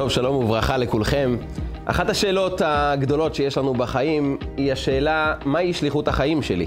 טוב, 0.00 0.10
שלום 0.10 0.36
וברכה 0.36 0.76
לכולכם. 0.76 1.36
אחת 1.84 2.10
השאלות 2.10 2.62
הגדולות 2.64 3.34
שיש 3.34 3.58
לנו 3.58 3.74
בחיים 3.74 4.38
היא 4.56 4.72
השאלה, 4.72 5.34
מהי 5.44 5.72
שליחות 5.72 6.08
החיים 6.08 6.42
שלי? 6.42 6.66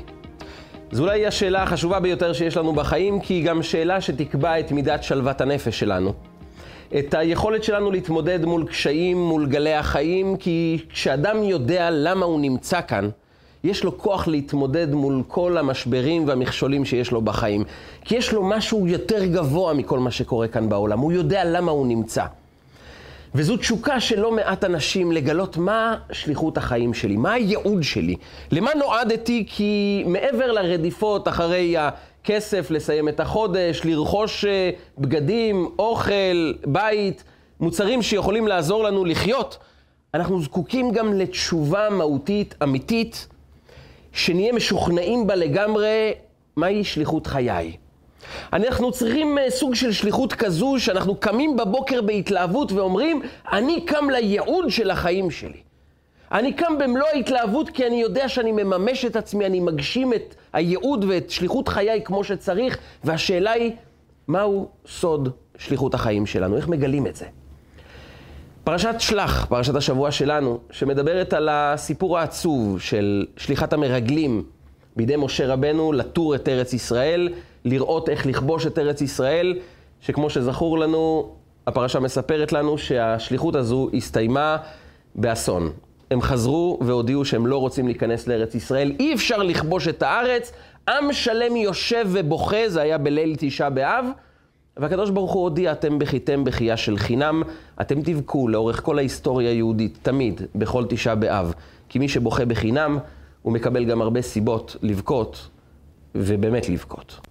זו 0.92 1.04
אולי 1.04 1.26
השאלה 1.26 1.64
החשובה 1.64 2.00
ביותר 2.00 2.34
שיש 2.34 2.58
לנו 2.58 2.74
בחיים, 2.74 3.22
כי 3.22 3.34
היא 3.34 3.46
גם 3.46 3.64
שאלה 3.64 4.02
שתקבע 4.02 4.60
את 4.60 4.72
מידת 4.72 5.04
שלוות 5.04 5.42
הנפש 5.42 5.80
שלנו. 5.80 6.14
את 7.00 7.14
היכולת 7.14 7.64
שלנו 7.64 7.92
להתמודד 7.92 8.46
מול 8.46 8.66
קשיים, 8.68 9.18
מול 9.18 9.46
גלי 9.48 9.74
החיים, 9.74 10.38
כי 10.38 10.80
כשאדם 10.90 11.44
יודע 11.44 11.90
למה 11.92 12.26
הוא 12.26 12.40
נמצא 12.40 12.80
כאן, 12.88 13.10
יש 13.64 13.84
לו 13.84 13.98
כוח 13.98 14.28
להתמודד 14.28 14.94
מול 14.94 15.24
כל 15.28 15.58
המשברים 15.58 16.28
והמכשולים 16.28 16.86
שיש 16.86 17.12
לו 17.12 17.22
בחיים. 17.22 17.64
כי 18.06 18.16
יש 18.16 18.34
לו 18.34 18.44
משהו 18.44 18.88
יותר 18.88 19.26
גבוה 19.26 19.74
מכל 19.74 20.00
מה 20.00 20.12
שקורה 20.12 20.48
כאן 20.48 20.70
בעולם. 20.70 21.00
הוא 21.00 21.12
יודע 21.12 21.44
למה 21.46 21.72
הוא 21.72 21.88
נמצא. 21.88 22.26
וזו 23.38 23.58
תשוקה 23.58 24.00
של 24.00 24.20
לא 24.20 24.32
מעט 24.32 24.64
אנשים 24.64 25.12
לגלות 25.12 25.58
מה 25.58 25.98
שליחות 26.12 26.58
החיים 26.58 26.94
שלי, 26.94 27.18
מה 27.18 27.34
הייעוד 27.34 27.84
שלי, 27.84 28.16
למה 28.52 28.72
נועדתי, 28.74 29.46
כי 29.48 30.04
מעבר 30.08 30.52
לרדיפות 30.52 31.28
אחרי 31.28 31.76
הכסף, 31.78 32.72
לסיים 32.72 33.10
את 33.10 33.20
החודש, 33.20 33.82
לרכוש 33.86 34.46
אה, 34.46 34.70
בגדים, 34.98 35.70
אוכל, 35.80 36.54
בית, 36.66 37.24
מוצרים 37.60 38.02
שיכולים 38.02 38.48
לעזור 38.48 38.84
לנו 38.84 39.06
לחיות, 39.06 39.58
אנחנו 40.14 40.42
זקוקים 40.42 40.92
גם 40.92 41.14
לתשובה 41.14 41.90
מהותית, 41.90 42.56
אמיתית, 42.64 43.28
שנהיה 44.14 44.54
משוכנעים 44.54 45.28
בה 45.28 45.36
לגמרי 45.36 46.12
מהי 46.56 46.84
שליחות 46.84 47.28
חיי. 47.28 47.78
אנחנו 48.54 48.92
צריכים 48.92 49.38
אה, 49.38 49.50
סוג 49.50 49.76
של 49.76 49.92
שליחות 49.92 50.34
כזו 50.34 50.76
שאנחנו 50.78 51.16
קמים 51.16 51.58
בבוקר 51.58 52.02
בהתלהבות 52.02 52.72
ואומרים, 52.72 53.22
אני 53.52 53.82
קם 53.86 54.10
לייעוד 54.10 54.70
של 54.70 54.92
החיים 54.92 55.32
שלי. 55.32 55.62
אני 56.32 56.54
קם 56.54 56.78
במלוא 56.80 57.08
ההתלהבות 57.14 57.70
כי 57.70 57.88
אני 57.88 58.02
יודע 58.02 58.30
שאני 58.30 58.52
מממש 58.52 59.06
את 59.06 59.16
עצמי, 59.16 59.46
אני 59.46 59.60
מגשים 59.60 60.14
את 60.14 60.36
הייעוד 60.54 61.06
ואת 61.08 61.30
שליחות 61.30 61.68
חיי 61.68 62.02
כמו 62.06 62.24
שצריך, 62.24 62.78
והשאלה 63.04 63.52
היא, 63.52 63.72
מהו 64.28 64.68
סוד 64.88 65.30
שליחות 65.58 65.94
החיים 65.94 66.26
שלנו? 66.26 66.58
איך 66.58 66.68
מגלים 66.68 67.08
את 67.08 67.16
זה? 67.16 67.26
פרשת 68.64 68.96
שלח, 69.00 69.46
פרשת 69.46 69.76
השבוע 69.76 70.12
שלנו, 70.12 70.60
שמדברת 70.72 71.34
על 71.34 71.50
הסיפור 71.52 72.20
העצוב 72.20 72.82
של 72.82 73.26
שליחת 73.38 73.74
המרגלים 73.74 74.44
בידי 74.96 75.16
משה 75.18 75.48
רבנו 75.48 75.94
לתור 75.94 76.36
את 76.36 76.50
ארץ 76.50 76.74
ישראל, 76.74 77.30
לראות 77.68 78.10
איך 78.10 78.26
לכבוש 78.26 78.68
את 78.68 78.80
ארץ 78.80 79.02
ישראל, 79.02 79.60
שכמו 80.02 80.30
שזכור 80.30 80.80
לנו, 80.80 81.32
הפרשה 81.68 82.00
מספרת 82.00 82.52
לנו 82.52 82.78
שהשליחות 82.78 83.56
הזו 83.56 83.90
הסתיימה 83.94 84.58
באסון. 85.16 85.72
הם 86.12 86.22
חזרו 86.22 86.80
והודיעו 86.82 87.26
שהם 87.26 87.48
לא 87.48 87.58
רוצים 87.58 87.86
להיכנס 87.86 88.28
לארץ 88.28 88.56
ישראל, 88.56 88.96
אי 89.00 89.14
אפשר 89.14 89.44
לכבוש 89.44 89.88
את 89.88 90.04
הארץ, 90.04 90.52
עם 90.90 91.14
שלם 91.14 91.56
יושב 91.56 92.06
ובוכה, 92.12 92.70
זה 92.70 92.82
היה 92.82 92.98
בליל 92.98 93.36
תשעה 93.40 93.70
באב, 93.70 94.06
והקדוש 94.78 95.10
ברוך 95.10 95.32
הוא 95.32 95.44
הודיע, 95.44 95.72
אתם 95.72 96.00
בכיתם 96.00 96.44
בכייה 96.44 96.78
של 96.78 96.98
חינם, 96.98 97.44
אתם 97.82 98.02
תבכו 98.02 98.48
לאורך 98.48 98.84
כל 98.84 98.98
ההיסטוריה 98.98 99.50
היהודית, 99.50 99.98
תמיד, 100.02 100.42
בכל 100.56 100.86
תשעה 100.90 101.16
באב. 101.16 101.54
כי 101.90 102.00
מי 102.00 102.10
שבוכה 102.10 102.46
בחינם, 102.46 102.98
הוא 103.42 103.54
מקבל 103.54 103.86
גם 103.86 104.02
הרבה 104.02 104.22
סיבות 104.22 104.76
לבכות, 104.82 105.48
ובאמת 106.16 106.70
לבכות. 106.70 107.27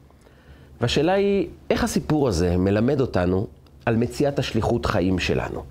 והשאלה 0.81 1.13
היא, 1.13 1.47
איך 1.71 1.85
הסיפור 1.85 2.29
הזה 2.29 2.57
מלמד 2.57 3.01
אותנו 3.01 3.47
על 3.87 3.97
מציאת 3.97 4.39
השליחות 4.39 4.87
חיים 4.87 5.19
שלנו? 5.19 5.65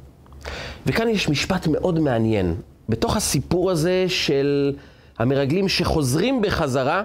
וכאן 0.85 1.09
יש 1.09 1.29
משפט 1.29 1.67
מאוד 1.67 1.99
מעניין. 1.99 2.55
בתוך 2.89 3.17
הסיפור 3.17 3.71
הזה 3.71 4.05
של 4.07 4.73
המרגלים 5.19 5.69
שחוזרים 5.69 6.41
בחזרה 6.41 7.03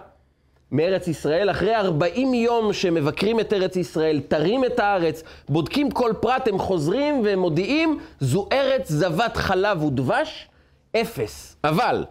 מארץ 0.73 1.09
ישראל, 1.09 1.51
אחרי 1.51 1.75
40 1.77 2.35
יום 2.35 2.73
שמבקרים 2.73 3.41
את 3.41 3.53
ארץ 3.53 3.77
ישראל, 3.77 4.21
תרים 4.29 4.65
את 4.65 4.79
הארץ, 4.79 5.23
בודקים 5.49 5.91
כל 5.91 6.13
פרט, 6.21 6.49
הם 6.49 6.59
חוזרים 6.59 7.23
ומודיעים, 7.25 7.99
זו 8.21 8.49
ארץ 8.53 8.89
זבת 8.89 9.37
חלב 9.37 9.83
ודבש, 9.83 10.49
אפס. 10.97 11.57
אבל, 11.65 12.05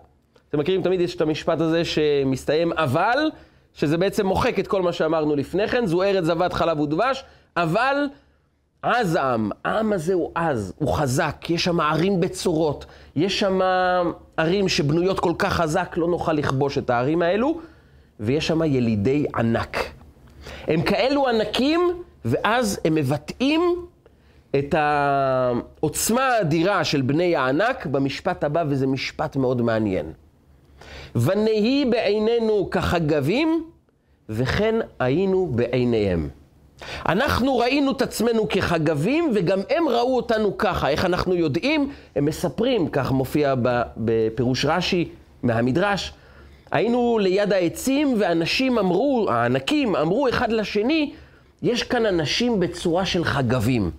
אתם 0.50 0.59
מכירים, 0.59 0.84
תמיד 0.84 1.02
יש 1.02 1.16
את 1.16 1.22
המשפט 1.22 1.62
הזה 1.62 1.85
שמסתיים 1.85 2.74
אבל, 2.74 3.18
שזה 3.79 3.97
בעצם 3.97 4.25
מוחק 4.25 4.59
את 4.59 4.67
כל 4.67 4.81
מה 4.81 4.94
שאמרנו 4.94 5.35
לפני 5.35 5.67
כן, 5.67 5.85
זו 5.85 6.03
ארץ 6.03 6.23
זבת 6.23 6.53
חלב 6.53 6.79
ודבש, 6.79 7.23
אבל 7.57 7.95
עז 8.81 9.16
העם, 9.16 9.50
העם 9.66 9.94
הזה 9.94 10.13
הוא 10.13 10.31
עז, 10.35 10.73
הוא 10.78 10.94
חזק, 10.94 11.50
יש 11.50 11.63
שם 11.63 11.79
ערים 11.79 12.19
בצורות, 12.19 12.85
יש 13.16 13.40
שם 13.40 13.59
ערים 14.38 14.69
שבנויות 14.69 15.19
כל 15.19 15.34
כך 15.40 15.53
חזק, 15.53 15.94
לא 15.97 16.07
נוכל 16.07 16.34
לכבוש 16.34 16.78
את 16.78 16.90
הערים 16.90 17.22
האלו, 17.22 17.59
ויש 18.19 18.47
שם 18.47 18.63
ילידי 18.63 19.25
ענק. 19.35 19.78
הם 20.67 20.81
כאלו 20.81 21.28
ענקים, 21.28 21.81
ואז 22.25 22.79
הם 22.85 22.96
מבטאים 22.96 23.61
את 24.56 24.75
העוצמה 24.78 26.25
האדירה 26.28 26.84
של 26.84 27.01
בני 27.01 27.35
הענק 27.35 27.85
במשפט 27.85 28.44
הבא, 28.44 28.63
וזה 28.69 28.88
משפט 28.88 29.35
מאוד 29.35 29.61
מעניין. 29.61 30.06
ונהי 31.25 31.85
בעינינו 31.85 32.69
כחגבים, 32.69 33.63
וכן 34.30 34.75
היינו 35.00 35.47
בעיניהם. 35.56 36.30
אנחנו 37.09 37.57
ראינו 37.57 37.91
את 37.91 38.02
עצמנו 38.02 38.50
כחגבים, 38.50 39.31
וגם 39.35 39.59
הם 39.69 39.90
ראו 39.90 40.16
אותנו 40.16 40.58
ככה. 40.58 40.90
איך 40.90 41.06
אנחנו 41.06 41.35
יודעים? 41.35 41.91
הם 42.16 42.25
מספרים, 42.25 42.88
כך 42.88 43.12
מופיע 43.12 43.56
בפירוש 43.97 44.66
רש"י 44.66 45.09
מהמדרש. 45.44 46.13
היינו 46.72 47.19
ליד 47.22 47.53
העצים, 47.53 48.16
ואנשים 48.19 48.78
אמרו, 48.78 49.28
הענקים 49.29 49.96
אמרו 49.96 50.29
אחד 50.29 50.52
לשני, 50.52 51.13
יש 51.62 51.84
כאן 51.84 52.06
אנשים 52.06 52.59
בצורה 52.59 53.06
של 53.06 53.24
חגבים. 53.24 53.91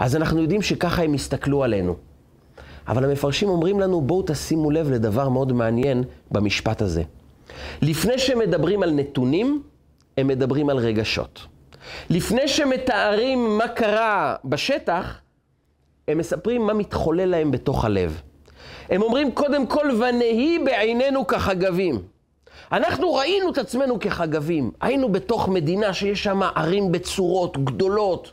אז 0.00 0.16
אנחנו 0.16 0.42
יודעים 0.42 0.62
שככה 0.62 1.02
הם 1.02 1.14
הסתכלו 1.14 1.64
עלינו. 1.64 1.96
אבל 2.88 3.04
המפרשים 3.04 3.48
אומרים 3.48 3.80
לנו, 3.80 4.00
בואו 4.00 4.22
תשימו 4.26 4.70
לב 4.70 4.90
לדבר 4.90 5.28
מאוד 5.28 5.52
מעניין 5.52 6.04
במשפט 6.30 6.82
הזה. 6.82 7.02
לפני 7.82 8.18
שמדברים 8.18 8.82
על 8.82 8.90
נתונים, 8.90 9.62
הם 10.18 10.26
מדברים 10.26 10.70
על 10.70 10.78
רגשות. 10.78 11.46
לפני 12.10 12.48
שמתארים 12.48 13.58
מה 13.58 13.68
קרה 13.68 14.34
בשטח, 14.44 15.18
הם 16.08 16.18
מספרים 16.18 16.66
מה 16.66 16.72
מתחולל 16.72 17.24
להם 17.24 17.50
בתוך 17.50 17.84
הלב. 17.84 18.20
הם 18.90 19.02
אומרים 19.02 19.32
קודם 19.32 19.66
כל, 19.66 19.90
ונהי 19.90 20.58
בעינינו 20.58 21.26
כחגבים. 21.26 22.02
אנחנו 22.72 23.14
ראינו 23.14 23.50
את 23.50 23.58
עצמנו 23.58 24.00
כחגבים. 24.00 24.70
היינו 24.80 25.12
בתוך 25.12 25.48
מדינה 25.48 25.94
שיש 25.94 26.24
שם 26.24 26.42
ערים 26.42 26.92
בצורות 26.92 27.64
גדולות. 27.64 28.32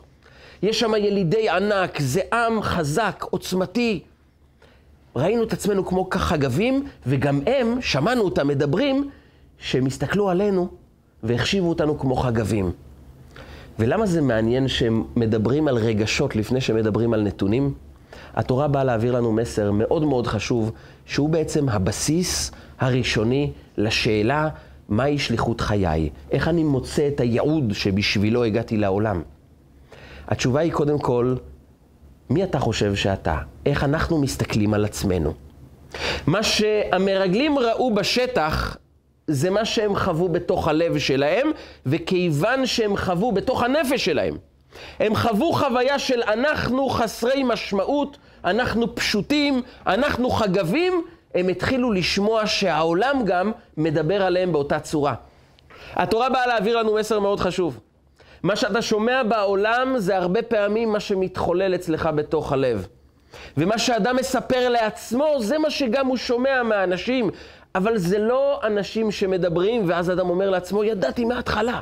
יש 0.62 0.80
שם 0.80 0.94
ילידי 0.94 1.48
ענק, 1.48 2.00
זה 2.00 2.20
עם 2.32 2.62
חזק, 2.62 3.24
עוצמתי. 3.30 4.00
ראינו 5.16 5.42
את 5.42 5.52
עצמנו 5.52 5.86
כמו 5.86 6.10
כחגבים, 6.10 6.86
וגם 7.06 7.40
הם, 7.46 7.80
שמענו 7.80 8.22
אותם 8.22 8.48
מדברים, 8.48 9.10
שהם 9.58 9.86
הסתכלו 9.86 10.30
עלינו 10.30 10.68
והחשיבו 11.22 11.68
אותנו 11.68 11.98
כמו 11.98 12.16
חגבים. 12.16 12.72
ולמה 13.78 14.06
זה 14.06 14.20
מעניין 14.20 14.68
שהם 14.68 15.04
מדברים 15.16 15.68
על 15.68 15.76
רגשות 15.76 16.36
לפני 16.36 16.60
שמדברים 16.60 17.14
על 17.14 17.22
נתונים? 17.22 17.74
התורה 18.34 18.68
באה 18.68 18.84
להעביר 18.84 19.12
לנו 19.12 19.32
מסר 19.32 19.72
מאוד 19.72 20.04
מאוד 20.04 20.26
חשוב, 20.26 20.72
שהוא 21.06 21.28
בעצם 21.28 21.68
הבסיס 21.68 22.50
הראשוני 22.78 23.52
לשאלה 23.76 24.48
מהי 24.88 25.18
שליחות 25.18 25.60
חיי, 25.60 26.10
איך 26.30 26.48
אני 26.48 26.64
מוצא 26.64 27.08
את 27.08 27.20
הייעוד 27.20 27.72
שבשבילו 27.72 28.44
הגעתי 28.44 28.76
לעולם. 28.76 29.22
התשובה 30.28 30.60
היא 30.60 30.72
קודם 30.72 30.98
כל, 30.98 31.34
מי 32.30 32.44
אתה 32.44 32.58
חושב 32.58 32.94
שאתה? 32.94 33.36
איך 33.66 33.84
אנחנו 33.84 34.18
מסתכלים 34.18 34.74
על 34.74 34.84
עצמנו? 34.84 35.32
מה 36.26 36.42
שהמרגלים 36.42 37.58
ראו 37.58 37.94
בשטח 37.94 38.76
זה 39.26 39.50
מה 39.50 39.64
שהם 39.64 39.96
חוו 39.96 40.28
בתוך 40.28 40.68
הלב 40.68 40.98
שלהם, 40.98 41.50
וכיוון 41.86 42.66
שהם 42.66 42.96
חוו 42.96 43.32
בתוך 43.32 43.62
הנפש 43.62 44.04
שלהם, 44.04 44.36
הם 44.98 45.14
חוו 45.14 45.52
חוויה 45.52 45.98
של 45.98 46.22
אנחנו 46.22 46.88
חסרי 46.88 47.42
משמעות, 47.42 48.16
אנחנו 48.44 48.94
פשוטים, 48.94 49.62
אנחנו 49.86 50.30
חגבים, 50.30 51.04
הם 51.34 51.48
התחילו 51.48 51.92
לשמוע 51.92 52.46
שהעולם 52.46 53.22
גם 53.24 53.52
מדבר 53.76 54.22
עליהם 54.22 54.52
באותה 54.52 54.80
צורה. 54.80 55.14
התורה 55.92 56.30
באה 56.30 56.46
להעביר 56.46 56.78
לנו 56.78 56.94
מסר 56.94 57.20
מאוד 57.20 57.40
חשוב. 57.40 57.80
מה 58.42 58.56
שאתה 58.56 58.82
שומע 58.82 59.22
בעולם 59.22 59.94
זה 59.98 60.16
הרבה 60.16 60.42
פעמים 60.42 60.92
מה 60.92 61.00
שמתחולל 61.00 61.74
אצלך 61.74 62.08
בתוך 62.14 62.52
הלב. 62.52 62.86
ומה 63.56 63.78
שאדם 63.78 64.16
מספר 64.16 64.68
לעצמו, 64.68 65.26
זה 65.40 65.58
מה 65.58 65.70
שגם 65.70 66.06
הוא 66.06 66.16
שומע 66.16 66.62
מהאנשים. 66.62 67.30
אבל 67.74 67.98
זה 67.98 68.18
לא 68.18 68.60
אנשים 68.66 69.10
שמדברים, 69.10 69.82
ואז 69.86 70.10
אדם 70.10 70.30
אומר 70.30 70.50
לעצמו, 70.50 70.84
ידעתי 70.84 71.24
מההתחלה. 71.24 71.80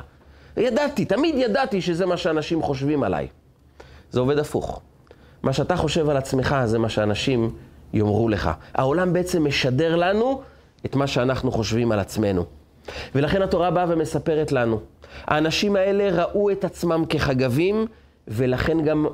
ידעתי, 0.57 1.05
תמיד 1.05 1.35
ידעתי 1.37 1.81
שזה 1.81 2.05
מה 2.05 2.17
שאנשים 2.17 2.61
חושבים 2.61 3.03
עליי. 3.03 3.27
זה 4.11 4.19
עובד 4.19 4.39
הפוך. 4.39 4.81
מה 5.43 5.53
שאתה 5.53 5.75
חושב 5.75 6.09
על 6.09 6.17
עצמך 6.17 6.55
זה 6.65 6.79
מה 6.79 6.89
שאנשים 6.89 7.49
יאמרו 7.93 8.29
לך. 8.29 8.49
העולם 8.73 9.13
בעצם 9.13 9.45
משדר 9.45 9.95
לנו 9.95 10.41
את 10.85 10.95
מה 10.95 11.07
שאנחנו 11.07 11.51
חושבים 11.51 11.91
על 11.91 11.99
עצמנו. 11.99 12.45
ולכן 13.15 13.41
התורה 13.41 13.71
באה 13.71 13.85
ומספרת 13.89 14.51
לנו. 14.51 14.79
האנשים 15.25 15.75
האלה 15.75 16.23
ראו 16.23 16.51
את 16.51 16.63
עצמם 16.63 17.03
כחגבים, 17.09 17.85
ולכן 18.27 18.81
גם 18.81 19.05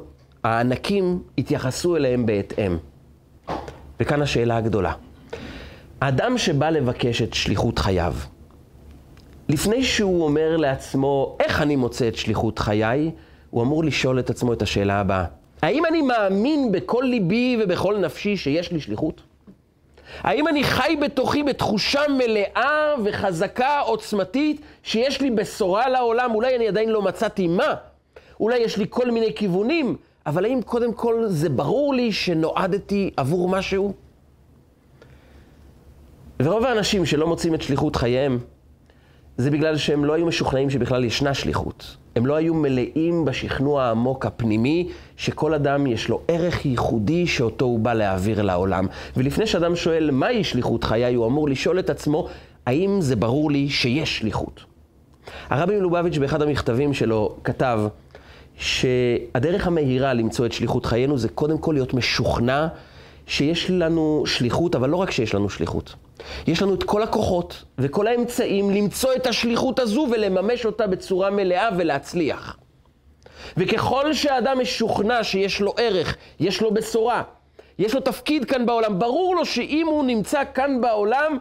הענקים 0.44 1.20
התייחסו 1.38 1.96
אליהם 1.96 2.26
בהתאם. 2.26 2.78
וכאן 4.00 4.22
השאלה 4.22 4.58
הגדולה. 4.58 4.94
האדם 6.02 6.38
שבא 6.38 6.70
לבקש 6.70 7.22
את 7.22 7.34
שליחות 7.34 7.80
חייו, 7.80 8.14
לפני 9.50 9.84
שהוא 9.84 10.24
אומר 10.24 10.58
לעצמו, 10.58 11.38
איך 11.40 11.62
אני 11.62 11.76
מוצא 11.76 12.08
את 12.08 12.16
שליחות 12.16 12.60
חיי, 12.60 13.12
הוא 13.50 13.64
אמור 13.64 13.84
לשאול 13.84 14.20
את 14.20 14.30
עצמו 14.30 14.54
את 14.54 14.62
השאלה 14.62 15.00
הבאה. 15.00 15.26
האם 15.62 15.86
אני 15.86 16.02
מאמין 16.02 16.72
בכל 16.72 17.04
ליבי 17.10 17.58
ובכל 17.64 17.98
נפשי 17.98 18.38
שיש 18.38 18.72
לי 18.72 18.80
שליחות? 18.80 19.22
האם 20.22 20.48
אני 20.48 20.64
חי 20.64 20.96
בתוכי 21.02 21.44
בתחושה 21.44 22.02
מלאה 22.18 22.94
וחזקה, 23.04 23.80
עוצמתית, 23.80 24.62
שיש 24.84 25.22
לי 25.22 25.32
בשורה 25.32 25.90
לעולם? 25.90 26.36
אולי 26.36 26.56
אני 26.56 26.68
עדיין 26.68 26.90
לא 26.90 27.02
מצאתי 27.02 27.48
מה. 27.48 27.74
אולי 28.40 28.58
יש 28.58 28.78
לי 28.78 28.86
כל 28.90 29.12
מיני 29.12 29.34
כיוונים, 29.36 29.96
אבל 30.26 30.46
האם 30.46 30.62
קודם 30.62 30.94
כל 30.94 31.26
זה 31.28 31.50
ברור 31.50 31.94
לי 31.94 32.12
שנועדתי 32.12 33.12
עבור 33.18 33.50
משהו? 33.50 33.94
ורוב 36.40 36.66
האנשים 36.66 37.06
שלא 37.06 37.28
מוצאים 37.28 37.56
את 37.56 37.62
שליחות 37.62 37.96
חייהם, 37.96 38.40
זה 39.38 39.52
בגלל 39.52 39.78
שהם 39.78 40.06
לא 40.06 40.14
היו 40.14 40.26
משוכנעים 40.26 40.70
שבכלל 40.70 41.04
ישנה 41.04 41.34
שליחות. 41.34 41.98
הם 42.16 42.26
לא 42.26 42.36
היו 42.36 42.54
מלאים 42.54 43.26
בשכנוע 43.26 43.84
העמוק 43.84 44.26
הפנימי, 44.26 44.90
שכל 45.18 45.54
אדם 45.54 45.88
יש 45.88 46.10
לו 46.10 46.22
ערך 46.28 46.66
ייחודי 46.66 47.28
שאותו 47.28 47.66
הוא 47.66 47.80
בא 47.80 47.94
להעביר 47.94 48.42
לעולם. 48.42 48.88
ולפני 49.18 49.48
שאדם 49.48 49.76
שואל 49.76 50.12
מהי 50.12 50.44
שליחות 50.44 50.84
חיי, 50.84 51.14
הוא 51.14 51.28
אמור 51.28 51.50
לשאול 51.50 51.80
את 51.80 51.90
עצמו, 51.90 52.28
האם 52.66 53.02
זה 53.02 53.16
ברור 53.16 53.52
לי 53.52 53.70
שיש 53.70 54.18
שליחות? 54.18 54.66
הרבי 55.50 55.76
מלובביץ' 55.76 56.18
באחד 56.18 56.42
המכתבים 56.42 56.94
שלו 56.94 57.36
כתב 57.44 57.80
שהדרך 58.58 59.68
המהירה 59.68 60.14
למצוא 60.14 60.46
את 60.46 60.52
שליחות 60.52 60.86
חיינו 60.86 61.18
זה 61.18 61.30
קודם 61.30 61.58
כל 61.58 61.72
להיות 61.72 61.94
משוכנע 61.94 62.68
שיש 63.28 63.70
לנו 63.70 64.24
שליחות, 64.26 64.76
אבל 64.76 64.90
לא 64.90 64.98
רק 64.98 65.12
שיש 65.12 65.36
לנו 65.36 65.50
שליחות. 65.50 65.96
יש 66.48 66.62
לנו 66.62 66.74
את 66.74 66.84
כל 66.84 67.04
הכוחות 67.04 67.64
וכל 67.78 68.08
האמצעים 68.08 68.70
למצוא 68.70 69.14
את 69.14 69.28
השליחות 69.28 69.80
הזו 69.80 70.08
ולממש 70.12 70.66
אותה 70.66 70.88
בצורה 70.88 71.30
מלאה 71.30 71.70
ולהצליח. 71.78 72.58
וככל 73.58 74.14
שהאדם 74.14 74.60
משוכנע 74.60 75.24
שיש 75.24 75.62
לו 75.62 75.74
ערך, 75.78 76.16
יש 76.40 76.62
לו 76.62 76.74
בשורה, 76.74 77.24
יש 77.80 77.94
לו 77.94 78.00
תפקיד 78.00 78.46
כאן 78.46 78.66
בעולם, 78.66 79.00
ברור 79.00 79.36
לו 79.36 79.46
שאם 79.46 79.88
הוא 79.88 80.06
נמצא 80.06 80.42
כאן 80.54 80.82
בעולם, 80.82 81.38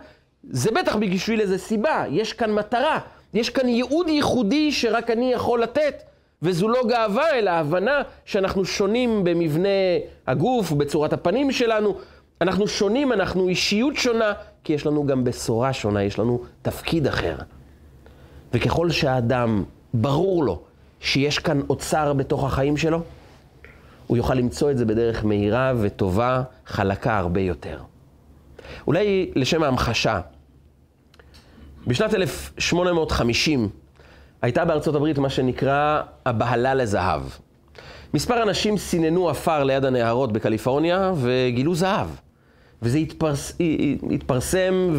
זה 0.51 0.71
בטח 0.71 0.97
בשביל 0.97 1.41
איזה 1.41 1.59
סיבה, 1.59 2.05
יש 2.11 2.33
כאן 2.33 2.53
מטרה, 2.53 2.99
יש 3.35 3.51
כאן 3.51 3.69
ייעוד 3.69 4.09
ייחודי 4.09 4.73
שרק 4.73 5.11
אני 5.11 5.33
יכול 5.33 5.63
לתת. 5.63 6.03
וזו 6.43 6.69
לא 6.69 6.83
גאווה, 6.89 7.39
אלא 7.39 7.51
הבנה 7.51 8.03
שאנחנו 8.25 8.65
שונים 8.65 9.25
במבנה 9.25 9.69
הגוף, 10.27 10.73
בצורת 10.73 11.13
הפנים 11.13 11.53
שלנו. 11.53 11.97
אנחנו 12.41 12.69
שונים, 12.69 13.13
אנחנו 13.13 13.49
אישיות 13.49 13.97
שונה, 13.97 14.33
כי 14.65 14.73
יש 14.73 14.87
לנו 14.87 15.07
גם 15.07 15.25
בשורה 15.25 15.73
שונה, 15.73 16.03
יש 16.03 16.19
לנו 16.19 16.43
תפקיד 16.63 17.07
אחר. 17.07 17.37
וככל 18.53 18.91
שהאדם, 18.91 19.65
ברור 19.95 20.45
לו 20.45 20.63
שיש 21.01 21.39
כאן 21.39 21.61
אוצר 21.71 22.13
בתוך 22.13 22.45
החיים 22.45 22.77
שלו, 22.77 23.01
הוא 24.07 24.17
יוכל 24.17 24.35
למצוא 24.35 24.71
את 24.71 24.79
זה 24.79 24.85
בדרך 24.85 25.25
מהירה 25.25 25.73
וטובה, 25.81 26.43
חלקה 26.67 27.19
הרבה 27.19 27.41
יותר. 27.41 27.79
אולי 28.87 29.31
לשם 29.35 29.63
ההמחשה, 29.63 30.21
בשנת 31.87 32.15
1850 32.15 33.69
הייתה 34.45 34.65
בארצות 34.65 34.95
הברית 34.95 35.19
מה 35.19 35.31
שנקרא 35.31 36.03
הבהלה 36.27 36.75
לזהב. 36.75 37.23
מספר 38.15 38.43
אנשים 38.43 38.79
סיננו 38.79 39.29
עפר 39.29 39.65
ליד 39.65 39.85
הנהרות 39.85 40.33
בקליפורניה 40.33 41.13
וגילו 41.17 41.75
זהב. 41.75 42.07
וזה 42.83 42.99
התפרס, 42.99 43.59
התפרסם 44.11 44.95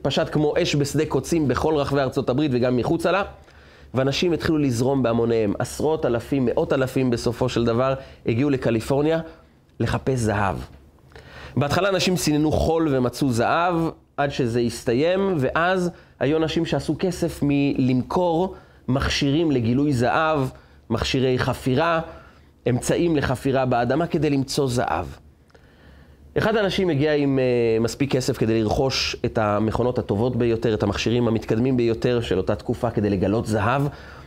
ופשט 0.00 0.32
כמו 0.32 0.54
אש 0.62 0.76
בשדה 0.76 1.06
קוצים 1.06 1.48
בכל 1.48 1.76
רחבי 1.76 2.00
ארצות 2.00 2.28
הברית 2.28 2.50
וגם 2.54 2.76
מחוצה 2.76 3.12
לה. 3.12 3.22
ואנשים 3.94 4.32
התחילו 4.32 4.58
לזרום 4.58 5.02
בהמוניהם. 5.02 5.52
עשרות 5.58 6.06
אלפים, 6.06 6.44
מאות 6.46 6.72
אלפים 6.72 7.10
בסופו 7.10 7.48
של 7.48 7.64
דבר 7.64 7.94
הגיעו 8.26 8.50
לקליפורניה 8.50 9.20
לחפש 9.80 10.18
זהב. 10.18 10.56
בהתחלה 11.56 11.88
אנשים 11.88 12.16
סיננו 12.16 12.52
חול 12.52 12.88
ומצאו 12.90 13.32
זהב 13.32 13.74
עד 14.16 14.30
שזה 14.30 14.60
הסתיים, 14.60 15.34
ואז 15.38 15.90
היו 16.24 16.36
אנשים 16.36 16.66
שעשו 16.66 16.96
כסף 16.98 17.40
מלמכור 17.42 18.54
מכשירים 18.88 19.50
לגילוי 19.50 19.92
זהב, 19.92 20.40
מכשירי 20.90 21.38
חפירה, 21.38 22.00
אמצעים 22.68 23.16
לחפירה 23.16 23.66
באדמה 23.66 24.06
כדי 24.06 24.30
למצוא 24.30 24.68
זהב. 24.68 25.06
אחד 26.38 26.56
האנשים 26.56 26.90
הגיע 26.90 27.14
עם 27.14 27.38
uh, 27.38 27.82
מספיק 27.82 28.12
כסף 28.12 28.38
כדי 28.38 28.62
לרכוש 28.62 29.16
את 29.24 29.38
המכונות 29.38 29.98
הטובות 29.98 30.36
ביותר, 30.36 30.74
את 30.74 30.82
המכשירים 30.82 31.28
המתקדמים 31.28 31.76
ביותר 31.76 32.20
של 32.20 32.38
אותה 32.38 32.54
תקופה 32.54 32.90
כדי 32.90 33.10
לגלות 33.10 33.46
זהב. 33.46 33.82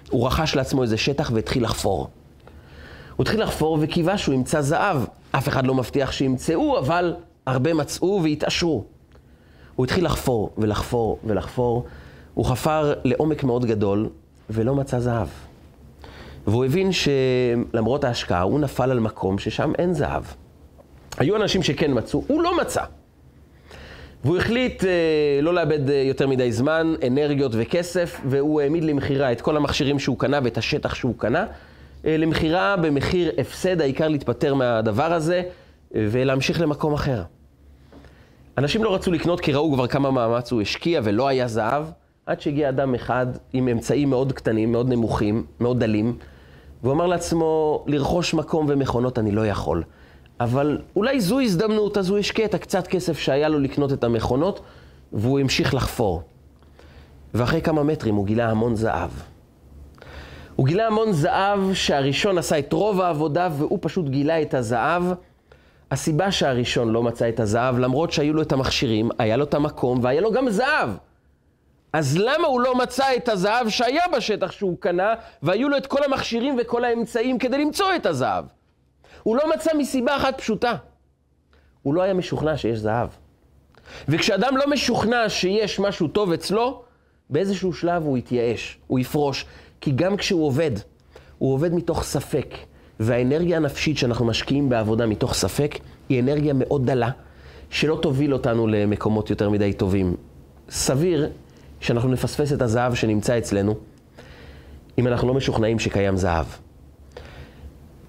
הוא 0.09 0.27
רכש 0.27 0.55
לעצמו 0.55 0.83
איזה 0.83 0.97
שטח 0.97 1.31
והתחיל 1.33 1.63
לחפור. 1.63 2.07
הוא 3.15 3.23
התחיל 3.23 3.41
לחפור 3.41 3.77
וקיווה 3.81 4.17
שהוא 4.17 4.35
ימצא 4.35 4.61
זהב. 4.61 4.97
אף 5.31 5.47
אחד 5.47 5.67
לא 5.67 5.75
מבטיח 5.75 6.11
שימצאו, 6.11 6.79
אבל 6.79 7.15
הרבה 7.45 7.73
מצאו 7.73 8.19
והתעשרו. 8.23 8.96
הוא 9.77 9.85
התחיל 9.85 10.05
לחפור 10.05 10.53
ולחפור 10.57 11.19
ולחפור. 11.23 11.85
הוא 12.33 12.45
חפר 12.45 12.93
לעומק 13.03 13.43
מאוד 13.43 13.65
גדול 13.65 14.09
ולא 14.49 14.75
מצא 14.75 14.99
זהב. 14.99 15.27
והוא 16.47 16.65
הבין 16.65 16.89
שלמרות 16.91 18.03
ההשקעה 18.03 18.41
הוא 18.41 18.59
נפל 18.59 18.91
על 18.91 18.99
מקום 18.99 19.39
ששם 19.39 19.71
אין 19.77 19.93
זהב. 19.93 20.23
היו 21.17 21.35
אנשים 21.35 21.63
שכן 21.63 21.91
מצאו, 21.93 22.23
הוא 22.27 22.41
לא 22.41 22.57
מצא. 22.57 22.83
והוא 24.23 24.37
החליט 24.37 24.83
אה, 24.83 25.39
לא 25.41 25.53
לאבד 25.53 25.89
אה, 25.89 25.95
יותר 25.95 26.27
מדי 26.27 26.51
זמן, 26.51 26.93
אנרגיות 27.07 27.51
וכסף, 27.55 28.21
והוא 28.25 28.61
העמיד 28.61 28.83
למכירה 28.83 29.31
את 29.31 29.41
כל 29.41 29.57
המכשירים 29.57 29.99
שהוא 29.99 30.19
קנה 30.19 30.39
ואת 30.43 30.57
השטח 30.57 30.95
שהוא 30.95 31.13
קנה, 31.17 31.45
אה, 32.05 32.17
למכירה 32.17 32.75
במחיר 32.77 33.31
הפסד, 33.37 33.81
העיקר 33.81 34.07
להתפטר 34.07 34.53
מהדבר 34.53 35.13
הזה 35.13 35.35
אה, 35.35 36.07
ולהמשיך 36.11 36.61
למקום 36.61 36.93
אחר. 36.93 37.23
אנשים 38.57 38.83
לא 38.83 38.95
רצו 38.95 39.11
לקנות 39.11 39.39
כי 39.39 39.53
ראו 39.53 39.73
כבר 39.73 39.87
כמה 39.87 40.11
מאמץ 40.11 40.51
הוא 40.51 40.61
השקיע 40.61 41.01
ולא 41.03 41.27
היה 41.27 41.47
זהב, 41.47 41.83
עד 42.25 42.41
שהגיע 42.41 42.69
אדם 42.69 42.95
אחד 42.95 43.27
עם 43.53 43.67
אמצעים 43.67 44.09
מאוד 44.09 44.33
קטנים, 44.33 44.71
מאוד 44.71 44.89
נמוכים, 44.89 45.45
מאוד 45.59 45.79
דלים, 45.79 46.17
והוא 46.83 46.93
אמר 46.93 47.07
לעצמו, 47.07 47.83
לרכוש 47.87 48.33
מקום 48.33 48.65
ומכונות 48.69 49.19
אני 49.19 49.31
לא 49.31 49.47
יכול. 49.47 49.83
אבל 50.39 50.81
אולי 50.95 51.21
זו 51.21 51.39
הזדמנות, 51.39 51.97
אז 51.97 52.09
הוא 52.09 52.17
השקיע 52.17 52.45
את 52.45 52.53
הקצת 52.53 52.87
כסף 52.87 53.19
שהיה 53.19 53.49
לו 53.49 53.59
לקנות 53.59 53.93
את 53.93 54.03
המכונות, 54.03 54.59
והוא 55.13 55.39
המשיך 55.39 55.73
לחפור. 55.73 56.21
ואחרי 57.33 57.61
כמה 57.61 57.83
מטרים 57.83 58.15
הוא 58.15 58.25
גילה 58.25 58.49
המון 58.49 58.75
זהב. 58.75 59.09
הוא 60.55 60.65
גילה 60.65 60.87
המון 60.87 61.11
זהב 61.11 61.73
שהראשון 61.73 62.37
עשה 62.37 62.59
את 62.59 62.73
רוב 62.73 63.01
העבודה 63.01 63.49
והוא 63.57 63.79
פשוט 63.81 64.09
גילה 64.09 64.41
את 64.41 64.53
הזהב. 64.53 65.03
הסיבה 65.91 66.31
שהראשון 66.31 66.89
לא 66.89 67.03
מצא 67.03 67.29
את 67.29 67.39
הזהב, 67.39 67.77
למרות 67.77 68.11
שהיו 68.11 68.33
לו 68.33 68.41
את 68.41 68.51
המכשירים, 68.51 69.09
היה 69.19 69.37
לו 69.37 69.43
את 69.43 69.53
המקום 69.53 69.99
והיה 70.01 70.21
לו 70.21 70.31
גם 70.31 70.49
זהב. 70.49 70.89
אז 71.93 72.17
למה 72.17 72.47
הוא 72.47 72.61
לא 72.61 72.75
מצא 72.75 73.15
את 73.15 73.29
הזהב 73.29 73.69
שהיה 73.69 74.03
בשטח 74.17 74.51
שהוא 74.51 74.77
קנה, 74.79 75.13
והיו 75.43 75.69
לו 75.69 75.77
את 75.77 75.87
כל 75.87 76.03
המכשירים 76.03 76.57
וכל 76.61 76.85
האמצעים 76.85 77.39
כדי 77.39 77.57
למצוא 77.57 77.95
את 77.95 78.05
הזהב? 78.05 78.45
הוא 79.23 79.37
לא 79.37 79.49
מצא 79.49 79.71
מסיבה 79.77 80.17
אחת 80.17 80.37
פשוטה. 80.37 80.73
הוא 81.83 81.93
לא 81.93 82.01
היה 82.01 82.13
משוכנע 82.13 82.57
שיש 82.57 82.79
זהב. 82.79 83.09
וכשאדם 84.07 84.57
לא 84.57 84.69
משוכנע 84.69 85.29
שיש 85.29 85.79
משהו 85.79 86.07
טוב 86.07 86.31
אצלו, 86.31 86.83
באיזשהו 87.29 87.73
שלב 87.73 88.03
הוא 88.03 88.17
יתייאש, 88.17 88.77
הוא 88.87 88.99
יפרוש. 88.99 89.45
כי 89.81 89.91
גם 89.91 90.17
כשהוא 90.17 90.45
עובד, 90.45 90.71
הוא 91.37 91.53
עובד 91.53 91.73
מתוך 91.73 92.03
ספק. 92.03 92.55
והאנרגיה 92.99 93.57
הנפשית 93.57 93.97
שאנחנו 93.97 94.25
משקיעים 94.25 94.69
בעבודה 94.69 95.05
מתוך 95.05 95.33
ספק, 95.33 95.79
היא 96.09 96.19
אנרגיה 96.19 96.53
מאוד 96.55 96.85
דלה, 96.85 97.09
שלא 97.69 97.99
תוביל 98.01 98.33
אותנו 98.33 98.67
למקומות 98.67 99.29
יותר 99.29 99.49
מדי 99.49 99.73
טובים. 99.73 100.15
סביר 100.69 101.29
שאנחנו 101.79 102.09
נפספס 102.09 102.53
את 102.53 102.61
הזהב 102.61 102.93
שנמצא 102.93 103.37
אצלנו, 103.37 103.75
אם 104.97 105.07
אנחנו 105.07 105.27
לא 105.27 105.33
משוכנעים 105.33 105.79
שקיים 105.79 106.17
זהב. 106.17 106.45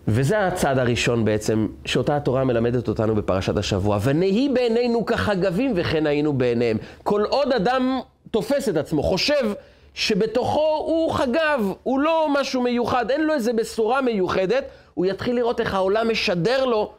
וזה 0.09 0.47
הצעד 0.47 0.79
הראשון 0.79 1.25
בעצם, 1.25 1.67
שאותה 1.85 2.17
התורה 2.17 2.45
מלמדת 2.45 2.89
אותנו 2.89 3.15
בפרשת 3.15 3.57
השבוע. 3.57 3.99
ונהי 4.03 4.49
בעינינו 4.55 5.07
כחגבים 5.07 5.73
וכן 5.77 6.07
היינו 6.07 6.33
בעיניהם. 6.33 6.77
כל 7.03 7.25
עוד 7.29 7.53
אדם 7.53 8.01
תופס 8.31 8.69
את 8.69 8.77
עצמו, 8.77 9.03
חושב 9.03 9.53
שבתוכו 9.99 10.85
הוא 10.87 11.13
חגב, 11.13 11.73
הוא 11.83 12.01
לא 12.01 12.29
משהו 12.31 12.63
מיוחד, 12.63 13.11
אין 13.11 13.25
לו 13.25 13.35
איזה 13.35 13.53
בשורה 13.53 14.01
מיוחדת, 14.01 14.65
הוא 14.95 15.07
יתחיל 15.07 15.37
לראות 15.37 15.61
איך 15.61 15.75
העולם 15.75 16.09
משדר 16.11 16.65
לו, 16.65 16.93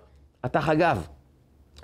אתה 0.45 0.61
חגב. 0.61 1.07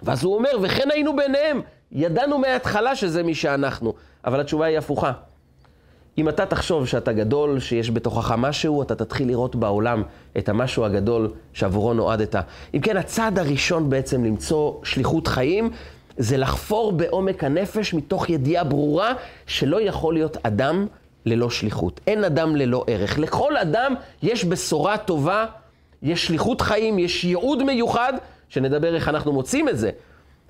ואז 0.04 0.24
הוא 0.24 0.36
אומר, 0.36 0.50
וכן 0.62 0.92
היינו 0.92 1.16
ביניהם, 1.16 1.62
ידענו 1.92 2.38
מההתחלה 2.38 2.96
שזה 2.96 3.24
מי 3.24 3.36
שאנחנו. 3.36 3.94
אבל 4.26 4.40
התשובה 4.40 4.66
היא 4.66 4.78
הפוכה. 4.78 5.12
אם 6.18 6.30
אתה 6.30 6.46
תחשוב 6.46 6.88
שאתה 6.88 7.14
גדול, 7.14 7.60
שיש 7.60 7.92
בתוכך 7.92 8.32
משהו, 8.38 8.82
אתה 8.82 8.96
תתחיל 8.96 9.28
לראות 9.28 9.56
בעולם 9.56 10.04
את 10.38 10.50
המשהו 10.50 10.86
הגדול 10.86 11.32
שעבורו 11.54 11.94
נועדת. 11.94 12.36
אם 12.74 12.80
כן, 12.80 12.98
הצעד 12.98 13.40
הראשון 13.40 13.90
בעצם 13.90 14.26
למצוא 14.26 14.74
שליחות 14.84 15.28
חיים, 15.28 15.70
זה 16.18 16.38
לחפור 16.38 16.92
בעומק 16.92 17.44
הנפש 17.44 17.94
מתוך 17.94 18.30
ידיעה 18.30 18.64
ברורה 18.64 19.14
שלא 19.46 19.82
יכול 19.82 20.14
להיות 20.14 20.38
אדם 20.44 20.88
ללא 21.26 21.50
שליחות. 21.50 22.00
אין 22.08 22.24
אדם 22.24 22.56
ללא 22.56 22.84
ערך. 22.88 23.20
לכל 23.20 23.58
אדם 23.58 23.94
יש 24.24 24.46
בשורה 24.46 24.98
טובה, 24.98 25.46
יש 26.04 26.28
שליחות 26.28 26.62
חיים, 26.62 27.00
יש 27.00 27.24
ייעוד 27.24 27.64
מיוחד, 27.64 28.14
שנדבר 28.50 28.96
איך 28.96 29.10
אנחנו 29.10 29.34
מוצאים 29.34 29.70
את 29.70 29.78
זה. 29.78 29.90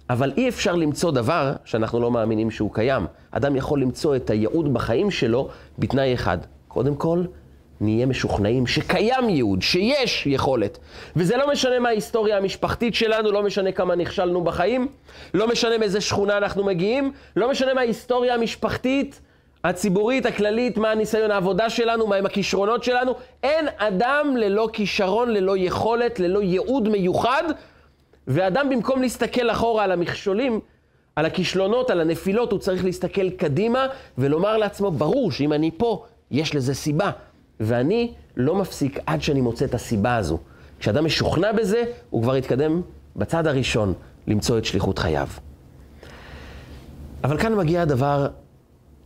אבל 0.09 0.31
אי 0.37 0.49
אפשר 0.49 0.75
למצוא 0.75 1.11
דבר 1.11 1.53
שאנחנו 1.65 1.99
לא 1.99 2.11
מאמינים 2.11 2.51
שהוא 2.51 2.73
קיים. 2.73 3.05
אדם 3.31 3.55
יכול 3.55 3.81
למצוא 3.81 4.15
את 4.15 4.29
הייעוד 4.29 4.73
בחיים 4.73 5.11
שלו 5.11 5.49
בתנאי 5.79 6.13
אחד. 6.13 6.37
קודם 6.67 6.95
כל, 6.95 7.23
נהיה 7.81 8.05
משוכנעים 8.05 8.67
שקיים 8.67 9.29
ייעוד, 9.29 9.61
שיש 9.61 10.27
יכולת. 10.27 10.77
וזה 11.15 11.37
לא 11.37 11.51
משנה 11.51 11.79
מה 11.79 11.89
ההיסטוריה 11.89 12.37
המשפחתית 12.37 12.95
שלנו, 12.95 13.31
לא 13.31 13.43
משנה 13.43 13.71
כמה 13.71 13.95
נכשלנו 13.95 14.43
בחיים, 14.43 14.87
לא 15.33 15.47
משנה 15.47 15.77
מאיזה 15.77 16.01
שכונה 16.01 16.37
אנחנו 16.37 16.63
מגיעים, 16.63 17.11
לא 17.35 17.49
משנה 17.49 17.73
מה 17.73 17.81
ההיסטוריה 17.81 18.33
המשפחתית, 18.33 19.21
הציבורית, 19.69 20.25
הכללית, 20.25 20.77
מה 20.77 20.91
הניסיון 20.91 21.31
העבודה 21.31 21.69
שלנו, 21.69 22.07
מהם 22.07 22.25
הכישרונות 22.25 22.83
שלנו. 22.83 23.15
אין 23.43 23.67
אדם 23.77 24.37
ללא 24.37 24.69
כישרון, 24.73 25.29
ללא 25.29 25.57
יכולת, 25.57 26.19
ללא 26.19 26.41
ייעוד 26.41 26.89
מיוחד. 26.89 27.43
ואדם 28.27 28.69
במקום 28.69 29.01
להסתכל 29.01 29.51
אחורה 29.51 29.83
על 29.83 29.91
המכשולים, 29.91 30.59
על 31.15 31.25
הכישלונות, 31.25 31.89
על 31.89 32.01
הנפילות, 32.01 32.51
הוא 32.51 32.59
צריך 32.59 32.85
להסתכל 32.85 33.29
קדימה 33.29 33.87
ולומר 34.17 34.57
לעצמו, 34.57 34.91
ברור 34.91 35.31
שאם 35.31 35.53
אני 35.53 35.71
פה, 35.77 36.05
יש 36.31 36.55
לזה 36.55 36.73
סיבה. 36.73 37.11
ואני 37.59 38.13
לא 38.37 38.55
מפסיק 38.55 38.99
עד 39.05 39.21
שאני 39.21 39.41
מוצא 39.41 39.65
את 39.65 39.73
הסיבה 39.73 40.15
הזו. 40.15 40.39
כשאדם 40.79 41.05
משוכנע 41.05 41.51
בזה, 41.51 41.83
הוא 42.09 42.23
כבר 42.23 42.37
יתקדם 42.37 42.81
בצד 43.15 43.47
הראשון 43.47 43.93
למצוא 44.27 44.57
את 44.57 44.65
שליחות 44.65 44.99
חייו. 44.99 45.27
אבל 47.23 47.37
כאן 47.37 47.55
מגיע 47.55 47.81
הדבר 47.81 48.27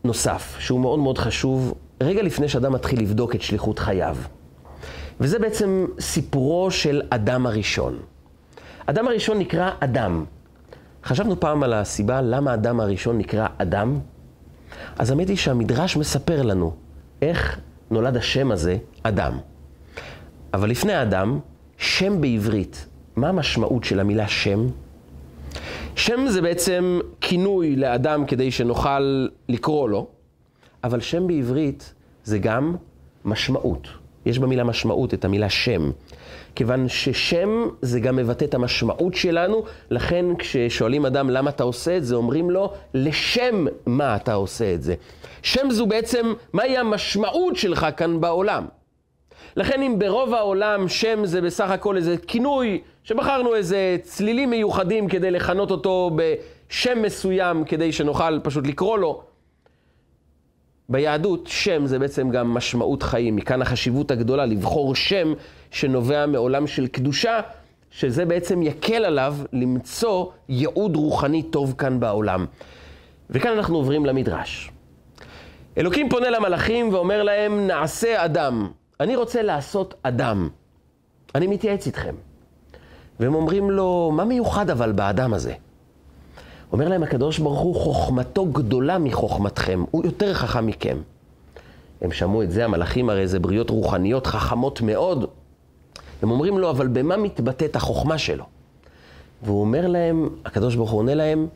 נוסף, 0.04 0.56
שהוא 0.60 0.80
מאוד 0.80 1.00
מאוד 1.00 1.18
חשוב, 1.18 1.74
רגע 2.04 2.22
לפני 2.22 2.50
שאדם 2.50 2.74
מתחיל 2.74 3.02
לבדוק 3.02 3.36
את 3.36 3.42
שליחות 3.42 3.80
חייו. 3.80 4.18
וזה 5.20 5.40
בעצם 5.40 5.86
סיפורו 6.00 6.72
של 6.72 7.02
אדם 7.10 7.46
הראשון. 7.46 8.00
אדם 8.86 9.08
הראשון 9.08 9.40
נקרא 9.40 9.72
אדם. 9.80 10.26
חשבנו 11.04 11.40
פעם 11.40 11.64
על 11.64 11.74
הסיבה 11.74 12.22
למה 12.22 12.54
אדם 12.54 12.80
הראשון 12.80 13.18
נקרא 13.18 13.48
אדם? 13.58 14.00
אז 14.98 15.10
האמת 15.12 15.30
היא 15.30 15.38
שהמדרש 15.38 15.98
מספר 15.98 16.42
לנו 16.42 16.74
איך 17.22 17.60
נולד 17.92 18.18
השם 18.18 18.52
הזה, 18.52 18.78
אדם. 19.04 19.38
אבל 20.54 20.70
לפני 20.70 21.02
אדם, 21.02 21.40
שם 21.78 22.22
בעברית, 22.22 22.88
מה 23.16 23.30
המשמעות 23.30 23.84
של 23.84 24.00
המילה 24.00 24.28
שם? 24.28 24.68
שם 26.00 26.28
זה 26.28 26.42
בעצם 26.42 27.00
כינוי 27.22 27.76
לאדם 27.76 28.26
כדי 28.26 28.52
שנוכל 28.52 29.28
לקרוא 29.50 29.90
לו, 29.90 30.08
אבל 30.84 31.00
שם 31.00 31.28
בעברית 31.28 31.94
זה 32.24 32.38
גם 32.38 32.76
משמעות. 33.26 33.88
יש 34.26 34.40
במילה 34.40 34.64
משמעות 34.64 35.14
את 35.14 35.26
המילה 35.26 35.50
שם. 35.50 35.92
כיוון 36.56 36.88
ששם 36.88 37.50
זה 37.82 38.00
גם 38.00 38.16
מבטא 38.16 38.46
את 38.46 38.54
המשמעות 38.54 39.16
שלנו, 39.16 39.64
לכן 39.90 40.26
כששואלים 40.40 41.06
אדם 41.06 41.30
למה 41.30 41.50
אתה 41.50 41.64
עושה 41.64 41.98
את 41.98 42.06
זה, 42.06 42.16
אומרים 42.16 42.50
לו, 42.50 42.74
לשם 42.94 43.66
מה 43.86 44.16
אתה 44.16 44.34
עושה 44.34 44.74
את 44.74 44.84
זה. 44.84 44.96
שם 45.42 45.72
זו 45.72 45.86
בעצם, 45.86 46.34
מהי 46.54 46.78
המשמעות 46.78 47.56
שלך 47.56 47.88
כאן 47.98 48.22
בעולם. 48.22 48.66
לכן 49.56 49.82
אם 49.82 50.00
ברוב 50.00 50.34
העולם 50.34 50.88
שם 50.88 51.26
זה 51.26 51.42
בסך 51.42 51.70
הכל 51.70 51.98
איזה 51.98 52.16
כינוי, 52.28 52.82
שבחרנו 53.04 53.56
איזה 53.56 53.98
צלילים 54.02 54.50
מיוחדים 54.50 55.08
כדי 55.08 55.32
לכנות 55.32 55.72
אותו 55.72 56.12
בשם 56.16 57.02
מסוים, 57.02 57.64
כדי 57.64 57.92
שנוכל 57.92 58.40
פשוט 58.40 58.68
לקרוא 58.68 58.98
לו, 58.98 59.24
ביהדות 60.90 61.48
שם 61.48 61.86
זה 61.86 62.00
בעצם 62.00 62.30
גם 62.30 62.54
משמעות 62.54 63.04
חיים, 63.04 63.36
מכאן 63.36 63.62
החשיבות 63.62 64.12
הגדולה 64.12 64.46
לבחור 64.46 64.96
שם 64.96 65.34
שנובע 65.72 66.26
מעולם 66.26 66.68
של 66.68 66.88
קדושה, 66.88 67.42
שזה 67.92 68.26
בעצם 68.26 68.62
יקל 68.62 69.06
עליו 69.06 69.36
למצוא 69.54 70.26
ייעוד 70.50 70.96
רוחני 70.96 71.44
טוב 71.44 71.76
כאן 71.78 72.00
בעולם. 72.00 72.46
וכאן 73.30 73.52
אנחנו 73.52 73.76
עוברים 73.76 74.06
למדרש. 74.06 74.72
אלוקים 75.78 76.10
פונה 76.10 76.30
למלאכים 76.30 76.94
ואומר 76.94 77.24
להם, 77.24 77.68
נעשה 77.68 78.26
אדם. 78.26 78.70
אני 79.00 79.16
רוצה 79.16 79.42
לעשות 79.42 79.94
אדם. 80.04 80.50
אני 81.36 81.48
מתייעץ 81.48 81.88
איתכם. 81.88 82.16
והם 83.20 83.36
אומרים 83.36 83.72
לו, 83.72 84.12
מה 84.14 84.26
מיוחד 84.26 84.70
אבל 84.70 84.92
באדם 84.92 85.34
הזה? 85.34 85.54
אומר 86.72 86.88
להם 86.88 87.04
הקדוש 87.04 87.40
ברוך 87.40 87.60
הוא, 87.60 87.76
חוכמתו 87.76 88.46
גדולה 88.46 88.98
מחוכמתכם, 88.98 89.84
הוא 89.92 90.06
יותר 90.06 90.34
חכם 90.34 90.66
מכם. 90.66 90.98
הם 92.02 92.12
שמעו 92.12 92.44
את 92.44 92.52
זה, 92.52 92.66
המלאכים 92.66 93.10
הרי 93.10 93.28
זה 93.28 93.40
בריות 93.40 93.70
רוחניות 93.70 94.28
חכמות 94.28 94.82
מאוד. 94.82 95.26
הם 96.22 96.32
אומרים 96.32 96.58
לו, 96.58 96.70
אבל 96.70 96.88
במה 96.88 97.18
מתבטאת 97.18 97.76
החוכמה 97.76 98.18
שלו? 98.18 98.46
והוא 99.44 99.62
אומר 99.62 99.88
להם, 99.88 100.30
הקדוש 100.46 100.76
ברוך 100.76 100.92
הוא 100.92 101.00
עונה 101.00 101.16
להם, 101.16 101.48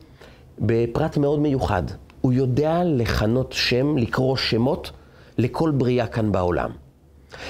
בפרט 0.59 1.17
מאוד 1.17 1.39
מיוחד. 1.39 1.83
הוא 2.21 2.33
יודע 2.33 2.83
לכנות 2.83 3.53
שם, 3.53 3.97
לקרוא 3.97 4.35
שמות 4.35 4.91
לכל 5.38 5.71
בריאה 5.71 6.07
כאן 6.07 6.31
בעולם. 6.31 6.82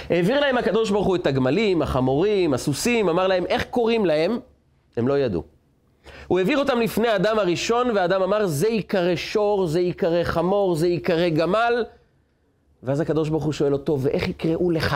העביר 0.09 0.39
להם 0.39 0.57
הקדוש 0.57 0.89
ברוך 0.89 1.07
הוא 1.07 1.15
את 1.15 1.27
הגמלים, 1.27 1.81
החמורים, 1.81 2.53
הסוסים, 2.53 3.09
אמר 3.09 3.27
להם 3.27 3.45
איך 3.45 3.63
קוראים 3.63 4.05
להם, 4.05 4.39
הם 4.97 5.07
לא 5.07 5.19
ידעו. 5.19 5.43
הוא 6.27 6.39
העביר 6.39 6.57
אותם 6.57 6.79
לפני 6.79 7.07
האדם 7.07 7.39
הראשון, 7.39 7.91
והאדם 7.91 8.21
אמר, 8.21 8.47
זה 8.47 8.67
ייקרא 8.67 9.15
שור, 9.15 9.67
זה 9.67 9.79
ייקרא 9.79 10.23
חמור, 10.23 10.75
זה 10.75 10.87
ייקרא 10.87 11.29
גמל. 11.29 11.83
ואז 12.83 12.99
הקדוש 12.99 13.29
ברוך 13.29 13.43
הוא 13.43 13.53
שואל 13.53 13.73
אותו, 13.73 13.97
ואיך 13.99 14.27
יקראו 14.27 14.71
לך? 14.71 14.95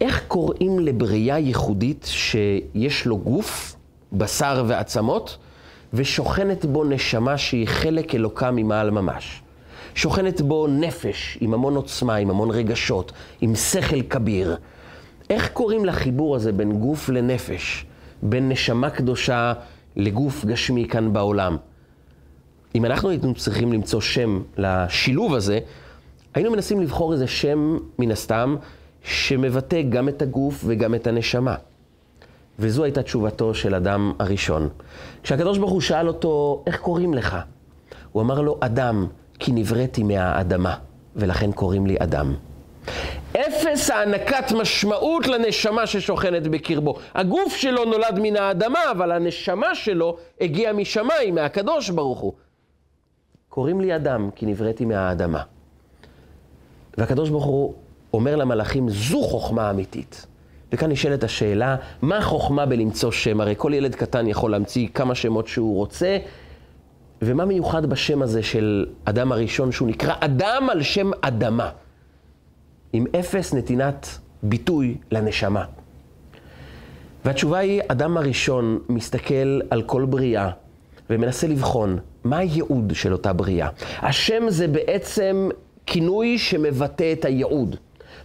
איך 0.00 0.24
קוראים 0.28 0.78
לבריאה 0.78 1.38
ייחודית 1.38 2.08
שיש 2.10 3.06
לו 3.06 3.18
גוף, 3.18 3.76
בשר 4.12 4.64
ועצמות, 4.66 5.36
ושוכנת 5.94 6.64
בו 6.64 6.84
נשמה 6.84 7.38
שהיא 7.38 7.68
חלק 7.68 8.14
אלוקה 8.14 8.50
ממעל 8.50 8.90
ממש? 8.90 9.42
שוכנת 10.00 10.40
בו 10.40 10.66
נפש 10.66 11.38
עם 11.40 11.54
המון 11.54 11.76
עוצמה, 11.76 12.14
עם 12.14 12.30
המון 12.30 12.50
רגשות, 12.50 13.12
עם 13.40 13.54
שכל 13.54 14.02
כביר. 14.02 14.56
איך 15.30 15.48
קוראים 15.52 15.84
לחיבור 15.84 16.36
הזה 16.36 16.52
בין 16.52 16.72
גוף 16.72 17.08
לנפש? 17.08 17.86
בין 18.22 18.48
נשמה 18.48 18.90
קדושה 18.90 19.52
לגוף 19.96 20.44
גשמי 20.44 20.88
כאן 20.88 21.12
בעולם. 21.12 21.56
אם 22.74 22.84
אנחנו 22.84 23.08
היינו 23.08 23.34
צריכים 23.34 23.72
למצוא 23.72 24.00
שם 24.00 24.42
לשילוב 24.56 25.34
הזה, 25.34 25.58
היינו 26.34 26.50
מנסים 26.50 26.80
לבחור 26.80 27.12
איזה 27.12 27.26
שם, 27.26 27.78
מן 27.98 28.10
הסתם, 28.10 28.56
שמבטא 29.02 29.82
גם 29.82 30.08
את 30.08 30.22
הגוף 30.22 30.64
וגם 30.66 30.94
את 30.94 31.06
הנשמה. 31.06 31.54
וזו 32.58 32.84
הייתה 32.84 33.02
תשובתו 33.02 33.54
של 33.54 33.74
אדם 33.74 34.12
הראשון. 34.18 34.68
כשהקדוש 35.22 35.58
ברוך 35.58 35.72
הוא 35.72 35.80
שאל 35.80 36.08
אותו, 36.08 36.62
איך 36.66 36.80
קוראים 36.80 37.14
לך? 37.14 37.36
הוא 38.12 38.22
אמר 38.22 38.40
לו, 38.40 38.56
אדם, 38.60 39.06
כי 39.40 39.52
נבראתי 39.52 40.02
מהאדמה, 40.02 40.76
ולכן 41.16 41.52
קוראים 41.52 41.86
לי 41.86 41.96
אדם. 41.98 42.34
אפס 43.32 43.90
הענקת 43.90 44.52
משמעות 44.52 45.26
לנשמה 45.26 45.86
ששוכנת 45.86 46.48
בקרבו. 46.48 46.96
הגוף 47.14 47.56
שלו 47.56 47.84
נולד 47.84 48.18
מן 48.22 48.36
האדמה, 48.36 48.90
אבל 48.90 49.12
הנשמה 49.12 49.74
שלו 49.74 50.16
הגיעה 50.40 50.72
משמיים, 50.72 51.34
מהקדוש 51.34 51.90
ברוך 51.90 52.18
הוא. 52.20 52.32
קוראים 53.48 53.80
לי 53.80 53.96
אדם, 53.96 54.30
כי 54.36 54.46
נבראתי 54.46 54.84
מהאדמה. 54.84 55.42
והקדוש 56.98 57.30
ברוך 57.30 57.44
הוא 57.44 57.74
אומר 58.12 58.36
למלאכים, 58.36 58.88
זו 58.88 59.22
חוכמה 59.22 59.70
אמיתית. 59.70 60.26
וכאן 60.72 60.90
נשאלת 60.90 61.24
השאלה, 61.24 61.76
מה 62.02 62.18
החוכמה 62.18 62.66
בלמצוא 62.66 63.10
שם? 63.10 63.40
הרי 63.40 63.54
כל 63.56 63.74
ילד 63.74 63.94
קטן 63.94 64.26
יכול 64.26 64.50
להמציא 64.50 64.88
כמה 64.94 65.14
שמות 65.14 65.48
שהוא 65.48 65.76
רוצה, 65.76 66.18
ומה 67.22 67.44
מיוחד 67.44 67.86
בשם 67.86 68.22
הזה 68.22 68.42
של 68.42 68.86
אדם 69.04 69.32
הראשון, 69.32 69.72
שהוא 69.72 69.88
נקרא 69.88 70.14
אדם 70.20 70.68
על 70.70 70.82
שם 70.82 71.10
אדמה? 71.20 71.70
עם 72.92 73.04
אפס 73.20 73.54
נתינת 73.54 74.18
ביטוי 74.42 74.96
לנשמה. 75.10 75.64
והתשובה 77.24 77.58
היא, 77.58 77.82
אדם 77.88 78.16
הראשון 78.16 78.78
מסתכל 78.88 79.60
על 79.70 79.82
כל 79.82 80.04
בריאה 80.04 80.50
ומנסה 81.10 81.46
לבחון 81.46 81.98
מה 82.24 82.38
הייעוד 82.38 82.92
של 82.94 83.12
אותה 83.12 83.32
בריאה. 83.32 83.68
השם 83.98 84.42
זה 84.48 84.68
בעצם 84.68 85.48
כינוי 85.86 86.38
שמבטא 86.38 87.12
את 87.12 87.24
הייעוד. 87.24 87.76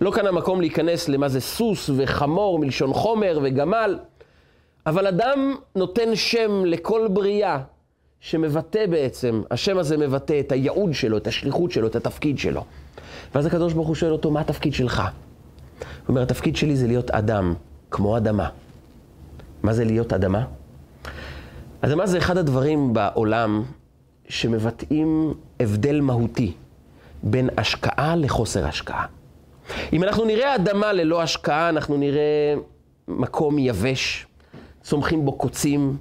לא 0.02 0.12
כאן 0.12 0.28
המקום 0.28 0.62
להיכנס 0.62 1.10
למה 1.10 1.30
זה 1.30 1.42
סוס 1.42 1.90
וחמור 1.98 2.60
מלשון 2.60 2.94
חומר 2.94 3.40
וגמל, 3.44 4.00
אבל 4.86 5.08
אדם 5.08 5.56
נותן 5.76 6.16
שם 6.16 6.66
לכל 6.66 7.08
בריאה 7.14 7.60
שמבטא 8.20 8.86
בעצם, 8.86 9.42
השם 9.52 9.78
הזה 9.78 9.98
מבטא 9.98 10.40
את 10.40 10.52
הייעוד 10.52 10.94
שלו, 10.94 11.18
את 11.18 11.28
השליחות 11.28 11.72
שלו, 11.72 11.88
את 11.88 11.96
התפקיד 11.96 12.40
שלו. 12.40 12.66
ואז 13.36 13.46
הקדוש 13.46 13.74
ברוך 13.74 13.88
הוא 13.88 13.96
שואל 13.96 14.12
אותו, 14.12 14.32
מה 14.32 14.42
התפקיד 14.42 14.74
שלך? 14.74 15.00
הוא 15.00 15.88
אומר, 16.10 16.22
התפקיד 16.22 16.56
שלי 16.56 16.76
זה 16.76 16.88
להיות 16.88 17.12
אדם, 17.12 17.54
כמו 17.92 18.18
אדמה. 18.18 18.50
מה 19.64 19.74
זה 19.74 19.86
להיות 19.86 20.14
אדמה? 20.14 20.46
אדמה 21.82 22.08
זה 22.08 22.18
אחד 22.18 22.38
הדברים 22.38 22.94
בעולם 22.94 23.64
שמבטאים 24.30 25.34
הבדל 25.60 26.02
מהותי 26.02 26.54
בין 27.24 27.50
השקעה 27.58 28.16
לחוסר 28.16 28.66
השקעה. 28.66 29.06
אם 29.94 30.04
אנחנו 30.04 30.26
נראה 30.26 30.56
אדמה 30.56 30.94
ללא 30.94 31.22
השקעה, 31.22 31.70
אנחנו 31.70 31.98
נראה 31.98 32.56
מקום 33.08 33.60
יבש, 33.60 34.26
צומחים 34.84 35.26
בו 35.26 35.32
קוצים, 35.32 35.98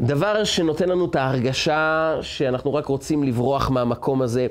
דבר 0.00 0.44
שנותן 0.44 0.88
לנו 0.88 1.06
את 1.06 1.16
ההרגשה 1.16 2.14
שאנחנו 2.20 2.74
רק 2.74 2.86
רוצים 2.86 3.22
לברוח 3.22 3.70
מהמקום 3.70 4.22
הזה. 4.22 4.46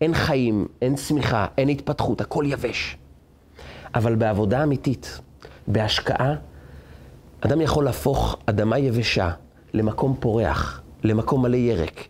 אין 0.00 0.14
חיים, 0.14 0.68
אין 0.82 0.94
צמיחה, 0.94 1.46
אין 1.58 1.68
התפתחות, 1.68 2.20
הכל 2.20 2.44
יבש. 2.46 2.96
אבל 3.94 4.14
בעבודה 4.14 4.62
אמיתית, 4.62 5.20
בהשקעה, 5.66 6.34
אדם 7.40 7.60
יכול 7.60 7.84
להפוך 7.84 8.36
אדמה 8.46 8.78
יבשה 8.78 9.30
למקום 9.74 10.16
פורח, 10.20 10.82
למקום 11.04 11.42
מלא 11.42 11.56
ירק. 11.56 12.06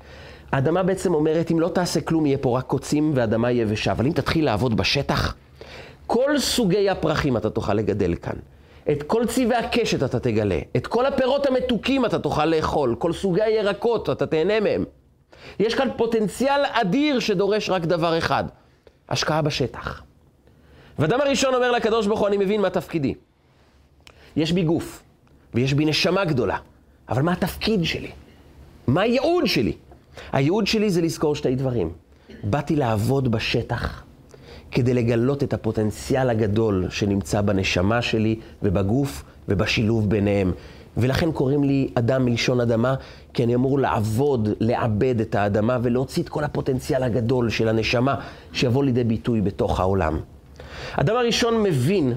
האדמה 0.52 0.82
בעצם 0.82 1.14
אומרת, 1.14 1.50
אם 1.52 1.60
לא 1.60 1.68
תעשה 1.68 2.00
כלום, 2.00 2.26
יהיה 2.26 2.38
פה 2.38 2.58
רק 2.58 2.64
קוצים 2.64 3.12
ואדמה 3.14 3.50
יבשה. 3.50 3.92
אבל 3.92 4.06
אם 4.06 4.12
תתחיל 4.12 4.44
לעבוד 4.44 4.76
בשטח, 4.76 5.34
כל 6.06 6.38
סוגי 6.38 6.90
הפרחים 6.90 7.36
אתה 7.36 7.50
תוכל 7.50 7.74
לגדל 7.74 8.14
כאן. 8.14 8.36
את 8.92 9.02
כל 9.02 9.26
צבעי 9.26 9.56
הקשת 9.56 10.02
אתה 10.02 10.20
תגלה. 10.20 10.58
את 10.76 10.86
כל 10.86 11.06
הפירות 11.06 11.46
המתוקים 11.46 12.06
אתה 12.06 12.18
תוכל 12.18 12.46
לאכול. 12.46 12.94
כל 12.98 13.12
סוגי 13.12 13.42
הירקות, 13.42 14.10
אתה 14.10 14.26
תהנה 14.26 14.60
מהם. 14.60 14.84
יש 15.60 15.74
כאן 15.74 15.88
פוטנציאל 15.96 16.60
אדיר 16.72 17.18
שדורש 17.18 17.70
רק 17.70 17.82
דבר 17.82 18.18
אחד, 18.18 18.44
השקעה 19.08 19.42
בשטח. 19.42 20.02
ואדם 20.98 21.20
הראשון 21.20 21.54
אומר 21.54 21.70
לקדוש 21.70 22.06
ברוך 22.06 22.20
הוא, 22.20 22.28
אני 22.28 22.36
מבין 22.36 22.60
מה 22.60 22.70
תפקידי. 22.70 23.14
יש 24.36 24.52
בי 24.52 24.62
גוף, 24.62 25.02
ויש 25.54 25.74
בי 25.74 25.84
נשמה 25.84 26.24
גדולה, 26.24 26.56
אבל 27.08 27.22
מה 27.22 27.32
התפקיד 27.32 27.84
שלי? 27.84 28.10
מה 28.86 29.00
הייעוד 29.00 29.46
שלי? 29.46 29.72
הייעוד 30.32 30.66
שלי 30.66 30.90
זה 30.90 31.02
לזכור 31.02 31.34
שתי 31.34 31.54
דברים. 31.54 31.92
באתי 32.42 32.76
לעבוד 32.76 33.30
בשטח 33.30 34.02
כדי 34.70 34.94
לגלות 34.94 35.42
את 35.42 35.52
הפוטנציאל 35.52 36.30
הגדול 36.30 36.86
שנמצא 36.90 37.40
בנשמה 37.40 38.02
שלי 38.02 38.36
ובגוף 38.62 39.24
ובשילוב 39.48 40.10
ביניהם. 40.10 40.52
ולכן 40.96 41.32
קוראים 41.32 41.64
לי 41.64 41.88
אדם 41.94 42.24
מלשון 42.24 42.60
אדמה, 42.60 42.94
כי 43.34 43.44
אני 43.44 43.54
אמור 43.54 43.78
לעבוד, 43.78 44.48
לעבד 44.60 45.20
את 45.20 45.34
האדמה 45.34 45.78
ולהוציא 45.82 46.22
את 46.22 46.28
כל 46.28 46.44
הפוטנציאל 46.44 47.02
הגדול 47.02 47.50
של 47.50 47.68
הנשמה 47.68 48.14
שיבוא 48.52 48.84
לידי 48.84 49.04
ביטוי 49.04 49.40
בתוך 49.40 49.80
העולם. 49.80 50.20
אדם 50.92 51.16
הראשון 51.16 51.62
מבין 51.62 52.12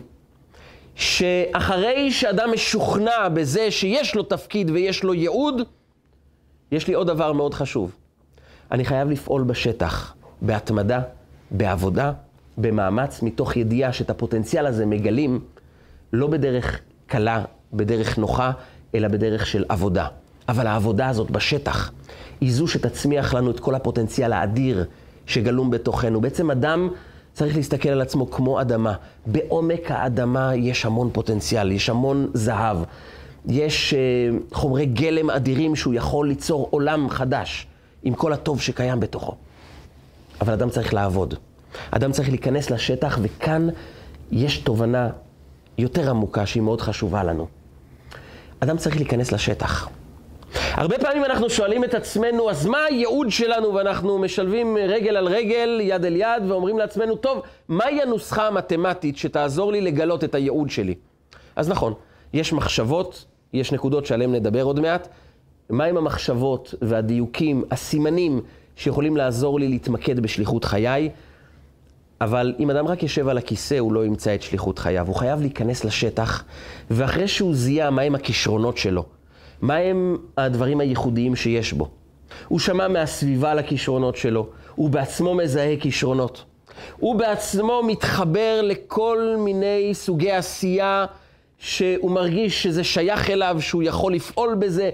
שאחרי 0.95 2.11
שאדם 2.11 2.49
משוכנע 2.53 3.29
בזה 3.33 3.71
שיש 3.71 4.15
לו 4.15 4.23
תפקיד 4.23 4.69
ויש 4.69 5.03
לו 5.03 5.13
ייעוד, 5.13 5.61
יש 6.71 6.87
לי 6.87 6.93
עוד 6.93 7.07
דבר 7.07 7.33
מאוד 7.33 7.53
חשוב. 7.53 7.95
אני 8.71 8.85
חייב 8.85 9.09
לפעול 9.09 9.43
בשטח, 9.43 10.15
בהתמדה, 10.41 11.01
בעבודה, 11.51 12.11
במאמץ, 12.57 13.21
מתוך 13.21 13.57
ידיעה 13.57 13.93
שאת 13.93 14.09
הפוטנציאל 14.09 14.65
הזה 14.65 14.85
מגלים 14.85 15.39
לא 16.13 16.27
בדרך 16.27 16.79
קלה, 17.07 17.43
בדרך 17.73 18.17
נוחה, 18.17 18.51
אלא 18.95 19.07
בדרך 19.07 19.45
של 19.45 19.65
עבודה. 19.69 20.07
אבל 20.49 20.67
העבודה 20.67 21.09
הזאת 21.09 21.31
בשטח 21.31 21.91
היא 22.41 22.53
זו 22.53 22.67
שתצמיח 22.67 23.33
לנו 23.33 23.51
את 23.51 23.59
כל 23.59 23.75
הפוטנציאל 23.75 24.33
האדיר 24.33 24.85
שגלום 25.25 25.71
בתוכנו. 25.71 26.21
בעצם 26.21 26.51
אדם 26.51 26.89
צריך 27.33 27.55
להסתכל 27.55 27.89
על 27.89 28.01
עצמו 28.01 28.31
כמו 28.31 28.61
אדמה. 28.61 28.93
בעומק 29.25 29.91
האדמה 29.91 30.55
יש 30.55 30.85
המון 30.85 31.09
פוטנציאל, 31.13 31.71
יש 31.71 31.89
המון 31.89 32.29
זהב. 32.33 32.77
יש 33.45 33.93
uh, 33.93 34.55
חומרי 34.55 34.85
גלם 34.85 35.29
אדירים 35.29 35.75
שהוא 35.75 35.93
יכול 35.93 36.27
ליצור 36.27 36.67
עולם 36.71 37.09
חדש 37.09 37.67
עם 38.03 38.13
כל 38.13 38.33
הטוב 38.33 38.61
שקיים 38.61 38.99
בתוכו. 38.99 39.35
אבל 40.41 40.53
אדם 40.53 40.69
צריך 40.69 40.93
לעבוד. 40.93 41.35
אדם 41.91 42.11
צריך 42.11 42.29
להיכנס 42.29 42.69
לשטח, 42.69 43.19
וכאן 43.21 43.67
יש 44.31 44.57
תובנה 44.57 45.09
יותר 45.77 46.09
עמוקה 46.09 46.45
שהיא 46.45 46.63
מאוד 46.63 46.81
חשובה 46.81 47.23
לנו. 47.23 47.47
אדם 48.59 48.77
צריך 48.77 48.95
להיכנס 48.95 49.31
לשטח. 49.31 49.89
הרבה 50.73 50.97
פעמים 50.97 51.25
אנחנו 51.25 51.49
שואלים 51.49 51.83
את 51.83 51.93
עצמנו, 51.93 52.49
אז 52.49 52.65
מה 52.65 52.83
הייעוד 52.83 53.31
שלנו? 53.31 53.73
ואנחנו 53.73 54.19
משלבים 54.19 54.77
רגל 54.77 55.17
על 55.17 55.27
רגל, 55.27 55.79
יד 55.81 56.05
אל 56.05 56.15
יד, 56.15 56.43
ואומרים 56.47 56.77
לעצמנו, 56.77 57.15
טוב, 57.15 57.41
מהי 57.67 58.01
הנוסחה 58.01 58.47
המתמטית 58.47 59.17
שתעזור 59.17 59.71
לי 59.71 59.81
לגלות 59.81 60.23
את 60.23 60.35
הייעוד 60.35 60.69
שלי? 60.69 60.95
אז 61.55 61.69
נכון, 61.69 61.93
יש 62.33 62.53
מחשבות, 62.53 63.25
יש 63.53 63.71
נקודות 63.71 64.05
שעליהן 64.05 64.35
נדבר 64.35 64.63
עוד 64.63 64.79
מעט. 64.79 65.07
מהם 65.69 65.97
המחשבות 65.97 66.73
והדיוקים, 66.81 67.63
הסימנים 67.71 68.41
שיכולים 68.75 69.17
לעזור 69.17 69.59
לי 69.59 69.67
להתמקד 69.67 70.19
בשליחות 70.19 70.65
חיי? 70.65 71.09
אבל 72.23 72.53
אם 72.59 72.69
אדם 72.69 72.87
רק 72.87 73.03
יושב 73.03 73.27
על 73.27 73.37
הכיסא, 73.37 73.75
הוא 73.79 73.93
לא 73.93 74.05
ימצא 74.05 74.35
את 74.35 74.41
שליחות 74.41 74.79
חייו. 74.79 75.07
הוא 75.07 75.15
חייב 75.15 75.41
להיכנס 75.41 75.85
לשטח, 75.85 76.43
ואחרי 76.91 77.27
שהוא 77.27 77.55
זיהה 77.55 77.89
מהם 77.89 78.15
הכישרונות 78.15 78.77
שלו, 78.77 79.05
מהם 79.61 80.17
הדברים 80.37 80.79
הייחודיים 80.79 81.35
שיש 81.35 81.73
בו. 81.73 81.89
הוא 82.47 82.59
שמע 82.59 82.87
מהסביבה 82.87 83.51
על 83.51 83.59
הכישרונות 83.59 84.15
שלו, 84.15 84.47
הוא 84.75 84.89
בעצמו 84.89 85.35
מזהה 85.35 85.77
כישרונות. 85.79 86.43
הוא 86.97 87.15
בעצמו 87.15 87.81
מתחבר 87.87 88.61
לכל 88.63 89.35
מיני 89.39 89.89
סוגי 89.93 90.31
עשייה 90.31 91.05
שהוא 91.59 92.11
מרגיש 92.11 92.63
שזה 92.63 92.83
שייך 92.83 93.29
אליו, 93.29 93.57
שהוא 93.59 93.83
יכול 93.83 94.13
לפעול 94.13 94.55
בזה, 94.55 94.89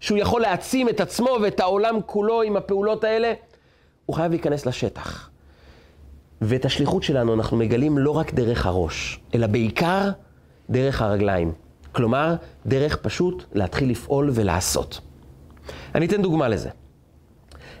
שהוא 0.00 0.18
יכול 0.18 0.40
להעצים 0.40 0.88
את 0.88 1.00
עצמו 1.00 1.38
ואת 1.42 1.60
העולם 1.60 1.96
כולו 2.06 2.42
עם 2.42 2.56
הפעולות 2.56 3.04
האלה. 3.04 3.32
הוא 4.06 4.16
חייב 4.16 4.30
להיכנס 4.30 4.66
לשטח. 4.66 5.33
ואת 6.40 6.64
השליחות 6.64 7.02
שלנו 7.02 7.34
אנחנו 7.34 7.56
מגלים 7.56 7.98
לא 7.98 8.10
רק 8.10 8.34
דרך 8.34 8.66
הראש, 8.66 9.20
אלא 9.34 9.46
בעיקר 9.46 10.10
דרך 10.70 11.02
הרגליים. 11.02 11.52
כלומר, 11.92 12.34
דרך 12.66 12.96
פשוט 12.96 13.44
להתחיל 13.52 13.90
לפעול 13.90 14.30
ולעשות. 14.34 15.00
אני 15.94 16.06
אתן 16.06 16.22
דוגמה 16.22 16.48
לזה. 16.48 16.68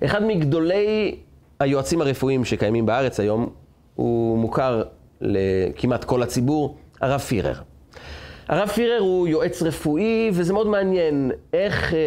אחד 0.04 0.22
מגדולי 0.24 1.16
היועצים 1.60 2.00
הרפואיים 2.00 2.44
שקיימים 2.44 2.86
בארץ 2.86 3.20
היום, 3.20 3.50
הוא 3.94 4.38
מוכר 4.38 4.82
לכמעט 5.20 6.04
כל 6.04 6.22
הציבור, 6.22 6.76
הרב 7.00 7.20
פירר. 7.20 7.54
הרב 8.48 8.68
פירר 8.68 8.98
הוא 9.00 9.28
יועץ 9.28 9.62
רפואי, 9.62 10.30
וזה 10.32 10.52
מאוד 10.52 10.66
מעניין 10.66 11.30
איך 11.52 11.94
אה, 11.94 11.98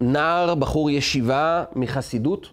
נער, 0.00 0.54
בחור 0.54 0.90
ישיבה 0.90 1.64
מחסידות, 1.76 2.50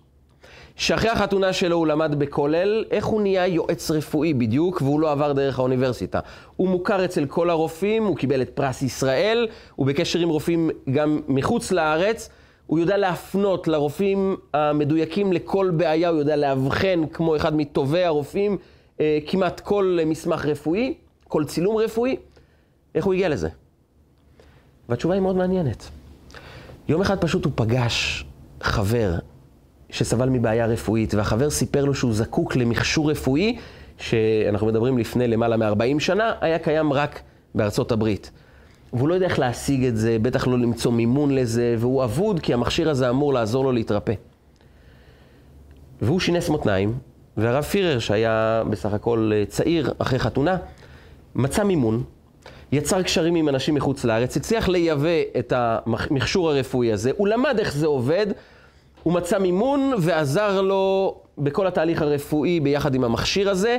שאחרי 0.76 1.10
החתונה 1.10 1.54
שלו 1.54 1.76
הוא 1.76 1.88
למד 1.88 2.16
בכולל, 2.18 2.86
איך 2.92 3.06
הוא 3.06 3.22
נהיה 3.22 3.48
יועץ 3.48 3.92
רפואי 3.92 4.34
בדיוק, 4.34 4.82
והוא 4.82 5.00
לא 5.00 5.12
עבר 5.12 5.34
דרך 5.34 5.60
האוניברסיטה. 5.60 6.20
הוא 6.56 6.70
מוכר 6.70 7.06
אצל 7.06 7.26
כל 7.26 7.50
הרופאים, 7.50 8.06
הוא 8.06 8.18
קיבל 8.18 8.42
את 8.42 8.50
פרס 8.50 8.82
ישראל, 8.82 9.48
הוא 9.76 9.88
בקשר 9.88 10.20
עם 10.20 10.30
רופאים 10.30 10.70
גם 10.92 11.22
מחוץ 11.28 11.72
לארץ. 11.72 12.30
הוא 12.68 12.80
יודע 12.80 12.98
להפנות 12.98 13.68
לרופאים 13.68 14.38
המדויקים 14.54 15.34
לכל 15.34 15.72
בעיה, 15.78 16.10
הוא 16.10 16.20
יודע 16.20 16.36
לאבחן 16.36 17.02
כמו 17.14 17.36
אחד 17.36 17.56
מטובי 17.56 18.04
הרופאים 18.04 18.58
אה, 19.00 19.20
כמעט 19.28 19.60
כל 19.60 20.00
מסמך 20.06 20.46
רפואי, 20.46 20.94
כל 21.28 21.46
צילום 21.46 21.78
רפואי. 21.78 22.16
איך 22.96 23.06
הוא 23.06 23.14
הגיע 23.14 23.30
לזה? 23.30 23.50
והתשובה 24.90 25.14
היא 25.14 25.22
מאוד 25.22 25.36
מעניינת. 25.36 25.90
יום 26.88 27.02
אחד 27.02 27.22
פשוט 27.22 27.46
הוא 27.46 27.52
פגש 27.56 28.26
חבר 28.62 29.16
שסבל 29.90 30.30
מבעיה 30.30 30.66
רפואית, 30.66 31.14
והחבר 31.14 31.50
סיפר 31.50 31.86
לו 31.86 31.96
שהוא 31.96 32.14
זקוק 32.14 32.56
למכשור 32.56 33.12
רפואי, 33.12 33.58
שאנחנו 33.98 34.68
מדברים 34.68 34.98
לפני 34.98 35.28
למעלה 35.28 35.58
מ-40 35.58 36.00
שנה, 36.00 36.34
היה 36.42 36.60
קיים 36.60 36.94
רק 36.94 37.22
בארצות 37.56 37.92
הברית. 37.92 38.32
והוא 38.94 39.10
לא 39.10 39.14
יודע 39.14 39.26
איך 39.26 39.40
להשיג 39.40 39.86
את 39.86 39.98
זה, 39.98 40.18
בטח 40.22 40.48
לא 40.48 40.60
למצוא 40.60 40.92
מימון 40.92 41.36
לזה, 41.36 41.76
והוא 41.80 42.04
אבוד 42.04 42.40
כי 42.40 42.54
המכשיר 42.54 42.90
הזה 42.90 43.10
אמור 43.10 43.34
לעזור 43.34 43.64
לו 43.64 43.72
להתרפא. 43.72 44.14
והוא 46.02 46.20
שינס 46.20 46.50
מותניים, 46.50 46.94
והרב 47.38 47.64
פירר, 47.64 48.00
שהיה 48.00 48.64
בסך 48.70 48.94
הכל 48.94 49.32
אה, 49.34 49.44
צעיר 49.46 49.94
אחרי 49.98 50.20
חתונה, 50.20 50.58
מצא 51.36 51.64
מימון, 51.64 52.04
יצר 52.72 53.02
קשרים 53.02 53.36
עם 53.36 53.50
אנשים 53.50 53.76
מחוץ 53.76 54.04
לארץ, 54.04 54.38
הצליח 54.38 54.70
לייבא 54.70 55.10
את 55.40 55.54
המכשור 55.56 56.50
הרפואי 56.50 56.94
הזה, 56.94 57.12
הוא 57.18 57.28
למד 57.28 57.56
איך 57.60 57.76
זה 57.76 57.88
עובד, 57.88 58.28
הוא 59.06 59.14
מצא 59.14 59.40
מימון 59.40 59.94
ועזר 60.00 60.62
לו 60.62 61.16
בכל 61.38 61.68
התהליך 61.68 62.02
הרפואי 62.02 62.60
ביחד 62.60 62.96
עם 62.96 63.04
המכשיר 63.04 63.50
הזה, 63.50 63.78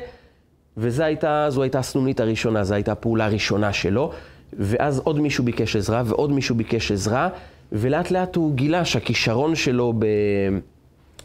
וזו 0.76 1.02
הייתה, 1.02 1.48
הייתה 1.60 1.78
הסנונית 1.78 2.20
הראשונה, 2.20 2.64
זו 2.64 2.74
הייתה 2.74 2.92
הפעולה 2.92 3.24
הראשונה 3.24 3.72
שלו. 3.72 4.12
ואז 4.52 5.00
עוד 5.04 5.20
מישהו 5.20 5.44
ביקש 5.44 5.76
עזרה, 5.76 6.02
ועוד 6.06 6.32
מישהו 6.32 6.54
ביקש 6.54 6.92
עזרה, 6.92 7.28
ולאט 7.72 8.10
לאט 8.10 8.36
הוא 8.36 8.54
גילה 8.54 8.84
שהכישרון 8.84 9.54
שלו 9.54 9.92
ב... 9.98 10.06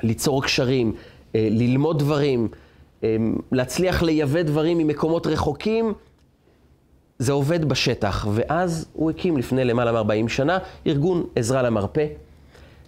ליצור 0.04 0.44
קשרים, 0.44 0.94
אה, 1.36 1.48
ללמוד 1.52 2.00
דברים, 2.00 2.48
אה, 3.04 3.16
להצליח 3.52 4.04
לייבא 4.04 4.42
דברים 4.42 4.78
ממקומות 4.78 5.28
רחוקים, 5.28 5.94
זה 7.20 7.32
עובד 7.32 7.66
בשטח. 7.66 8.28
ואז 8.34 8.86
הוא 8.94 9.10
הקים 9.10 9.38
לפני 9.38 9.66
למעלה 9.66 10.04
מ-40 10.04 10.30
שנה 10.30 10.58
ארגון 10.88 11.24
עזרה 11.36 11.62
למרפא, 11.62 12.06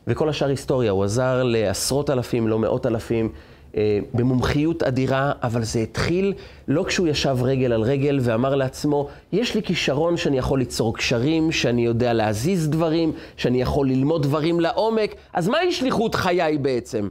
וכל 0.08 0.30
השאר 0.30 0.48
היסטוריה. 0.48 0.92
הוא 0.92 1.04
עזר 1.04 1.44
לעשרות 1.44 2.10
אלפים, 2.10 2.48
לא 2.48 2.60
מאות 2.60 2.86
אלפים. 2.86 3.30
אה, 3.78 4.00
במומחיות 4.13 4.84
אדירה, 4.84 5.32
אבל 5.44 5.63
זה 5.63 5.80
התחיל 5.80 6.34
לא 6.68 6.84
כשהוא 6.84 7.08
ישב 7.08 7.38
רגל 7.42 7.74
על 7.74 7.82
רגל 7.82 8.20
ואמר 8.22 8.56
לעצמו, 8.56 9.10
יש 9.32 9.56
לי 9.56 9.63
כישרון 9.63 10.18
שאני 10.18 10.38
יכול 10.38 10.60
ליצור 10.60 10.98
קשרים, 10.98 11.52
שאני 11.52 11.86
יודע 11.86 12.13
להזיז 12.13 12.70
דברים, 12.70 13.12
שאני 13.38 13.62
יכול 13.62 13.88
ללמוד 13.88 14.24
דברים 14.24 14.60
לעומק, 14.60 15.16
אז 15.34 15.48
מהי 15.48 15.72
שליחות 15.72 16.16
חיי 16.16 16.58
בעצם? 16.58 17.08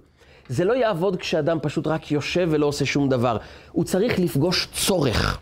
זה 0.48 0.64
לא 0.64 0.72
יעבוד 0.72 1.16
כשאדם 1.16 1.58
פשוט 1.62 1.86
רק 1.86 2.10
יושב 2.10 2.48
ולא 2.50 2.66
עושה 2.66 2.84
שום 2.84 3.08
דבר. 3.08 3.36
הוא 3.72 3.84
צריך 3.84 4.18
לפגוש 4.18 4.68
צורך. 4.72 5.38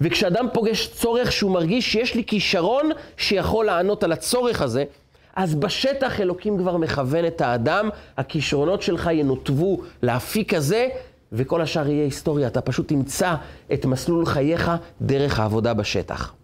וכשאדם 0.00 0.46
פוגש 0.52 0.88
צורך 0.88 1.32
שהוא 1.32 1.50
מרגיש 1.50 1.92
שיש 1.92 2.14
לי 2.14 2.24
כישרון 2.24 2.90
שיכול 3.16 3.66
לענות 3.66 4.04
על 4.04 4.12
הצורך 4.12 4.62
הזה, 4.62 4.84
אז 5.36 5.54
בשטח 5.54 6.20
אלוקים 6.20 6.58
כבר 6.58 6.76
מכוון 6.76 7.26
את 7.26 7.40
האדם, 7.40 7.88
הכישרונות 8.16 8.82
שלך 8.82 9.10
ינותבו 9.12 9.80
לאפיק 10.02 10.54
הזה, 10.54 10.88
וכל 11.32 11.60
השאר 11.60 11.88
יהיה 11.88 12.04
היסטוריה. 12.04 12.46
אתה 12.46 12.60
פשוט 12.60 12.88
תמצא 12.88 13.34
את 13.72 13.84
מסלול 13.84 14.26
חייך 14.26 14.70
דרך 15.02 15.40
העבודה 15.40 15.74
בשטח. 15.74 16.34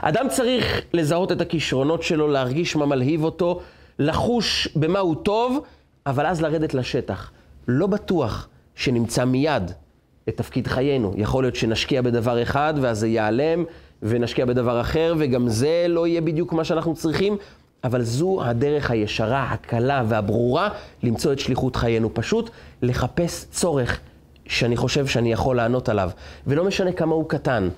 אדם 0.00 0.26
צריך 0.30 0.82
לזהות 0.92 1.32
את 1.32 1.40
הכישרונות 1.40 2.02
שלו, 2.02 2.28
להרגיש 2.28 2.76
מה 2.76 2.86
מלהיב 2.86 3.24
אותו, 3.24 3.60
לחוש 3.98 4.68
במה 4.76 4.98
הוא 4.98 5.16
טוב, 5.22 5.64
אבל 6.06 6.26
אז 6.26 6.42
לרדת 6.42 6.74
לשטח. 6.74 7.30
לא 7.68 7.86
בטוח 7.86 8.48
שנמצא 8.74 9.24
מיד 9.24 9.70
את 10.28 10.36
תפקיד 10.36 10.66
חיינו. 10.66 11.14
יכול 11.16 11.44
להיות 11.44 11.56
שנשקיע 11.56 12.02
בדבר 12.02 12.42
אחד 12.42 12.74
ואז 12.80 12.98
זה 12.98 13.08
ייעלם, 13.08 13.64
ונשקיע 14.02 14.44
בדבר 14.44 14.80
אחר, 14.80 15.14
וגם 15.18 15.48
זה 15.48 15.86
לא 15.88 16.06
יהיה 16.06 16.20
בדיוק 16.20 16.52
מה 16.52 16.64
שאנחנו 16.64 16.94
צריכים. 16.94 17.36
אבל 17.84 18.02
זו 18.02 18.44
הדרך 18.44 18.90
הישרה, 18.90 19.42
הקלה 19.42 20.02
והברורה 20.08 20.68
למצוא 21.02 21.32
את 21.32 21.38
שליחות 21.38 21.76
חיינו. 21.76 22.14
פשוט 22.14 22.50
לחפש 22.82 23.44
צורך 23.50 24.00
שאני 24.46 24.76
חושב 24.76 25.06
שאני 25.06 25.32
יכול 25.32 25.56
לענות 25.56 25.88
עליו, 25.88 26.10
ולא 26.46 26.64
משנה 26.64 26.92
כמה 26.92 27.14
הוא 27.14 27.28
קטן. 27.28 27.68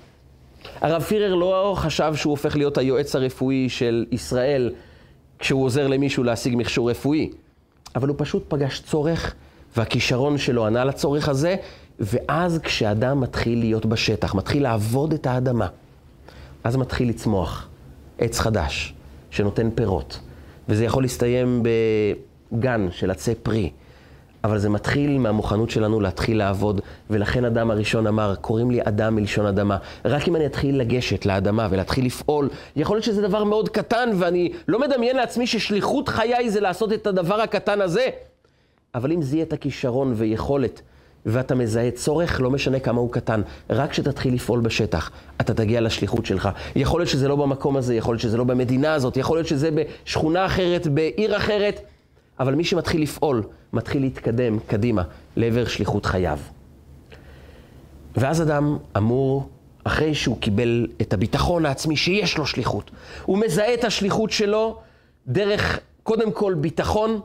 הרב 0.80 1.02
פירר 1.02 1.34
לא 1.34 1.74
חשב 1.76 2.12
שהוא 2.16 2.30
הופך 2.30 2.56
להיות 2.56 2.78
היועץ 2.78 3.16
הרפואי 3.16 3.68
של 3.68 4.06
ישראל 4.10 4.72
כשהוא 5.38 5.64
עוזר 5.64 5.86
למישהו 5.86 6.24
להשיג 6.24 6.54
מכשור 6.56 6.90
רפואי, 6.90 7.30
אבל 7.96 8.08
הוא 8.08 8.16
פשוט 8.18 8.44
פגש 8.48 8.80
צורך, 8.80 9.34
והכישרון 9.76 10.38
שלו 10.38 10.66
ענה 10.66 10.84
לצורך 10.84 11.28
הזה, 11.28 11.56
ואז 12.00 12.60
כשאדם 12.62 13.20
מתחיל 13.20 13.58
להיות 13.58 13.86
בשטח, 13.86 14.34
מתחיל 14.34 14.62
לעבוד 14.62 15.12
את 15.12 15.26
האדמה, 15.26 15.66
אז 16.64 16.76
מתחיל 16.76 17.08
לצמוח 17.08 17.68
עץ 18.18 18.38
חדש. 18.38 18.94
שנותן 19.38 19.70
פירות. 19.74 20.18
וזה 20.68 20.84
יכול 20.84 21.04
להסתיים 21.04 21.62
בגן 22.52 22.88
של 22.90 23.10
עצי 23.10 23.34
פרי. 23.34 23.70
אבל 24.44 24.58
זה 24.58 24.68
מתחיל 24.68 25.18
מהמוכנות 25.18 25.70
שלנו 25.70 26.00
להתחיל 26.00 26.38
לעבוד, 26.38 26.80
ולכן 27.10 27.44
אדם 27.44 27.70
הראשון 27.70 28.06
אמר, 28.06 28.34
קוראים 28.40 28.70
לי 28.70 28.80
אדם 28.82 29.14
מלשון 29.14 29.46
אדמה. 29.46 29.76
רק 30.04 30.28
אם 30.28 30.36
אני 30.36 30.46
אתחיל 30.46 30.78
לגשת 30.78 31.26
לאדמה 31.26 31.68
ולהתחיל 31.70 32.06
לפעול, 32.06 32.48
יכול 32.76 32.96
להיות 32.96 33.04
שזה 33.04 33.22
דבר 33.22 33.44
מאוד 33.44 33.68
קטן, 33.68 34.10
ואני 34.18 34.52
לא 34.68 34.80
מדמיין 34.80 35.16
לעצמי 35.16 35.46
ששליחות 35.46 36.08
חיי 36.08 36.50
זה 36.50 36.60
לעשות 36.60 36.92
את 36.92 37.06
הדבר 37.06 37.40
הקטן 37.40 37.80
הזה. 37.80 38.06
אבל 38.94 39.12
אם 39.12 39.22
זה 39.22 39.36
יהיה 39.36 39.44
את 39.44 39.52
הכישרון 39.52 40.12
ויכולת 40.16 40.82
ואתה 41.26 41.54
מזהה 41.54 41.90
צורך, 41.90 42.40
לא 42.40 42.50
משנה 42.50 42.80
כמה 42.80 43.00
הוא 43.00 43.12
קטן. 43.12 43.42
רק 43.70 43.90
כשתתחיל 43.90 44.34
לפעול 44.34 44.60
בשטח, 44.60 45.10
אתה 45.40 45.54
תגיע 45.54 45.80
לשליחות 45.80 46.26
שלך. 46.26 46.48
יכול 46.76 47.00
להיות 47.00 47.10
שזה 47.10 47.28
לא 47.28 47.36
במקום 47.36 47.76
הזה, 47.76 47.94
יכול 47.94 48.14
להיות 48.14 48.22
שזה 48.22 48.36
לא 48.36 48.44
במדינה 48.44 48.94
הזאת, 48.94 49.16
יכול 49.16 49.36
להיות 49.36 49.48
שזה 49.48 49.70
בשכונה 49.70 50.46
אחרת, 50.46 50.86
בעיר 50.86 51.36
אחרת, 51.36 51.80
אבל 52.40 52.54
מי 52.54 52.64
שמתחיל 52.64 53.02
לפעול, 53.02 53.42
מתחיל 53.72 54.02
להתקדם 54.02 54.58
קדימה 54.58 55.02
לעבר 55.36 55.66
שליחות 55.66 56.06
חייו. 56.06 56.38
ואז 58.16 58.42
אדם 58.42 58.78
אמור, 58.96 59.48
אחרי 59.84 60.14
שהוא 60.14 60.36
קיבל 60.40 60.86
את 61.00 61.12
הביטחון 61.12 61.66
העצמי 61.66 61.96
שיש 61.96 62.38
לו 62.38 62.46
שליחות, 62.46 62.90
הוא 63.24 63.38
מזהה 63.38 63.74
את 63.74 63.84
השליחות 63.84 64.30
שלו 64.30 64.78
דרך, 65.26 65.80
קודם 66.02 66.32
כל, 66.32 66.54
ביטחון, 66.54 67.20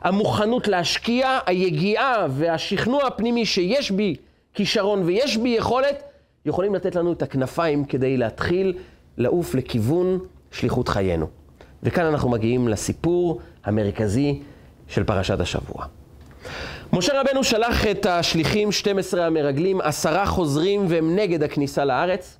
המוכנות 0.00 0.68
להשקיע, 0.68 1.38
היגיעה 1.46 2.26
והשכנוע 2.30 3.06
הפנימי 3.06 3.46
שיש 3.46 3.90
בי 3.90 4.16
כישרון 4.54 5.02
ויש 5.02 5.36
בי 5.36 5.48
יכולת, 5.48 6.02
יכולים 6.46 6.74
לתת 6.74 6.96
לנו 6.96 7.12
את 7.12 7.22
הכנפיים 7.22 7.84
כדי 7.84 8.16
להתחיל 8.16 8.74
לעוף 9.16 9.54
לכיוון 9.54 10.18
שליחות 10.50 10.88
חיינו. 10.88 11.26
וכאן 11.82 12.04
אנחנו 12.04 12.28
מגיעים 12.28 12.68
לסיפור 12.68 13.40
המרכזי 13.64 14.40
של 14.88 15.04
פרשת 15.04 15.40
השבוע. 15.40 15.84
משה 16.92 17.20
רבנו 17.20 17.44
שלח 17.44 17.86
את 17.86 18.06
השליחים, 18.06 18.72
12 18.72 19.26
המרגלים, 19.26 19.80
עשרה 19.80 20.26
חוזרים 20.26 20.84
והם 20.88 21.16
נגד 21.16 21.42
הכניסה 21.42 21.84
לארץ. 21.84 22.38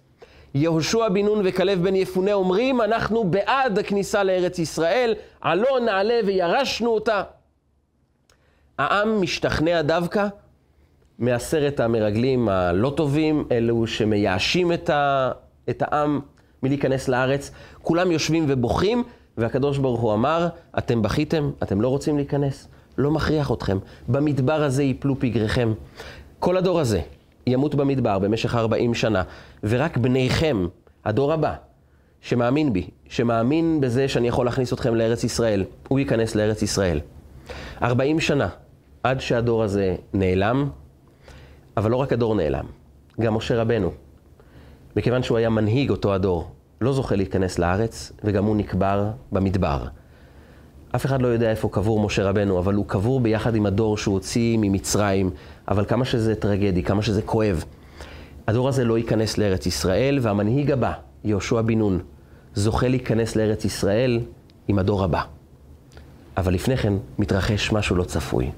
יהושע 0.55 1.09
בן 1.09 1.25
נון 1.25 1.40
וכלב 1.44 1.83
בן 1.83 1.97
יפונה 1.97 2.33
אומרים, 2.33 2.81
אנחנו 2.81 3.25
בעד 3.25 3.79
הכניסה 3.79 4.25
לארץ 4.25 4.59
ישראל, 4.59 5.14
עלו 5.40 5.79
נעלה 5.79 6.21
וירשנו 6.27 6.90
אותה. 6.90 7.23
העם 8.79 9.21
משתכנע 9.21 9.83
דווקא 9.83 10.27
מעשרת 11.19 11.81
המרגלים 11.81 12.49
הלא 12.49 12.93
טובים, 12.97 13.45
אלו 13.53 13.87
שמייאשים 13.87 14.73
את, 14.73 14.91
ה, 14.91 15.31
את 15.71 15.83
העם 15.87 16.21
מלהיכנס 16.62 17.09
לארץ. 17.09 17.51
כולם 17.83 18.11
יושבים 18.11 18.45
ובוכים, 18.49 19.03
והקדוש 19.37 19.79
ברוך 19.79 20.01
הוא 20.01 20.14
אמר, 20.14 20.49
אתם 20.79 21.03
בכיתם, 21.03 21.51
אתם 21.62 21.81
לא 21.81 21.88
רוצים 21.88 22.17
להיכנס, 22.17 22.69
לא 22.99 23.11
מכריח 23.11 23.53
אתכם. 23.53 23.79
במדבר 24.09 24.62
הזה 24.62 24.83
ייפלו 24.83 25.17
פגריכם. 25.19 25.73
כל 26.38 26.57
הדור 26.57 26.81
הזה 26.81 27.01
ימות 27.47 27.75
במדבר 27.75 28.19
במשך 28.19 28.55
40 28.55 28.95
שנה, 28.95 29.23
ורק 29.64 29.97
בניכם, 29.97 30.67
הדור 31.05 31.33
הבא, 31.33 31.55
שמאמין 32.21 32.73
בי, 32.73 32.88
שמאמין 33.09 33.81
בזה 33.81 34.09
שאני 34.09 34.29
יכול 34.29 34.47
להכניס 34.47 34.73
אתכם 34.73 34.95
לארץ 34.95 35.25
ישראל, 35.25 35.64
הוא 35.88 35.99
ייכנס 35.99 36.35
לארץ 36.35 36.62
ישראל. 36.62 37.01
40 37.83 38.21
שנה 38.21 38.49
עד 39.03 39.21
שהדור 39.21 39.63
הזה 39.63 39.97
נעלם, 40.15 40.69
אבל 41.77 41.91
לא 41.91 41.97
רק 41.97 42.13
הדור 42.13 42.35
נעלם, 42.35 42.65
גם 43.21 43.35
משה 43.35 43.61
רבנו, 43.61 43.91
מכיוון 44.97 45.23
שהוא 45.23 45.39
היה 45.39 45.51
מנהיג 45.51 45.91
אותו 45.91 46.15
הדור, 46.15 46.51
לא 46.81 46.93
זוכה 46.93 47.17
להיכנס 47.17 47.59
לארץ, 47.59 48.13
וגם 48.25 48.45
הוא 48.45 48.57
נקבר 48.57 49.11
במדבר. 49.33 49.85
אף 50.97 51.07
אחד 51.07 51.23
לא 51.23 51.29
יודע 51.29 51.51
איפה 51.51 51.69
קבור 51.69 52.01
משה 52.01 52.25
רבנו, 52.25 52.59
אבל 52.59 52.75
הוא 52.75 52.85
קבור 52.87 53.21
ביחד 53.21 53.55
עם 53.55 53.67
הדור 53.67 53.97
שהוא 53.97 54.15
הוציא 54.15 54.57
ממצרים, 54.61 55.31
אבל 55.69 55.85
כמה 55.85 56.05
שזה 56.05 56.35
טרגדי, 56.35 56.83
כמה 56.83 57.03
שזה 57.03 57.23
כואב. 57.23 57.65
הדור 58.47 58.69
הזה 58.69 58.85
לא 58.85 58.99
ייכנס 58.99 59.39
לארץ 59.39 59.67
ישראל, 59.67 60.19
והמנהיג 60.23 60.71
הבא, 60.71 60.93
יהושע 61.25 61.61
בן 61.61 61.79
נון, 61.79 62.01
זוכה 62.55 62.89
להיכנס 62.89 63.37
לארץ 63.37 63.65
ישראל 63.65 64.21
עם 64.69 64.79
הדור 64.79 65.05
הבא. 65.05 65.23
אבל 66.37 66.55
לפני 66.55 66.77
כן 66.77 66.93
מתרחש 67.19 67.73
משהו 67.73 67.97
לא 67.97 68.05
צפוי. 68.05 68.51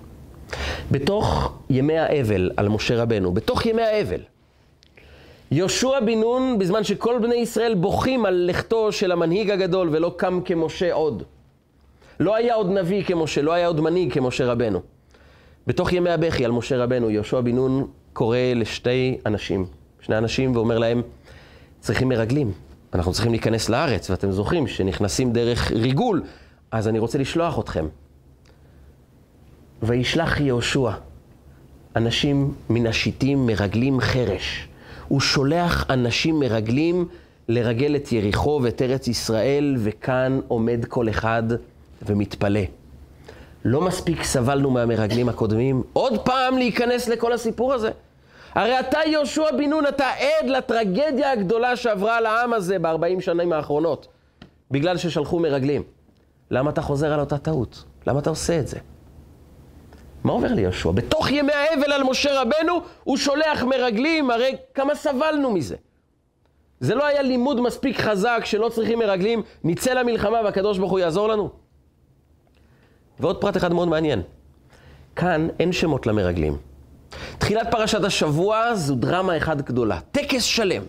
בתוך 0.91 1.53
ימי 1.71 1.99
האבל 1.99 2.51
על 2.57 2.69
משה 2.69 3.03
רבנו, 3.03 3.33
בתוך 3.33 3.67
ימי 3.67 3.83
האבל, 3.83 4.21
יהושע 5.51 6.01
בן 6.01 6.21
נון, 6.21 6.59
בזמן 6.59 6.85
שכל 6.85 7.19
בני 7.23 7.35
ישראל 7.35 7.75
בוכים 7.75 8.27
על 8.27 8.45
לכתו 8.49 8.93
של 8.93 9.13
המנהיג 9.13 9.51
הגדול 9.51 9.89
ולא 9.93 10.15
קם 10.17 10.41
כמשה 10.45 10.93
עוד. 10.93 11.23
לא 12.21 12.35
היה 12.35 12.55
עוד 12.55 12.71
נביא 12.71 13.05
כמשה, 13.05 13.43
לא 13.43 13.53
היה 13.53 13.67
עוד 13.67 13.81
מנהיג 13.81 14.13
כמשה 14.13 14.47
רבנו. 14.47 14.81
בתוך 15.67 15.93
ימי 15.93 16.11
הבכי 16.11 16.45
על 16.45 16.51
משה 16.51 16.77
רבנו, 16.77 17.11
יהושע 17.11 17.41
בן 17.41 17.55
נון 17.55 17.87
קורא 18.13 18.39
לשתי 18.55 19.19
אנשים, 19.27 19.67
שני 20.01 20.19
אנשים, 20.19 20.57
ואומר 20.57 20.79
להם, 20.79 21.03
צריכים 21.81 22.09
מרגלים, 22.09 22.53
אנחנו 22.95 23.13
צריכים 23.13 23.33
להיכנס 23.33 23.69
לארץ, 23.69 24.11
ואתם 24.11 24.31
זוכרים 24.33 24.67
שנכנסים 24.67 25.33
דרך 25.33 25.73
ריגול, 25.73 26.23
אז 26.71 26.89
אני 26.89 26.99
רוצה 26.99 27.19
לשלוח 27.19 27.59
אתכם. 27.59 27.87
וישלח 29.83 30.41
יהושע 30.41 30.91
אנשים 31.97 32.55
מן 32.71 32.87
השיטים 32.87 33.47
מרגלים 33.47 34.01
חרש. 34.01 34.69
הוא 35.09 35.21
שולח 35.21 35.85
אנשים 35.91 36.41
מרגלים 36.41 37.09
לרגל 37.49 37.97
את 37.97 38.13
יריחו 38.13 38.61
ואת 38.63 38.83
ארץ 38.83 39.09
ישראל, 39.09 39.77
וכאן 39.79 40.41
עומד 40.49 40.85
כל 40.89 41.09
אחד 41.09 41.43
ומתפלא. 42.07 42.61
לא 43.65 43.81
מספיק 43.81 44.23
סבלנו 44.23 44.71
מהמרגלים 44.71 45.29
הקודמים, 45.29 45.83
עוד 45.93 46.19
פעם 46.25 46.59
להיכנס 46.59 47.09
לכל 47.09 47.33
הסיפור 47.33 47.73
הזה. 47.73 47.91
הרי 48.55 48.81
אתה, 48.81 48.99
יהושע 49.07 49.51
בן 49.59 49.71
נון, 49.71 49.87
אתה 49.87 50.09
עד 50.09 50.49
לטרגדיה 50.49 51.33
הגדולה 51.33 51.77
שעברה 51.77 52.17
על 52.17 52.27
העם 52.27 52.53
הזה 52.53 52.79
בארבעים 52.79 53.21
שנים 53.21 53.53
האחרונות, 53.53 54.07
בגלל 54.71 54.97
ששלחו 54.97 55.39
מרגלים. 55.39 55.83
למה 56.51 56.71
אתה 56.71 56.83
חוזר 56.83 57.13
על 57.13 57.21
אותה 57.21 57.39
טעות? 57.39 57.85
למה 58.07 58.19
אתה 58.21 58.31
עושה 58.31 58.59
את 58.59 58.69
זה? 58.69 58.79
מה 60.25 60.33
עובר 60.33 60.53
ליהושע? 60.53 60.91
בתוך 60.91 61.31
ימי 61.31 61.53
האבל 61.53 61.93
על 61.93 62.03
משה 62.03 62.43
רבנו, 62.43 62.81
הוא 63.05 63.17
שולח 63.17 63.63
מרגלים, 63.63 64.31
הרי 64.31 64.57
כמה 64.75 64.95
סבלנו 64.95 65.51
מזה. 65.51 65.77
זה 66.81 66.95
לא 66.95 67.07
היה 67.07 67.23
לימוד 67.23 67.61
מספיק 67.61 68.01
חזק 68.01 68.41
שלא 68.45 68.69
צריכים 68.69 68.99
מרגלים, 68.99 69.43
נצא 69.65 69.93
למלחמה 69.93 70.41
והקדוש 70.45 70.79
ברוך 70.79 70.91
הוא 70.91 70.99
יעזור 70.99 71.29
לנו? 71.29 71.51
ועוד 73.21 73.41
פרט 73.41 73.57
אחד 73.57 73.73
מאוד 73.73 73.89
מעניין. 73.89 74.23
כאן 75.17 75.49
אין 75.59 75.73
שמות 75.73 76.07
למרגלים. 76.07 76.57
תחילת 77.39 77.71
פרשת 77.71 78.05
השבוע 78.05 78.75
זו 78.75 78.95
דרמה 78.95 79.37
אחת 79.37 79.57
גדולה, 79.57 80.01
טקס 80.13 80.43
שלם. 80.43 80.83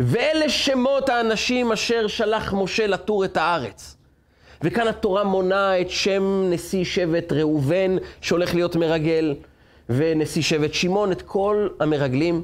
ואלה 0.00 0.48
שמות 0.48 1.08
האנשים 1.08 1.72
אשר 1.72 2.06
שלח 2.06 2.52
משה 2.52 2.86
לתור 2.86 3.24
את 3.24 3.36
הארץ. 3.36 3.95
וכאן 4.62 4.88
התורה 4.88 5.24
מונה 5.24 5.80
את 5.80 5.90
שם 5.90 6.42
נשיא 6.50 6.84
שבט 6.84 7.32
ראובן, 7.32 7.96
שהולך 8.20 8.54
להיות 8.54 8.76
מרגל, 8.76 9.34
ונשיא 9.90 10.42
שבט 10.42 10.74
שמעון, 10.74 11.12
את 11.12 11.22
כל 11.22 11.68
המרגלים, 11.80 12.42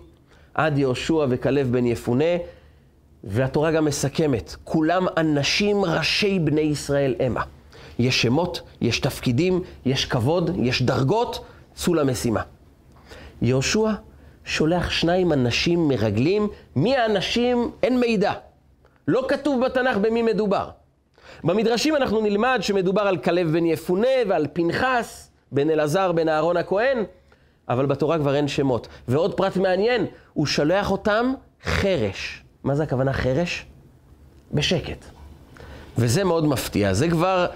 עד 0.54 0.78
יהושע 0.78 1.26
וכלב 1.28 1.72
בן 1.72 1.86
יפונה, 1.86 2.24
והתורה 3.24 3.72
גם 3.72 3.84
מסכמת, 3.84 4.56
כולם 4.64 5.06
אנשים 5.16 5.84
ראשי 5.84 6.38
בני 6.38 6.60
ישראל 6.60 7.14
המה. 7.20 7.42
יש 7.98 8.22
שמות, 8.22 8.62
יש 8.80 9.00
תפקידים, 9.00 9.62
יש 9.84 10.04
כבוד, 10.04 10.50
יש 10.62 10.82
דרגות, 10.82 11.44
צאו 11.74 11.94
למשימה. 11.94 12.42
יהושע 13.42 13.90
שולח 14.44 14.90
שניים 14.90 15.32
אנשים 15.32 15.88
מרגלים, 15.88 16.48
מי 16.76 16.96
האנשים 16.96 17.70
אין 17.82 18.00
מידע. 18.00 18.32
לא 19.08 19.24
כתוב 19.28 19.64
בתנ"ך 19.64 19.96
במי 19.96 20.22
מדובר. 20.22 20.68
במדרשים 21.44 21.96
אנחנו 21.96 22.20
נלמד 22.20 22.58
שמדובר 22.62 23.02
על 23.02 23.16
כלב 23.16 23.52
בן 23.52 23.66
יפונה 23.66 24.08
ועל 24.28 24.46
פנחס 24.52 25.30
בן 25.52 25.70
אלעזר 25.70 26.12
בן 26.12 26.28
אהרון 26.28 26.56
הכהן, 26.56 27.04
אבל 27.68 27.86
בתורה 27.86 28.18
כבר 28.18 28.34
אין 28.34 28.48
שמות. 28.48 28.88
ועוד 29.08 29.34
פרט 29.34 29.56
מעניין, 29.56 30.06
הוא 30.32 30.46
שולח 30.46 30.90
אותם 30.90 31.32
חרש. 31.64 32.42
מה 32.64 32.74
זה 32.74 32.82
הכוונה 32.82 33.12
חרש? 33.12 33.66
בשקט. 34.52 35.04
וזה 35.98 36.24
מאוד 36.24 36.46
מפתיע. 36.46 36.94
זה 36.94 37.08
כבר 37.08 37.46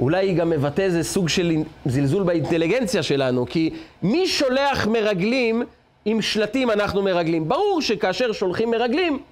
אולי 0.00 0.34
גם 0.34 0.50
מבטא 0.50 0.82
איזה 0.82 1.02
סוג 1.04 1.28
של 1.28 1.52
זלזול 1.86 2.22
באינטליגנציה 2.22 3.02
שלנו, 3.02 3.46
כי 3.46 3.70
מי 4.02 4.28
שולח 4.28 4.86
מרגלים 4.86 5.62
עם 6.04 6.22
שלטים 6.22 6.70
אנחנו 6.70 7.02
מרגלים? 7.02 7.48
ברור 7.48 7.82
שכאשר 7.82 8.32
שולחים 8.32 8.70
מרגלים, 8.70 9.22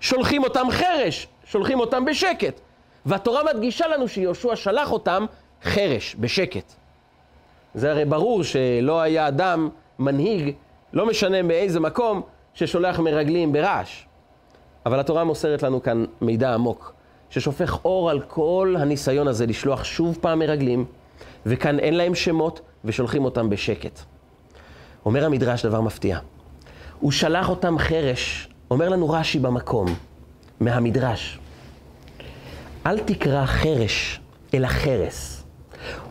שולחים 0.00 0.44
אותם 0.44 0.66
חרש, 0.70 1.26
שולחים 1.44 1.80
אותם 1.80 2.04
בשקט. 2.04 2.60
והתורה 3.06 3.40
מדגישה 3.54 3.88
לנו 3.88 4.08
שיהושע 4.08 4.56
שלח 4.56 4.92
אותם 4.92 5.24
חרש, 5.62 6.16
בשקט. 6.20 6.72
זה 7.74 7.90
הרי 7.90 8.04
ברור 8.04 8.44
שלא 8.44 9.00
היה 9.00 9.28
אדם, 9.28 9.68
מנהיג, 9.98 10.54
לא 10.92 11.06
משנה 11.06 11.42
מאיזה 11.42 11.80
מקום, 11.80 12.22
ששולח 12.54 12.98
מרגלים 12.98 13.52
ברעש. 13.52 14.04
אבל 14.86 15.00
התורה 15.00 15.24
מוסרת 15.24 15.62
לנו 15.62 15.82
כאן 15.82 16.04
מידע 16.20 16.54
עמוק. 16.54 16.94
ששופך 17.30 17.84
אור 17.84 18.10
על 18.10 18.20
כל 18.20 18.74
הניסיון 18.78 19.28
הזה 19.28 19.46
לשלוח 19.46 19.84
שוב 19.84 20.18
פעם 20.20 20.38
מרגלים, 20.38 20.84
וכאן 21.46 21.78
אין 21.78 21.94
להם 21.94 22.14
שמות 22.14 22.60
ושולחים 22.84 23.24
אותם 23.24 23.50
בשקט. 23.50 24.00
אומר 25.06 25.24
המדרש 25.24 25.66
דבר 25.66 25.80
מפתיע. 25.80 26.18
הוא 27.00 27.12
שלח 27.12 27.48
אותם 27.48 27.78
חרש, 27.78 28.48
אומר 28.70 28.88
לנו 28.88 29.10
רש"י 29.10 29.38
במקום, 29.38 29.86
מהמדרש. 30.60 31.38
אל 32.86 32.98
תקרא 32.98 33.46
חרש, 33.46 34.20
אלא 34.54 34.66
חרס. 34.66 35.44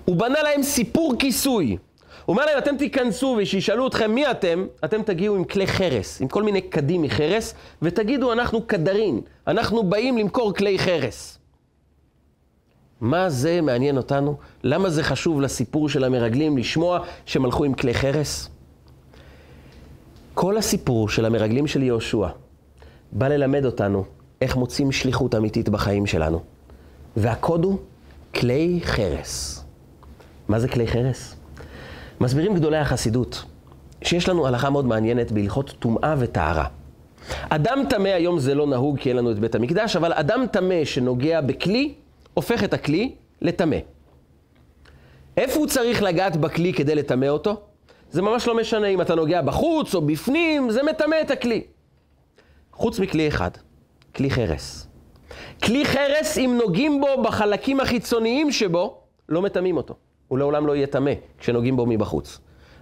הוא 0.06 0.16
בנה 0.16 0.44
להם 0.44 0.64
סיפור 0.64 1.14
כיסוי. 1.20 1.78
הוא 2.26 2.34
אומר 2.34 2.46
להם, 2.46 2.58
אתם 2.58 2.78
תיכנסו 2.78 3.36
ושישאלו 3.40 3.88
אתכם 3.88 4.12
מי 4.12 4.32
אתם, 4.32 4.66
אתם 4.86 5.04
תגיעו 5.04 5.36
עם 5.36 5.44
כלי 5.44 5.68
חרס, 5.68 6.22
עם 6.22 6.28
כל 6.28 6.44
מיני 6.44 6.62
קדים 6.62 7.02
מחרס, 7.02 7.54
ותגידו, 7.82 8.34
אנחנו 8.34 8.62
קדרין, 8.68 9.22
אנחנו 9.48 9.84
באים 9.84 10.18
למכור 10.18 10.54
כלי 10.54 10.80
חרס. 10.80 11.40
מה 13.02 13.30
זה 13.30 13.62
מעניין 13.62 13.98
אותנו? 13.98 14.38
למה 14.64 14.90
זה 14.90 15.04
חשוב 15.04 15.42
לסיפור 15.42 15.90
של 15.90 16.04
המרגלים 16.04 16.58
לשמוע 16.58 17.00
שהם 17.26 17.46
הלכו 17.46 17.64
עם 17.64 17.74
כלי 17.74 17.94
חרס? 17.94 18.50
כל 20.34 20.58
הסיפור 20.58 21.10
של 21.10 21.26
המרגלים 21.26 21.68
של 21.68 21.84
יהושע 21.84 22.28
בא 23.12 23.28
ללמד 23.28 23.66
אותנו 23.66 24.06
איך 24.42 24.56
מוצאים 24.56 24.92
שליחות 24.92 25.36
אמיתית 25.36 25.70
בחיים 25.70 26.06
שלנו. 26.06 26.53
והקוד 27.18 27.64
הוא 27.64 27.78
כלי 28.36 28.80
חרס. 28.84 29.64
מה 30.48 30.60
זה 30.60 30.68
כלי 30.68 30.88
חרס? 30.88 31.36
מסבירים 32.22 32.56
גדולי 32.56 32.78
החסידות 32.78 33.44
שיש 34.02 34.30
לנו 34.30 34.48
הלכה 34.48 34.70
מאוד 34.70 34.86
מעניינת 34.86 35.32
בהלכות 35.32 35.74
טומאה 35.80 36.16
וטהרה. 36.20 36.68
אדם 37.50 37.84
טמא, 37.90 38.08
היום 38.08 38.40
זה 38.40 38.56
לא 38.56 38.68
נהוג 38.68 39.00
כי 39.00 39.10
אין 39.10 39.18
לנו 39.18 39.32
את 39.32 39.40
בית 39.40 39.56
המקדש, 39.56 39.96
אבל 39.96 40.14
אדם 40.14 40.46
טמא 40.52 40.86
שנוגע 40.86 41.42
בכלי, 41.42 41.94
הופך 42.34 42.64
את 42.64 42.74
הכלי 42.74 43.16
לטמא. 43.42 43.78
איפה 45.38 45.60
הוא 45.60 45.68
צריך 45.68 46.04
לגעת 46.04 46.38
בכלי 46.38 46.74
כדי 46.74 46.96
לטמא 46.96 47.26
אותו? 47.26 47.62
זה 48.12 48.22
ממש 48.22 48.48
לא 48.48 48.58
משנה 48.58 48.88
אם 48.88 49.02
אתה 49.02 49.16
נוגע 49.16 49.42
בחוץ 49.42 49.96
או 49.96 50.02
בפנים, 50.02 50.72
זה 50.72 50.84
מטמא 50.84 51.16
את 51.22 51.32
הכלי. 51.32 51.64
חוץ 52.74 53.00
מכלי 53.00 53.28
אחד, 53.28 53.52
כלי 54.16 54.30
חרס. 54.30 54.88
כלי 55.64 55.86
חרס, 55.86 56.38
אם 56.38 56.60
נוגעים 56.64 57.02
בו 57.02 57.24
בחלקים 57.24 57.80
החיצוניים 57.80 58.52
שבו, 58.52 58.98
לא 59.30 59.42
מטמאים 59.42 59.78
אותו. 59.78 59.94
הוא 60.28 60.40
לעולם 60.40 60.68
לא 60.68 60.76
יהיה 60.76 60.88
טמא 60.88 61.12
כשנוגעים 61.38 61.76
בו 61.76 61.86
מבחוץ. 61.86 62.40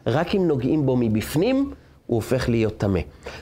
רק 0.07 0.35
אם 0.35 0.47
נוגעים 0.47 0.85
בו 0.85 0.97
מבפנים, 0.97 1.71
הוא 2.07 2.15
הופך 2.15 2.49
להיות 2.49 2.77
טמא. 2.77 2.99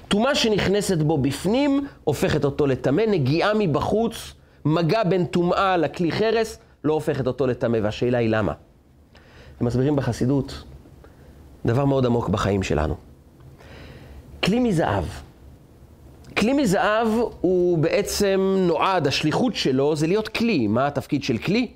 טומאה 0.07 0.35
שנכנסת 0.35 0.97
בו 0.97 1.17
בפנים, 1.17 1.87
הופכת 2.03 2.45
אותו 2.45 2.67
לטמא. 2.67 3.03
נגיעה 3.07 3.51
מבחוץ, 3.53 4.33
מגע 4.65 5.03
בין 5.03 5.25
טומאה 5.25 5.77
לכלי 5.77 6.11
חרס, 6.11 6.59
לא 6.83 6.93
הופכת 6.93 7.27
אותו 7.27 7.47
לטמא. 7.47 7.77
והשאלה 7.83 8.17
היא 8.17 8.29
למה. 8.29 8.53
הם 9.59 9.65
מסבירים 9.67 9.95
בחסידות 9.95 10.63
דבר 11.65 11.85
מאוד 11.85 12.05
עמוק 12.05 12.29
בחיים 12.29 12.63
שלנו. 12.63 12.95
כלי 14.43 14.59
מזהב. 14.59 15.28
כלי 16.39 16.53
מזהב 16.53 17.07
הוא 17.41 17.77
בעצם 17.77 18.55
נועד, 18.57 19.07
השליחות 19.07 19.55
שלו 19.55 19.95
זה 19.95 20.07
להיות 20.07 20.27
כלי. 20.27 20.67
מה 20.67 20.87
התפקיד 20.87 21.23
של 21.23 21.37
כלי? 21.37 21.67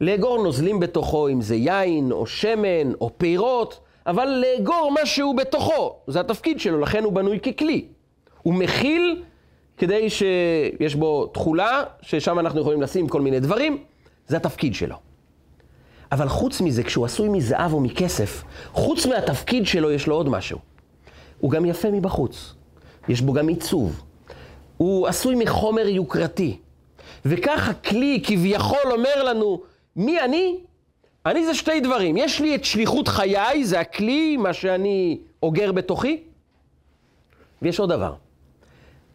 לאגור 0.00 0.42
נוזלים 0.42 0.80
בתוכו, 0.80 1.28
אם 1.28 1.40
זה 1.40 1.54
יין 1.54 2.12
או 2.12 2.26
שמן 2.26 2.92
או 3.00 3.10
פירות, 3.18 3.80
אבל 4.06 4.44
לאגור 4.44 4.92
משהו 5.02 5.34
בתוכו, 5.34 5.96
זה 6.06 6.20
התפקיד 6.20 6.60
שלו, 6.60 6.80
לכן 6.80 7.04
הוא 7.04 7.12
בנוי 7.12 7.40
ככלי. 7.40 7.84
הוא 8.42 8.54
מכיל 8.54 9.22
כדי 9.76 10.10
שיש 10.10 10.94
בו 10.94 11.26
תכולה, 11.26 11.82
ששם 12.02 12.38
אנחנו 12.38 12.60
יכולים 12.60 12.82
לשים 12.82 13.08
כל 13.08 13.20
מיני 13.20 13.40
דברים, 13.40 13.78
זה 14.26 14.36
התפקיד 14.36 14.74
שלו. 14.74 14.96
אבל 16.12 16.28
חוץ 16.28 16.60
מזה, 16.60 16.82
כשהוא 16.82 17.04
עשוי 17.04 17.28
מזהב 17.28 17.72
או 17.72 17.80
מכסף, 17.80 18.44
חוץ 18.72 19.06
מהתפקיד 19.06 19.66
שלו 19.66 19.90
יש 19.90 20.06
לו 20.06 20.14
עוד 20.14 20.28
משהו. 20.28 20.58
הוא 21.38 21.50
גם 21.50 21.64
יפה 21.64 21.90
מבחוץ, 21.90 22.54
יש 23.08 23.20
בו 23.20 23.32
גם 23.32 23.48
עיצוב. 23.48 24.02
הוא 24.76 25.06
עשוי 25.06 25.34
מחומר 25.34 25.88
יוקרתי. 25.88 26.58
וכך 27.24 27.68
הכלי 27.68 28.22
כביכול 28.24 28.92
אומר 28.92 29.22
לנו, 29.24 29.60
מי 29.96 30.20
אני? 30.20 30.56
אני 31.26 31.46
זה 31.46 31.54
שתי 31.54 31.80
דברים. 31.80 32.16
יש 32.16 32.40
לי 32.40 32.54
את 32.54 32.64
שליחות 32.64 33.08
חיי, 33.08 33.64
זה 33.64 33.80
הכלי, 33.80 34.36
מה 34.36 34.52
שאני 34.52 35.18
אוגר 35.42 35.72
בתוכי, 35.72 36.22
ויש 37.62 37.80
עוד 37.80 37.92
דבר. 37.92 38.14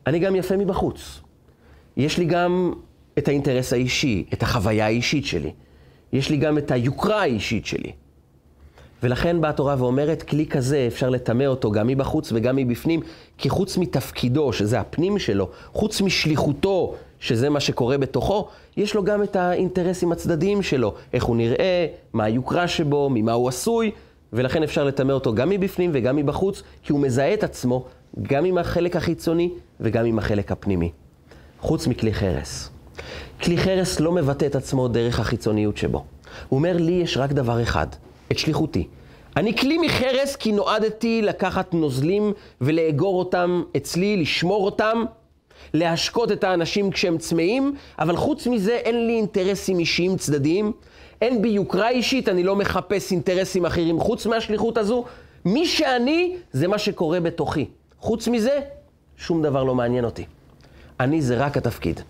אני 0.07 0.19
גם 0.19 0.35
יפה 0.35 0.57
מבחוץ. 0.57 1.19
יש 1.97 2.17
לי 2.17 2.25
גם 2.25 2.73
את 3.17 3.27
האינטרס 3.27 3.73
האישי, 3.73 4.25
את 4.33 4.43
החוויה 4.43 4.85
האישית 4.85 5.25
שלי. 5.25 5.51
יש 6.13 6.29
לי 6.29 6.37
גם 6.37 6.57
את 6.57 6.71
היוקרה 6.71 7.21
האישית 7.21 7.65
שלי. 7.65 7.91
ולכן 9.03 9.41
באה 9.41 9.49
התורה 9.49 9.75
ואומרת, 9.77 10.23
כלי 10.23 10.45
כזה 10.45 10.85
אפשר 10.87 11.09
לטמא 11.09 11.43
אותו 11.43 11.71
גם 11.71 11.87
מבחוץ 11.87 12.31
וגם 12.35 12.55
מבפנים, 12.55 13.01
כי 13.37 13.49
חוץ 13.49 13.77
מתפקידו, 13.77 14.53
שזה 14.53 14.79
הפנים 14.79 15.19
שלו, 15.19 15.49
חוץ 15.73 16.01
משליחותו, 16.01 16.95
שזה 17.19 17.49
מה 17.49 17.59
שקורה 17.59 17.97
בתוכו, 17.97 18.47
יש 18.77 18.95
לו 18.95 19.03
גם 19.03 19.23
את 19.23 19.35
האינטרסים 19.35 20.11
הצדדיים 20.11 20.61
שלו, 20.61 20.93
איך 21.13 21.23
הוא 21.23 21.35
נראה, 21.35 21.87
מה 22.13 22.23
היוקרה 22.23 22.67
שבו, 22.67 23.09
ממה 23.09 23.31
הוא 23.31 23.49
עשוי, 23.49 23.91
ולכן 24.33 24.63
אפשר 24.63 24.83
לטמא 24.83 25.11
אותו 25.11 25.33
גם 25.33 25.49
מבפנים 25.49 25.91
וגם 25.93 26.15
מבחוץ, 26.15 26.63
כי 26.83 26.91
הוא 26.91 27.01
מזהה 27.01 27.33
את 27.33 27.43
עצמו 27.43 27.85
גם 28.21 28.45
עם 28.45 28.57
החלק 28.57 28.95
החיצוני 28.95 29.49
וגם 29.79 30.05
עם 30.05 30.19
החלק 30.19 30.51
הפנימי. 30.51 30.91
חוץ 31.59 31.87
מכלי 31.87 32.13
חרס. 32.13 32.69
כלי 33.41 33.57
חרס 33.57 33.99
לא 33.99 34.11
מבטא 34.11 34.45
את 34.45 34.55
עצמו 34.55 34.87
דרך 34.87 35.19
החיצוניות 35.19 35.77
שבו. 35.77 36.03
הוא 36.49 36.57
אומר, 36.57 36.77
לי 36.77 36.91
יש 36.91 37.17
רק 37.17 37.31
דבר 37.31 37.63
אחד, 37.63 37.87
את 38.35 38.39
שליחותי. 38.39 38.87
אני 39.37 39.57
כלי 39.57 39.77
מחרס 39.77 40.35
כי 40.35 40.51
נועדתי 40.51 41.21
לקחת 41.21 41.73
נוזלים 41.73 42.33
ולאגור 42.61 43.19
אותם 43.19 43.63
אצלי, 43.77 44.17
לשמור 44.17 44.65
אותם, 44.65 45.03
להשקות 45.73 46.31
את 46.31 46.43
האנשים 46.43 46.91
כשהם 46.91 47.17
צמאים, 47.17 47.75
אבל 47.99 48.15
חוץ 48.15 48.47
מזה 48.47 48.71
אין 48.71 49.07
לי 49.07 49.13
אינטרסים 49.13 49.79
אישיים 49.79 50.17
צדדיים, 50.17 50.71
אין 51.21 51.41
בי 51.41 51.49
יוקרה 51.49 51.89
אישית, 51.89 52.29
אני 52.29 52.43
לא 52.43 52.55
מחפש 52.55 53.11
אינטרסים 53.11 53.65
אחרים 53.65 53.99
חוץ 53.99 54.25
מהשליחות 54.25 54.77
הזו. 54.77 55.05
מי 55.45 55.65
שאני, 55.65 56.35
זה 56.51 56.67
מה 56.67 56.77
שקורה 56.77 57.19
בתוכי. 57.19 57.65
חוץ 57.99 58.27
מזה, 58.27 58.59
שום 59.17 59.41
דבר 59.41 59.63
לא 59.63 59.75
מעניין 59.75 60.05
אותי. 60.05 60.25
אני 60.99 61.21
זה 61.21 61.37
רק 61.37 61.57
התפקיד. 61.57 62.01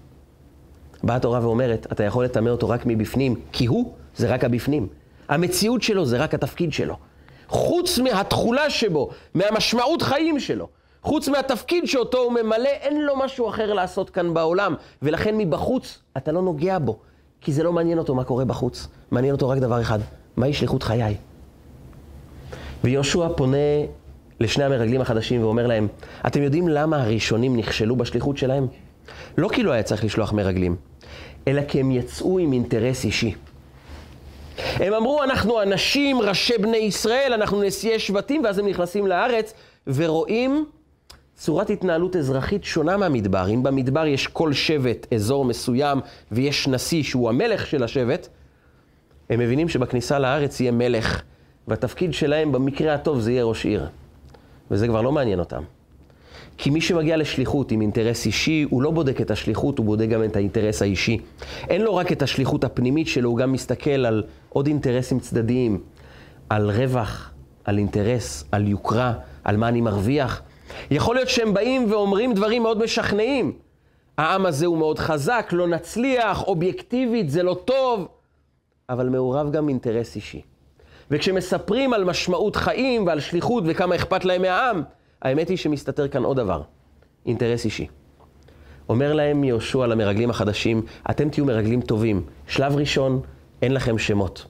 באה 1.03 1.15
התורה 1.15 1.39
ואומרת, 1.43 1.88
אתה 1.91 2.03
יכול 2.03 2.25
לטמא 2.25 2.49
אותו 2.49 2.69
רק 2.69 2.81
מבפנים, 2.85 3.35
כי 3.51 3.65
הוא 3.65 3.93
זה 4.15 4.27
רק 4.27 4.43
הבפנים. 4.43 4.88
המציאות 5.29 5.81
שלו 5.81 6.05
זה 6.05 6.17
רק 6.17 6.33
התפקיד 6.33 6.73
שלו. 6.73 6.97
חוץ 7.47 7.99
מהתכולה 7.99 8.69
שבו, 8.69 9.09
מהמשמעות 9.33 10.01
חיים 10.01 10.39
שלו, 10.39 10.67
חוץ 11.01 11.29
מהתפקיד 11.29 11.85
שאותו 11.85 12.17
הוא 12.17 12.31
ממלא, 12.31 12.69
אין 12.69 13.01
לו 13.01 13.17
משהו 13.17 13.49
אחר 13.49 13.73
לעשות 13.73 14.09
כאן 14.09 14.33
בעולם. 14.33 14.75
ולכן 15.01 15.38
מבחוץ 15.38 15.99
אתה 16.17 16.31
לא 16.31 16.41
נוגע 16.41 16.79
בו, 16.79 16.97
כי 17.41 17.53
זה 17.53 17.63
לא 17.63 17.73
מעניין 17.73 17.97
אותו 17.97 18.15
מה 18.15 18.23
קורה 18.23 18.45
בחוץ. 18.45 18.88
מעניין 19.11 19.33
אותו 19.33 19.49
רק 19.49 19.57
דבר 19.57 19.81
אחד, 19.81 19.99
מהי 20.38 20.53
שליחות 20.53 20.83
חיי? 20.83 21.15
ויהושע 22.83 23.27
פונה 23.38 23.57
לשני 24.39 24.63
המרגלים 24.63 25.01
החדשים 25.01 25.43
ואומר 25.43 25.67
להם, 25.67 25.88
אתם 26.27 26.41
יודעים 26.41 26.67
למה 26.67 27.03
הראשונים 27.03 27.57
נכשלו 27.57 27.95
בשליחות 27.95 28.38
שלהם? 28.38 28.67
לא 29.38 29.49
כי 29.49 29.63
לא 29.63 29.71
היה 29.71 29.83
צריך 29.83 30.03
לשלוח 30.03 30.33
מרגלים, 30.33 30.75
אלא 31.47 31.61
כי 31.67 31.79
הם 31.79 31.91
יצאו 31.91 32.39
עם 32.39 32.53
אינטרס 32.53 33.05
אישי. 33.05 33.35
הם 34.57 34.93
אמרו, 34.93 35.23
אנחנו 35.23 35.61
אנשים, 35.61 36.21
ראשי 36.21 36.57
בני 36.57 36.77
ישראל, 36.77 37.33
אנחנו 37.33 37.61
נשיאי 37.61 37.99
שבטים, 37.99 38.43
ואז 38.43 38.59
הם 38.59 38.67
נכנסים 38.67 39.07
לארץ 39.07 39.53
ורואים 39.87 40.65
צורת 41.35 41.69
התנהלות 41.69 42.15
אזרחית 42.15 42.63
שונה 42.63 42.97
מהמדבר. 42.97 43.49
אם 43.49 43.63
במדבר 43.63 44.05
יש 44.05 44.27
כל 44.27 44.53
שבט 44.53 45.13
אזור 45.13 45.45
מסוים 45.45 45.99
ויש 46.31 46.67
נשיא 46.67 47.03
שהוא 47.03 47.29
המלך 47.29 47.67
של 47.67 47.83
השבט, 47.83 48.27
הם 49.29 49.39
מבינים 49.39 49.69
שבכניסה 49.69 50.19
לארץ 50.19 50.59
יהיה 50.59 50.71
מלך, 50.71 51.21
והתפקיד 51.67 52.13
שלהם 52.13 52.51
במקרה 52.51 52.93
הטוב 52.93 53.19
זה 53.19 53.31
יהיה 53.31 53.43
ראש 53.43 53.65
עיר. 53.65 53.87
וזה 54.71 54.87
כבר 54.87 55.01
לא 55.01 55.11
מעניין 55.11 55.39
אותם. 55.39 55.63
כי 56.57 56.69
מי 56.69 56.81
שמגיע 56.81 57.17
לשליחות 57.17 57.71
עם 57.71 57.81
אינטרס 57.81 58.25
אישי, 58.25 58.65
הוא 58.69 58.81
לא 58.81 58.91
בודק 58.91 59.21
את 59.21 59.31
השליחות, 59.31 59.77
הוא 59.77 59.85
בודק 59.85 60.07
גם 60.09 60.23
את 60.23 60.35
האינטרס 60.35 60.81
האישי. 60.81 61.17
אין 61.69 61.81
לו 61.81 61.95
רק 61.95 62.11
את 62.11 62.21
השליחות 62.21 62.63
הפנימית 62.63 63.07
שלו, 63.07 63.29
הוא 63.29 63.37
גם 63.37 63.51
מסתכל 63.51 64.05
על 64.05 64.23
עוד 64.49 64.67
אינטרסים 64.67 65.19
צדדיים, 65.19 65.81
על 66.49 66.71
רווח, 66.71 67.31
על 67.63 67.77
אינטרס, 67.77 68.43
על 68.51 68.67
יוקרה, 68.67 69.13
על 69.43 69.57
מה 69.57 69.67
אני 69.67 69.81
מרוויח. 69.81 70.41
יכול 70.91 71.15
להיות 71.15 71.29
שהם 71.29 71.53
באים 71.53 71.91
ואומרים 71.91 72.33
דברים 72.33 72.63
מאוד 72.63 72.83
משכנעים. 72.83 73.53
העם 74.17 74.45
הזה 74.45 74.65
הוא 74.65 74.77
מאוד 74.77 74.99
חזק, 74.99 75.49
לא 75.51 75.67
נצליח, 75.67 76.43
אובייקטיבית, 76.43 77.29
זה 77.29 77.43
לא 77.43 77.57
טוב, 77.65 78.07
אבל 78.89 79.09
מעורב 79.09 79.51
גם 79.51 79.69
אינטרס 79.69 80.15
אישי. 80.15 80.41
וכשמספרים 81.11 81.93
על 81.93 82.03
משמעות 82.03 82.55
חיים 82.55 83.07
ועל 83.07 83.19
שליחות 83.19 83.63
וכמה 83.67 83.95
אכפת 83.95 84.25
להם 84.25 84.41
מהעם, 84.41 84.83
האמת 85.21 85.49
היא 85.49 85.58
שמסתתר 85.58 86.08
כאן 86.08 86.23
עוד 86.23 86.38
דבר, 86.38 86.62
אינטרס 87.25 87.65
אישי. 87.65 87.88
אומר 88.89 89.13
להם 89.13 89.43
יהושע 89.43 89.88
למרגלים 89.88 90.30
החדשים, 90.30 90.82
אתם 91.10 91.30
תהיו 91.30 91.45
מרגלים 91.45 91.82
טובים. 91.82 92.23
שלב 92.47 92.75
ראשון, 92.75 93.21
אין 93.62 93.73
לכם 93.73 93.97
שמות. 93.97 94.45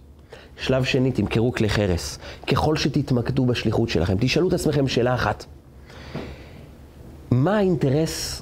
שלב 0.57 0.83
שני, 0.83 1.11
תמכרו 1.11 1.51
כלי 1.51 1.69
חרס. 1.69 2.19
ככל 2.47 2.75
שתתמקדו 2.75 3.45
בשליחות 3.45 3.89
שלכם, 3.89 4.15
תשאלו 4.19 4.47
את 4.47 4.53
עצמכם 4.53 4.87
שאלה 4.87 5.15
אחת. 5.15 5.45
מה 7.31 7.57
האינטרס 7.57 8.41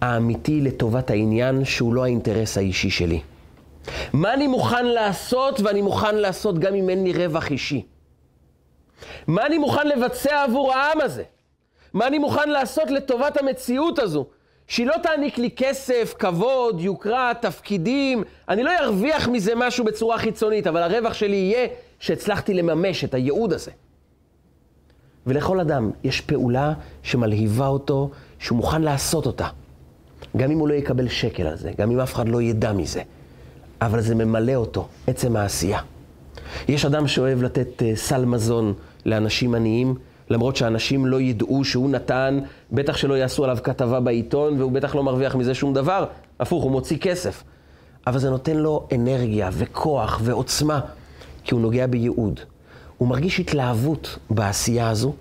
האמיתי 0.00 0.60
לטובת 0.60 1.10
העניין 1.10 1.64
שהוא 1.64 1.94
לא 1.94 2.04
האינטרס 2.04 2.58
האישי 2.58 2.90
שלי? 2.90 3.20
מה 4.12 4.34
אני 4.34 4.46
מוכן 4.46 4.86
לעשות, 4.86 5.60
ואני 5.60 5.82
מוכן 5.82 6.14
לעשות 6.14 6.58
גם 6.58 6.74
אם 6.74 6.90
אין 6.90 7.04
לי 7.04 7.12
רווח 7.12 7.50
אישי? 7.50 7.86
מה 9.26 9.46
אני 9.46 9.58
מוכן 9.58 9.88
לבצע 9.88 10.42
עבור 10.42 10.72
העם 10.72 11.00
הזה? 11.00 11.22
מה 11.94 12.06
אני 12.06 12.18
מוכן 12.18 12.48
לעשות 12.48 12.90
לטובת 12.90 13.36
המציאות 13.36 13.98
הזו? 13.98 14.26
שהיא 14.66 14.86
לא 14.86 14.94
תעניק 15.02 15.38
לי 15.38 15.50
כסף, 15.56 16.14
כבוד, 16.18 16.80
יוקרה, 16.80 17.32
תפקידים. 17.40 18.22
אני 18.48 18.62
לא 18.62 18.70
ארוויח 18.80 19.28
מזה 19.28 19.52
משהו 19.56 19.84
בצורה 19.84 20.18
חיצונית, 20.18 20.66
אבל 20.66 20.82
הרווח 20.82 21.14
שלי 21.14 21.36
יהיה 21.36 21.68
שהצלחתי 21.98 22.54
לממש 22.54 23.04
את 23.04 23.14
הייעוד 23.14 23.52
הזה. 23.52 23.70
ולכל 25.26 25.60
אדם 25.60 25.90
יש 26.04 26.20
פעולה 26.20 26.72
שמלהיבה 27.02 27.66
אותו, 27.66 28.10
שהוא 28.38 28.56
מוכן 28.56 28.82
לעשות 28.82 29.26
אותה. 29.26 29.48
גם 30.36 30.50
אם 30.50 30.58
הוא 30.58 30.68
לא 30.68 30.74
יקבל 30.74 31.08
שקל 31.08 31.46
על 31.46 31.56
זה, 31.56 31.72
גם 31.78 31.90
אם 31.90 32.00
אף 32.00 32.14
אחד 32.14 32.28
לא 32.28 32.42
ידע 32.42 32.72
מזה. 32.72 33.02
אבל 33.80 34.00
זה 34.00 34.14
ממלא 34.14 34.54
אותו, 34.54 34.88
עצם 35.06 35.36
העשייה. 35.36 35.80
יש 36.68 36.84
אדם 36.84 37.08
שאוהב 37.08 37.42
לתת 37.42 37.68
uh, 37.82 37.96
סל 37.96 38.24
מזון 38.24 38.74
לאנשים 39.06 39.54
עניים, 39.54 39.94
למרות 40.30 40.56
שאנשים 40.56 41.06
לא 41.06 41.20
ידעו 41.20 41.64
שהוא 41.64 41.90
נתן, 41.90 42.38
בטח 42.72 42.96
שלא 42.96 43.14
יעשו 43.14 43.44
עליו 43.44 43.58
כתבה 43.64 44.00
בעיתון, 44.00 44.60
והוא 44.60 44.72
בטח 44.72 44.94
לא 44.94 45.02
מרוויח 45.02 45.34
מזה 45.34 45.54
שום 45.54 45.74
דבר. 45.74 46.06
הפוך, 46.40 46.64
הוא 46.64 46.70
מוציא 46.70 46.98
כסף. 46.98 47.44
אבל 48.06 48.18
זה 48.18 48.30
נותן 48.30 48.56
לו 48.56 48.88
אנרגיה 48.94 49.50
וכוח 49.52 50.20
ועוצמה, 50.24 50.80
כי 51.44 51.54
הוא 51.54 51.60
נוגע 51.60 51.86
בייעוד. 51.86 52.40
הוא 52.98 53.08
מרגיש 53.08 53.40
התלהבות 53.40 54.18
בעשייה 54.30 54.90
הזו, 54.90 55.12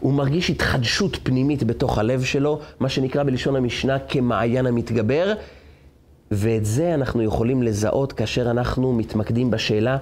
הוא 0.00 0.12
מרגיש 0.12 0.50
התחדשות 0.50 1.16
פנימית 1.22 1.64
בתוך 1.64 1.98
הלב 1.98 2.22
שלו, 2.22 2.60
מה 2.80 2.88
שנקרא 2.88 3.24
בלשון 3.24 3.56
המשנה 3.56 3.98
כמעיין 3.98 4.66
המתגבר, 4.66 5.32
ואת 6.30 6.64
זה 6.64 6.94
אנחנו 6.94 7.22
יכולים 7.22 7.62
לזהות 7.62 8.12
כאשר 8.12 8.50
אנחנו 8.50 8.92
מתמקדים 8.92 9.50
בשאלה, 9.50 9.96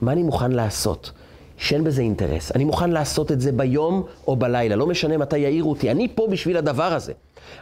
מה 0.00 0.12
אני 0.12 0.22
מוכן 0.22 0.52
לעשות? 0.52 1.12
שאין 1.56 1.84
בזה 1.84 2.02
אינטרס. 2.02 2.52
אני 2.52 2.64
מוכן 2.64 2.90
לעשות 2.90 3.32
את 3.32 3.40
זה 3.40 3.52
ביום 3.52 4.02
או 4.28 4.36
בלילה, 4.36 4.76
לא 4.76 4.86
משנה 4.86 5.16
מתי 5.16 5.38
יעירו 5.38 5.70
אותי. 5.70 5.90
אני 5.90 6.08
פה 6.14 6.26
בשביל 6.30 6.56
הדבר 6.56 6.92
הזה. 6.92 7.12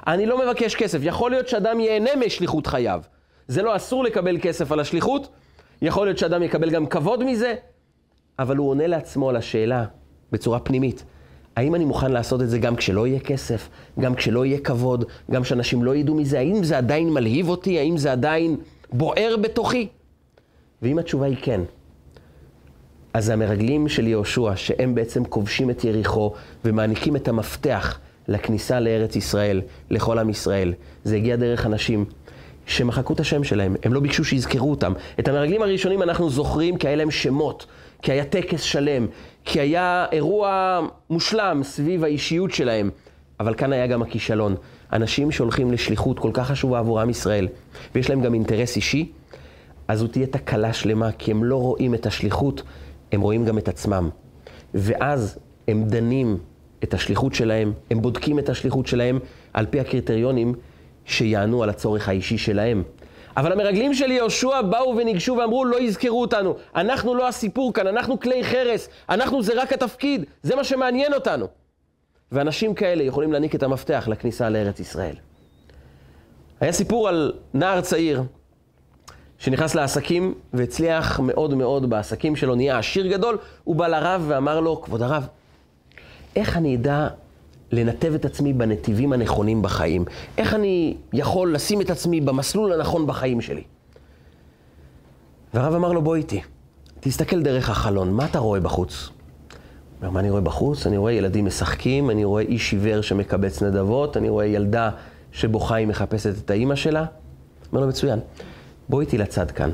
אני 0.06 0.26
לא 0.26 0.44
מבקש 0.44 0.74
כסף. 0.74 0.98
יכול 1.02 1.30
להיות 1.30 1.48
שאדם 1.48 1.80
ייהנה 1.80 2.10
משליחות 2.26 2.66
חייו. 2.66 3.02
זה 3.48 3.62
לא 3.62 3.76
אסור 3.76 4.04
לקבל 4.04 4.38
כסף 4.42 4.72
על 4.72 4.80
השליחות, 4.80 5.28
יכול 5.82 6.06
להיות 6.06 6.18
שאדם 6.18 6.42
יקבל 6.42 6.70
גם 6.70 6.86
כבוד 6.86 7.24
מזה, 7.24 7.54
אבל 8.38 8.56
הוא 8.56 8.70
עונה 8.70 8.86
לעצמו 8.86 9.28
על 9.28 9.36
השאלה 9.36 9.84
בצורה 10.32 10.60
פנימית. 10.60 11.04
האם 11.56 11.74
אני 11.74 11.84
מוכן 11.84 12.12
לעשות 12.12 12.42
את 12.42 12.50
זה 12.50 12.58
גם 12.58 12.76
כשלא 12.76 13.06
יהיה 13.06 13.20
כסף, 13.20 13.68
גם 14.00 14.14
כשלא 14.14 14.46
יהיה 14.46 14.58
כבוד, 14.58 15.04
גם 15.30 15.44
שאנשים 15.44 15.84
לא 15.84 15.94
ידעו 15.94 16.14
מזה? 16.14 16.38
האם 16.38 16.64
זה 16.64 16.78
עדיין 16.78 17.10
מלהיב 17.10 17.48
אותי? 17.48 17.78
האם 17.78 17.96
זה 17.96 18.12
עדיין 18.12 18.56
בוער 18.92 19.36
בתוכי? 19.40 19.88
ואם 20.82 20.98
התשובה 20.98 21.26
היא 21.26 21.36
כן, 21.42 21.60
אז 23.14 23.28
המרגלים 23.28 23.88
של 23.88 24.06
יהושע, 24.06 24.52
שהם 24.56 24.94
בעצם 24.94 25.24
כובשים 25.24 25.70
את 25.70 25.84
יריחו 25.84 26.32
ומעניקים 26.64 27.16
את 27.16 27.28
המפתח 27.28 27.98
לכניסה 28.28 28.80
לארץ 28.80 29.16
ישראל, 29.16 29.60
לכל 29.90 30.18
עם 30.18 30.30
ישראל, 30.30 30.74
זה 31.04 31.16
הגיע 31.16 31.36
דרך 31.36 31.66
אנשים 31.66 32.04
שמחקו 32.66 33.12
את 33.12 33.20
השם 33.20 33.44
שלהם, 33.44 33.76
הם 33.82 33.92
לא 33.92 34.00
ביקשו 34.00 34.24
שיזכרו 34.24 34.70
אותם. 34.70 34.92
את 35.20 35.28
המרגלים 35.28 35.62
הראשונים 35.62 36.02
אנחנו 36.02 36.30
זוכרים 36.30 36.76
כי 36.76 36.88
היה 36.88 36.96
להם 36.96 37.10
שמות, 37.10 37.66
כי 38.02 38.12
היה 38.12 38.24
טקס 38.24 38.62
שלם, 38.62 39.06
כי 39.44 39.60
היה 39.60 40.06
אירוע 40.12 40.80
מושלם 41.10 41.60
סביב 41.62 42.04
האישיות 42.04 42.50
שלהם. 42.50 42.90
אבל 43.40 43.54
כאן 43.54 43.72
היה 43.72 43.86
גם 43.86 44.02
הכישלון. 44.02 44.54
אנשים 44.92 45.30
שהולכים 45.30 45.72
לשליחות 45.72 46.18
כל 46.18 46.30
כך 46.32 46.46
חשובה 46.46 46.78
עבור 46.78 47.00
עם 47.00 47.10
ישראל, 47.10 47.48
ויש 47.94 48.10
להם 48.10 48.20
גם 48.20 48.34
אינטרס 48.34 48.76
אישי, 48.76 49.12
אז 49.88 49.98
זו 49.98 50.06
תהיה 50.06 50.26
תקלה 50.26 50.72
שלמה, 50.72 51.12
כי 51.12 51.30
הם 51.30 51.44
לא 51.44 51.56
רואים 51.56 51.94
את 51.94 52.06
השליחות, 52.06 52.62
הם 53.12 53.20
רואים 53.20 53.44
גם 53.44 53.58
את 53.58 53.68
עצמם. 53.68 54.10
ואז 54.74 55.38
הם 55.68 55.84
דנים 55.84 56.38
את 56.84 56.94
השליחות 56.94 57.34
שלהם, 57.34 57.72
הם 57.90 58.02
בודקים 58.02 58.38
את 58.38 58.48
השליחות 58.48 58.86
שלהם 58.86 59.18
על 59.52 59.66
פי 59.66 59.80
הקריטריונים 59.80 60.54
שיענו 61.04 61.62
על 61.62 61.68
הצורך 61.68 62.08
האישי 62.08 62.38
שלהם. 62.38 62.82
אבל 63.36 63.52
המרגלים 63.52 63.94
של 63.94 64.10
יהושע 64.10 64.62
באו 64.62 64.96
וניגשו 64.96 65.36
ואמרו, 65.36 65.64
לא 65.64 65.80
יזכרו 65.80 66.20
אותנו. 66.20 66.56
אנחנו 66.76 67.14
לא 67.14 67.28
הסיפור 67.28 67.72
כאן, 67.72 67.86
אנחנו 67.86 68.20
כלי 68.20 68.44
חרס, 68.44 68.88
אנחנו 69.08 69.42
זה 69.42 69.62
רק 69.62 69.72
התפקיד, 69.72 70.24
זה 70.42 70.56
מה 70.56 70.64
שמעניין 70.64 71.14
אותנו. 71.14 71.46
ואנשים 72.32 72.74
כאלה 72.74 73.02
יכולים 73.02 73.32
להעניק 73.32 73.54
את 73.54 73.62
המפתח 73.62 74.08
לכניסה 74.10 74.50
לארץ 74.50 74.80
ישראל. 74.80 75.14
היה 76.60 76.72
סיפור 76.72 77.08
על 77.08 77.32
נער 77.54 77.80
צעיר 77.80 78.22
שנכנס 79.42 79.74
לעסקים 79.74 80.34
והצליח 80.52 81.20
מאוד 81.20 81.54
מאוד 81.54 81.90
בעסקים 81.90 82.36
שלו, 82.36 82.54
נהיה 82.54 82.78
עשיר 82.78 83.06
גדול, 83.06 83.38
הוא 83.64 83.76
בא 83.76 83.88
לרב 83.88 84.24
ואמר 84.28 84.60
לו, 84.60 84.82
כבוד 84.82 85.02
הרב, 85.02 85.26
איך 86.36 86.56
אני 86.56 86.76
אדע 86.76 87.08
לנתב 87.72 88.14
את 88.14 88.24
עצמי 88.24 88.52
בנתיבים 88.52 89.12
הנכונים 89.12 89.62
בחיים? 89.62 90.04
איך 90.38 90.54
אני 90.54 90.96
יכול 91.12 91.54
לשים 91.54 91.80
את 91.80 91.90
עצמי 91.90 92.20
במסלול 92.20 92.72
הנכון 92.72 93.06
בחיים 93.06 93.40
שלי? 93.40 93.62
והרב 95.54 95.74
אמר 95.74 95.92
לו, 95.92 96.02
בוא 96.02 96.16
איתי, 96.16 96.40
תסתכל 97.00 97.42
דרך 97.42 97.70
החלון, 97.70 98.12
מה 98.12 98.24
אתה 98.24 98.38
רואה 98.38 98.60
בחוץ? 98.60 99.08
אומר, 100.00 100.10
מה 100.10 100.20
אני 100.20 100.30
רואה 100.30 100.40
בחוץ? 100.40 100.86
אני 100.86 100.96
רואה 100.96 101.12
ילדים 101.12 101.44
משחקים, 101.44 102.10
אני 102.10 102.24
רואה 102.24 102.42
איש 102.42 102.72
עיוור 102.72 103.00
שמקבץ 103.00 103.62
נדבות, 103.62 104.16
אני 104.16 104.28
רואה 104.28 104.46
ילדה 104.46 104.90
שבוכה 105.32 105.74
היא 105.74 105.86
מחפשת 105.86 106.44
את 106.44 106.50
האימא 106.50 106.74
שלה. 106.74 107.04
אומר 107.72 107.80
לו, 107.80 107.88
מצוין, 107.88 108.18
בוא 108.92 109.00
איתי 109.00 109.18
לצד 109.18 109.50
כאן. 109.50 109.70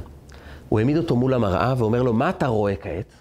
הוא 0.69 0.79
העמיד 0.79 0.97
אותו 0.97 1.16
מול 1.16 1.35
המראה 1.35 1.75
ואומר 1.79 2.03
לו, 2.03 2.12
מה 2.12 2.31
אתה 2.31 2.47
רואה 2.47 2.77
כעת? 2.77 3.12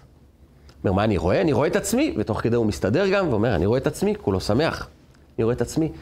אומר, 0.84 0.92
מה 0.92 1.04
אני 1.04 1.16
רואה? 1.16 1.40
אני 1.40 1.52
רואה 1.52 1.68
את 1.68 1.76
עצמי. 1.76 2.14
ותוך 2.18 2.40
כדי 2.40 2.56
הוא 2.56 2.66
מסתדר 2.66 3.08
גם, 3.08 3.28
ואומר, 3.28 3.54
אני 3.54 3.66
רואה 3.66 3.78
את 3.78 3.86
עצמי, 3.86 4.14
כולו 4.22 4.40
שמח. 4.40 4.88
אני 5.38 5.44
רואה 5.44 5.54
את 5.54 5.60
עצמי. 5.60 5.92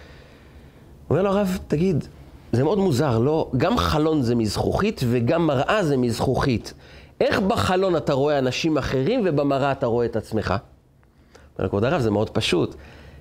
אומר 1.10 1.22
לו 1.22 1.30
הרב, 1.30 1.58
תגיד, 1.68 2.04
זה 2.52 2.64
מאוד 2.64 2.78
מוזר, 2.78 3.18
לא? 3.18 3.50
גם 3.56 3.78
חלון 3.78 4.22
זה 4.22 4.34
מזכוכית 4.34 5.00
וגם 5.10 5.46
מראה 5.46 5.84
זה 5.84 5.96
מזכוכית. 5.96 6.74
איך 7.20 7.40
בחלון 7.40 7.96
אתה 7.96 8.12
רואה 8.12 8.38
אנשים 8.38 8.78
אחרים 8.78 9.22
ובמראה 9.24 9.72
אתה 9.72 9.86
רואה 9.86 10.06
את 10.06 10.16
עצמך? 10.16 10.50
אומר 10.50 11.64
לו, 11.64 11.70
כבוד 11.70 11.84
הרב, 11.84 12.00
זה 12.00 12.10
מאוד 12.10 12.30
פשוט. 12.30 12.74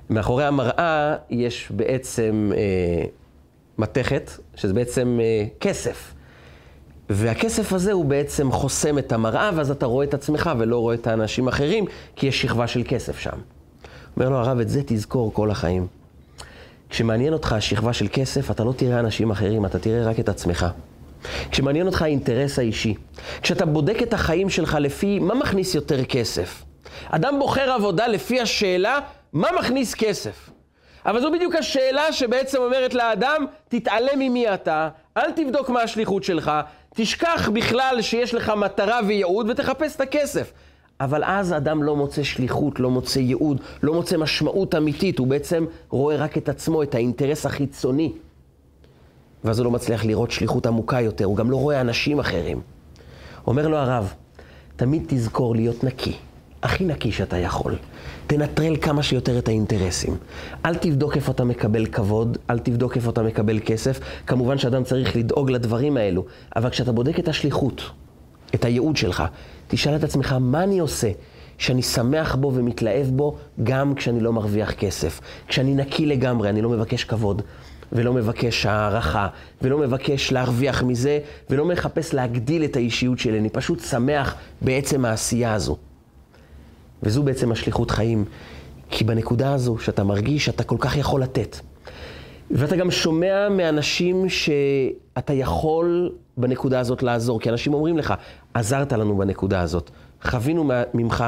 מאחורי 0.09 0.45
המראה 0.45 1.15
יש 1.29 1.71
בעצם 1.71 2.51
אה, 2.55 3.05
מתכת, 3.77 4.31
שזה 4.55 4.73
בעצם 4.73 5.19
אה, 5.21 5.45
כסף. 5.59 6.14
והכסף 7.09 7.73
הזה 7.73 7.91
הוא 7.91 8.05
בעצם 8.05 8.51
חוסם 8.51 8.97
את 8.97 9.11
המראה, 9.11 9.49
ואז 9.55 9.71
אתה 9.71 9.85
רואה 9.85 10.05
את 10.05 10.13
עצמך 10.13 10.49
ולא 10.57 10.79
רואה 10.79 10.95
את 10.95 11.07
האנשים 11.07 11.47
האחרים, 11.47 11.85
כי 12.15 12.27
יש 12.27 12.41
שכבה 12.41 12.67
של 12.67 12.81
כסף 12.87 13.19
שם. 13.19 13.37
אומר 14.17 14.29
לו 14.29 14.37
הרב, 14.37 14.59
את 14.59 14.69
זה 14.69 14.81
תזכור 14.85 15.33
כל 15.33 15.51
החיים. 15.51 15.87
כשמעניין 16.89 17.33
אותך 17.33 17.53
השכבה 17.53 17.93
של 17.93 18.07
כסף, 18.13 18.51
אתה 18.51 18.63
לא 18.63 18.73
תראה 18.77 18.99
אנשים 18.99 19.31
אחרים, 19.31 19.65
אתה 19.65 19.79
תראה 19.79 20.05
רק 20.05 20.19
את 20.19 20.29
עצמך. 20.29 20.65
כשמעניין 21.51 21.87
אותך 21.87 22.01
האינטרס 22.01 22.59
האישי, 22.59 22.93
כשאתה 23.41 23.65
בודק 23.65 23.97
את 24.03 24.13
החיים 24.13 24.49
שלך 24.49 24.77
לפי 24.79 25.19
מה 25.19 25.35
מכניס 25.35 25.75
יותר 25.75 26.05
כסף. 26.05 26.63
אדם 27.09 27.39
בוחר 27.39 27.71
עבודה 27.71 28.07
לפי 28.07 28.41
השאלה, 28.41 28.99
מה 29.33 29.47
מכניס 29.59 29.93
כסף? 29.93 30.49
אבל 31.05 31.21
זו 31.21 31.31
בדיוק 31.31 31.55
השאלה 31.55 32.13
שבעצם 32.13 32.57
אומרת 32.57 32.93
לאדם, 32.93 33.45
תתעלם 33.69 34.19
ממי 34.19 34.53
אתה, 34.53 34.89
אל 35.17 35.31
תבדוק 35.31 35.69
מה 35.69 35.81
השליחות 35.81 36.23
שלך, 36.23 36.51
תשכח 36.95 37.49
בכלל 37.53 37.97
שיש 38.01 38.33
לך 38.33 38.49
מטרה 38.49 38.99
וייעוד 39.07 39.49
ותחפש 39.49 39.95
את 39.95 40.01
הכסף. 40.01 40.51
אבל 40.99 41.23
אז 41.23 41.53
אדם 41.53 41.83
לא 41.83 41.95
מוצא 41.95 42.23
שליחות, 42.23 42.79
לא 42.79 42.89
מוצא 42.89 43.19
ייעוד, 43.19 43.61
לא 43.83 43.93
מוצא 43.93 44.17
משמעות 44.17 44.75
אמיתית, 44.75 45.19
הוא 45.19 45.27
בעצם 45.27 45.65
רואה 45.89 46.15
רק 46.15 46.37
את 46.37 46.49
עצמו, 46.49 46.83
את 46.83 46.95
האינטרס 46.95 47.45
החיצוני. 47.45 48.13
ואז 49.43 49.59
הוא 49.59 49.65
לא 49.65 49.71
מצליח 49.71 50.05
לראות 50.05 50.31
שליחות 50.31 50.65
עמוקה 50.65 51.01
יותר, 51.01 51.25
הוא 51.25 51.37
גם 51.37 51.51
לא 51.51 51.57
רואה 51.57 51.81
אנשים 51.81 52.19
אחרים. 52.19 52.61
אומר 53.47 53.67
לו 53.67 53.77
הרב, 53.77 54.13
תמיד 54.75 55.03
תזכור 55.07 55.55
להיות 55.55 55.83
נקי, 55.83 56.15
הכי 56.63 56.85
נקי 56.85 57.11
שאתה 57.11 57.37
יכול. 57.37 57.75
תנטרל 58.27 58.75
כמה 58.81 59.03
שיותר 59.03 59.37
את 59.37 59.47
האינטרסים. 59.47 60.17
אל 60.65 60.75
תבדוק 60.75 61.15
איפה 61.15 61.31
אתה 61.31 61.43
מקבל 61.43 61.85
כבוד, 61.85 62.37
אל 62.49 62.59
תבדוק 62.59 62.95
איפה 62.95 63.09
אתה 63.09 63.23
מקבל 63.23 63.59
כסף. 63.65 63.99
כמובן 64.27 64.57
שאדם 64.57 64.83
צריך 64.83 65.15
לדאוג 65.15 65.51
לדברים 65.51 65.97
האלו, 65.97 66.25
אבל 66.55 66.69
כשאתה 66.69 66.91
בודק 66.91 67.19
את 67.19 67.27
השליחות, 67.27 67.81
את 68.55 68.65
הייעוד 68.65 68.97
שלך, 68.97 69.23
תשאל 69.67 69.95
את 69.95 70.03
עצמך, 70.03 70.35
מה 70.41 70.63
אני 70.63 70.79
עושה 70.79 71.11
שאני 71.57 71.81
שמח 71.81 72.35
בו 72.35 72.51
ומתלהב 72.55 73.07
בו 73.07 73.35
גם 73.63 73.95
כשאני 73.95 74.19
לא 74.19 74.33
מרוויח 74.33 74.71
כסף? 74.71 75.21
כשאני 75.47 75.75
נקי 75.75 76.05
לגמרי, 76.05 76.49
אני 76.49 76.61
לא 76.61 76.69
מבקש 76.69 77.03
כבוד. 77.03 77.41
ולא 77.91 78.13
מבקש 78.13 78.65
הערכה, 78.65 79.27
ולא 79.61 79.77
מבקש 79.77 80.31
להרוויח 80.31 80.83
מזה, 80.83 81.19
ולא 81.49 81.65
מחפש 81.65 82.13
להגדיל 82.13 82.63
את 82.63 82.75
האישיות 82.75 83.19
שלי, 83.19 83.39
אני 83.39 83.49
פשוט 83.49 83.79
שמח 83.79 84.35
בעצם 84.61 85.05
העשייה 85.05 85.53
הזו. 85.53 85.77
וזו 87.05 87.23
בעצם 87.23 87.51
השליחות 87.51 87.91
חיים, 87.91 88.25
כי 88.89 89.03
בנקודה 89.03 89.53
הזו 89.53 89.77
שאתה 89.77 90.03
מרגיש 90.03 90.45
שאתה 90.45 90.63
כל 90.63 90.77
כך 90.79 90.97
יכול 90.97 91.21
לתת, 91.21 91.57
ואתה 92.51 92.75
גם 92.75 92.91
שומע 92.91 93.49
מאנשים 93.49 94.29
שאתה 94.29 95.33
יכול 95.33 96.11
בנקודה 96.37 96.79
הזאת 96.79 97.03
לעזור, 97.03 97.39
כי 97.39 97.49
אנשים 97.49 97.73
אומרים 97.73 97.97
לך, 97.97 98.13
עזרת 98.53 98.93
לנו 98.93 99.17
בנקודה 99.17 99.61
הזאת, 99.61 99.91
חווינו 100.23 100.71
ממך 100.93 101.25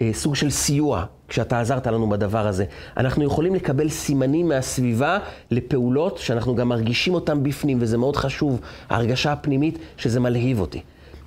אה, 0.00 0.10
סוג 0.12 0.34
של 0.34 0.50
סיוע 0.50 1.04
כשאתה 1.28 1.60
עזרת 1.60 1.86
לנו 1.86 2.08
בדבר 2.08 2.46
הזה. 2.46 2.64
אנחנו 2.96 3.24
יכולים 3.24 3.54
לקבל 3.54 3.88
סימנים 3.88 4.48
מהסביבה 4.48 5.18
לפעולות 5.50 6.18
שאנחנו 6.18 6.54
גם 6.54 6.68
מרגישים 6.68 7.14
אותם 7.14 7.42
בפנים, 7.42 7.78
וזה 7.80 7.98
מאוד 7.98 8.16
חשוב, 8.16 8.60
ההרגשה 8.90 9.32
הפנימית 9.32 9.78
שזה 9.96 10.20
מלהיב 10.20 10.60
אותי. 10.60 10.80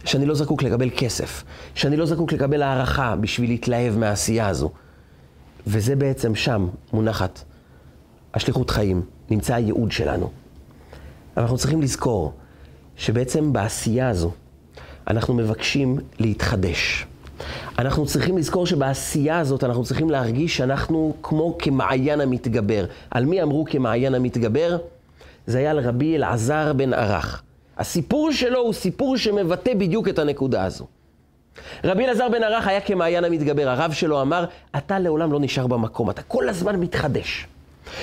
שאני 0.05 0.25
לא 0.25 0.35
זקוק 0.35 0.63
לקבל 0.63 0.89
כסף, 0.97 1.43
שאני 1.75 1.97
לא 1.97 2.05
זקוק 2.05 2.33
לקבל 2.33 2.61
הערכה 2.61 3.15
בשביל 3.15 3.49
להתלהב 3.49 3.97
מהעשייה 3.97 4.47
הזו. 4.47 4.71
וזה 5.67 5.95
בעצם 5.95 6.35
שם 6.35 6.67
מונחת 6.93 7.43
השליחות 8.33 8.69
חיים, 8.69 9.01
נמצא 9.29 9.55
הייעוד 9.55 9.91
שלנו. 9.91 10.29
אנחנו 11.37 11.57
צריכים 11.57 11.81
לזכור 11.81 12.33
שבעצם 12.95 13.53
בעשייה 13.53 14.09
הזו 14.09 14.31
אנחנו 15.07 15.33
מבקשים 15.33 15.97
להתחדש. 16.19 17.05
אנחנו 17.79 18.05
צריכים 18.05 18.37
לזכור 18.37 18.65
שבעשייה 18.65 19.39
הזאת 19.39 19.63
אנחנו 19.63 19.83
צריכים 19.83 20.09
להרגיש 20.09 20.57
שאנחנו 20.57 21.13
כמו 21.23 21.57
כמעיין 21.59 22.21
המתגבר. 22.21 22.85
על 23.11 23.25
מי 23.25 23.41
אמרו 23.41 23.65
כמעיין 23.69 24.15
המתגבר? 24.15 24.77
זה 25.47 25.57
היה 25.57 25.71
על 25.71 25.79
רבי 25.79 26.15
אלעזר 26.15 26.73
בן 26.73 26.93
ערך. 26.93 27.43
הסיפור 27.79 28.31
שלו 28.31 28.59
הוא 28.59 28.73
סיפור 28.73 29.17
שמבטא 29.17 29.73
בדיוק 29.73 30.07
את 30.07 30.19
הנקודה 30.19 30.63
הזו. 30.63 30.85
רבי 31.83 32.05
אלעזר 32.05 32.29
בן 32.29 32.43
ערך 32.43 32.67
היה 32.67 32.81
כמעיין 32.81 33.23
המתגבר. 33.23 33.69
הרב 33.69 33.91
שלו 33.91 34.21
אמר, 34.21 34.45
אתה 34.77 34.99
לעולם 34.99 35.31
לא 35.31 35.39
נשאר 35.39 35.67
במקום, 35.67 36.09
אתה 36.09 36.21
כל 36.21 36.49
הזמן 36.49 36.75
מתחדש. 36.75 37.47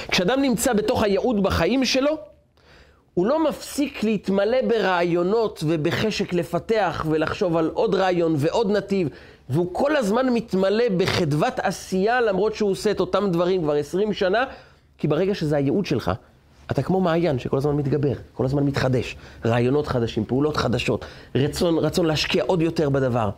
כשאדם 0.09 0.43
נמצא 0.43 0.73
בתוך 0.73 1.03
הייעוד 1.03 1.43
בחיים 1.43 1.85
שלו, 1.85 2.19
הוא 3.15 3.27
לא 3.27 3.49
מפסיק 3.49 4.05
להתמלא 4.05 4.63
ברעיונות 4.69 5.65
ובחשק 5.67 6.33
לפתח 6.33 7.07
ולחשוב 7.11 7.57
על 7.57 7.71
עוד 7.75 7.95
רעיון 7.95 8.35
ועוד 8.39 8.71
נתיב, 8.71 9.09
והוא 9.51 9.69
כל 9.73 9.97
הזמן 9.97 10.29
מתמלא 10.29 10.85
בחדוות 10.97 11.55
עשייה 11.59 12.21
למרות 12.21 12.55
שהוא 12.55 12.71
עושה 12.71 12.91
את 12.91 13.01
אותם 13.01 13.31
דברים 13.31 13.63
כבר 13.63 13.73
עשרים 13.73 14.13
שנה, 14.13 14.45
כי 14.99 15.09
ברגע 15.09 15.35
שזה 15.35 15.57
הייעוד 15.57 15.87
שלך, 15.87 16.11
אתה 16.71 16.83
כמו 16.83 17.01
מעיין 17.01 17.39
שכל 17.39 17.57
הזמן 17.57 17.77
מתגבר, 17.77 18.13
כל 18.35 18.45
הזמן 18.45 18.65
מתחדש. 18.65 19.17
רעיונות 19.45 19.87
חדשים, 19.87 20.25
פעולות 20.25 20.57
חדשות, 20.57 21.05
רצון, 21.35 21.79
רצון 21.79 22.07
להשקיע 22.07 22.45
עוד 22.47 22.63
יותר 22.63 22.91
בדבר. 22.91 23.31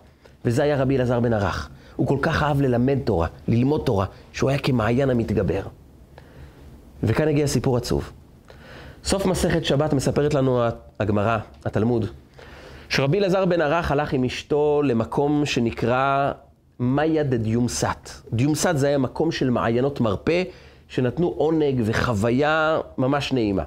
וזה 0.44 0.62
היה 0.62 0.82
רבי 0.82 0.96
אלעזר 0.96 1.20
בן 1.20 1.32
ערך. 1.32 1.68
הוא 1.96 2.06
כל 2.06 2.18
כך 2.22 2.42
אהב 2.42 2.60
ללמד 2.60 2.98
תורה, 3.04 3.26
ללמוד 3.48 3.82
תורה, 3.84 4.06
שהוא 4.32 4.50
היה 4.50 4.58
כמעיין 4.58 5.10
המתגבר. 5.10 5.62
וכאן 7.02 7.28
הגיע 7.28 7.46
סיפור 7.46 7.76
עצוב. 7.76 8.12
סוף 9.04 9.26
מסכת 9.26 9.64
שבת 9.64 9.92
מספרת 9.92 10.34
לנו 10.34 10.62
הגמרא, 11.00 11.38
התלמוד, 11.64 12.06
שרבי 12.88 13.18
אלעזר 13.18 13.44
בן 13.44 13.60
ערך 13.60 13.92
הלך 13.92 14.12
עם 14.12 14.24
אשתו 14.24 14.82
למקום 14.84 15.46
שנקרא 15.46 16.32
מאיה 16.80 17.22
דדיומסת. 17.22 18.10
דיומסת 18.32 18.72
זה 18.76 18.86
היה 18.86 18.98
מקום 18.98 19.30
של 19.30 19.50
מעיינות 19.50 20.00
מרפא, 20.00 20.42
שנתנו 20.88 21.34
עונג 21.36 21.80
וחוויה 21.84 22.80
ממש 22.98 23.32
נעימה. 23.32 23.62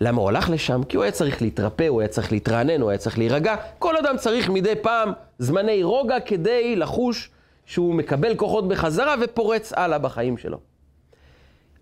למה 0.00 0.20
הוא 0.20 0.28
הלך 0.28 0.50
לשם? 0.50 0.82
כי 0.88 0.96
הוא 0.96 1.02
היה 1.02 1.12
צריך 1.12 1.42
להתרפא, 1.42 1.88
הוא 1.88 2.00
היה 2.00 2.08
צריך 2.08 2.32
להתרענן, 2.32 2.80
הוא 2.80 2.90
היה 2.90 2.98
צריך 2.98 3.18
להירגע. 3.18 3.56
כל 3.78 3.96
אדם 3.96 4.16
צריך 4.16 4.48
מדי 4.48 4.74
פעם 4.82 5.12
זמני 5.38 5.82
רוגע 5.82 6.20
כדי 6.20 6.76
לחוש 6.76 7.30
שהוא 7.66 7.94
מקבל 7.94 8.36
כוחות 8.36 8.68
בחזרה 8.68 9.14
ופורץ 9.20 9.72
הלאה 9.72 9.98
בחיים 9.98 10.38
שלו. 10.38 10.58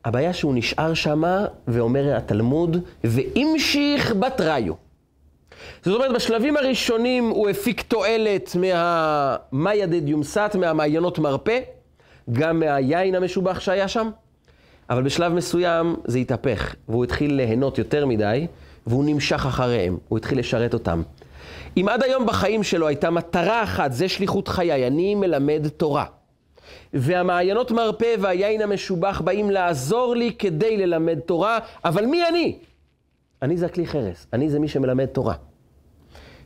הבעיה 0.04 0.32
שהוא 0.32 0.54
נשאר 0.54 0.94
שמה, 0.94 1.46
ואומר 1.68 2.16
התלמוד, 2.16 2.76
והמשיך 3.04 4.14
בתריו. 4.14 4.74
זאת 5.82 5.94
אומרת, 5.94 6.14
בשלבים 6.14 6.56
הראשונים 6.56 7.28
הוא 7.28 7.48
הפיק 7.48 7.82
תועלת 7.82 8.56
מהמאיה 8.56 9.86
דדיומסת, 9.86 10.56
מהמעיינות 10.58 11.18
מרפא, 11.18 11.58
גם 12.32 12.60
מהיין 12.60 13.14
המשובח 13.14 13.60
שהיה 13.60 13.88
שם, 13.88 14.10
אבל 14.90 15.02
בשלב 15.02 15.32
מסוים 15.32 15.96
זה 16.04 16.18
התהפך, 16.18 16.74
והוא 16.88 17.04
התחיל 17.04 17.34
ליהנות 17.34 17.78
יותר 17.78 18.06
מדי, 18.06 18.46
והוא 18.86 19.04
נמשך 19.04 19.46
אחריהם, 19.46 19.98
הוא 20.08 20.18
התחיל 20.18 20.38
לשרת 20.38 20.74
אותם. 20.74 21.02
אם 21.76 21.88
עד 21.88 22.02
היום 22.02 22.26
בחיים 22.26 22.62
שלו 22.62 22.88
הייתה 22.88 23.10
מטרה 23.10 23.62
אחת, 23.62 23.92
זה 23.92 24.08
שליחות 24.08 24.48
חיי, 24.48 24.86
אני 24.86 25.14
מלמד 25.14 25.68
תורה. 25.76 26.04
והמעיינות 26.94 27.70
מרפא 27.70 28.14
והיין 28.20 28.62
המשובח 28.62 29.20
באים 29.24 29.50
לעזור 29.50 30.14
לי 30.14 30.32
כדי 30.38 30.76
ללמד 30.76 31.18
תורה, 31.18 31.58
אבל 31.84 32.06
מי 32.06 32.28
אני? 32.28 32.58
אני 33.42 33.56
זה 33.56 33.66
הכלי 33.66 33.86
חרס, 33.86 34.26
אני 34.32 34.50
זה 34.50 34.58
מי 34.58 34.68
שמלמד 34.68 35.06
תורה. 35.06 35.34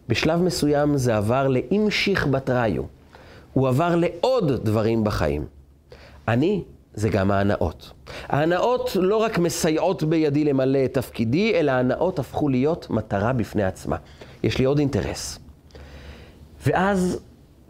בשלב 0.08 0.42
מסוים 0.42 0.96
זה 0.96 1.16
עבר 1.16 1.48
לאמשיך 1.48 2.26
בתראיו. 2.26 2.82
הוא 3.52 3.68
עבר 3.68 3.96
לעוד 3.96 4.52
דברים 4.64 5.04
בחיים. 5.04 5.44
אני 6.28 6.62
זה 6.94 7.08
גם 7.08 7.30
ההנאות. 7.30 7.90
ההנאות 8.28 8.90
לא 8.94 9.16
רק 9.16 9.38
מסייעות 9.38 10.02
בידי 10.02 10.44
למלא 10.44 10.84
את 10.84 10.94
תפקידי, 10.94 11.54
אלא 11.54 11.70
ההנאות 11.70 12.18
הפכו 12.18 12.48
להיות 12.48 12.90
מטרה 12.90 13.32
בפני 13.32 13.64
עצמה. 13.64 13.96
יש 14.42 14.58
לי 14.58 14.64
עוד 14.64 14.78
אינטרס. 14.78 15.38
ואז 16.66 17.20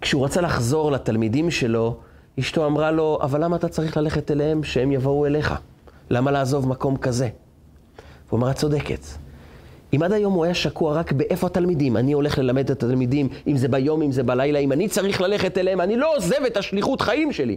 כשהוא 0.01 0.25
רצה 0.25 0.41
לחזור 0.41 0.93
לתלמידים 0.93 1.51
שלו, 1.51 1.97
אשתו 2.41 2.66
אמרה 2.66 2.91
לו, 2.91 3.18
אבל 3.23 3.45
למה 3.45 3.57
אתה 3.57 3.68
צריך 3.68 3.97
ללכת 3.97 4.31
אליהם 4.31 4.64
שהם 4.64 4.93
יבואו 4.93 5.27
אליך? 5.27 5.55
למה 6.11 6.31
לעזוב 6.31 6.68
מקום 6.68 6.97
כזה? 6.97 7.29
הוא 8.31 8.39
אמר, 8.39 8.51
את 8.51 8.57
צודקת. 8.57 9.05
אם 9.95 10.03
עד 10.03 10.12
היום 10.12 10.33
הוא 10.33 10.45
היה 10.45 10.55
שקוע 10.55 10.95
רק 10.95 11.12
באיפה 11.12 11.47
התלמידים, 11.47 11.97
אני 11.97 12.12
הולך 12.12 12.39
ללמד 12.39 12.71
את 12.71 12.85
התלמידים, 12.85 13.29
אם 13.47 13.57
זה 13.57 13.68
ביום, 13.68 14.03
אם 14.03 14.12
זה 14.12 14.23
בלילה, 14.23 14.59
אם 14.59 14.73
אני 14.73 14.89
צריך 14.89 15.21
ללכת 15.21 15.59
אליהם, 15.59 15.81
אני 15.81 15.97
לא 15.97 16.16
עוזב 16.16 16.45
את 16.47 16.57
השליחות 16.57 17.01
חיים 17.01 17.33
שלי. 17.33 17.57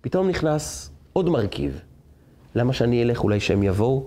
פתאום 0.00 0.28
נכנס 0.28 0.90
עוד 1.12 1.28
מרכיב. 1.28 1.80
למה 2.54 2.72
שאני 2.72 3.02
אלך? 3.02 3.24
אולי 3.24 3.40
שהם 3.40 3.62
יבואו? 3.62 4.06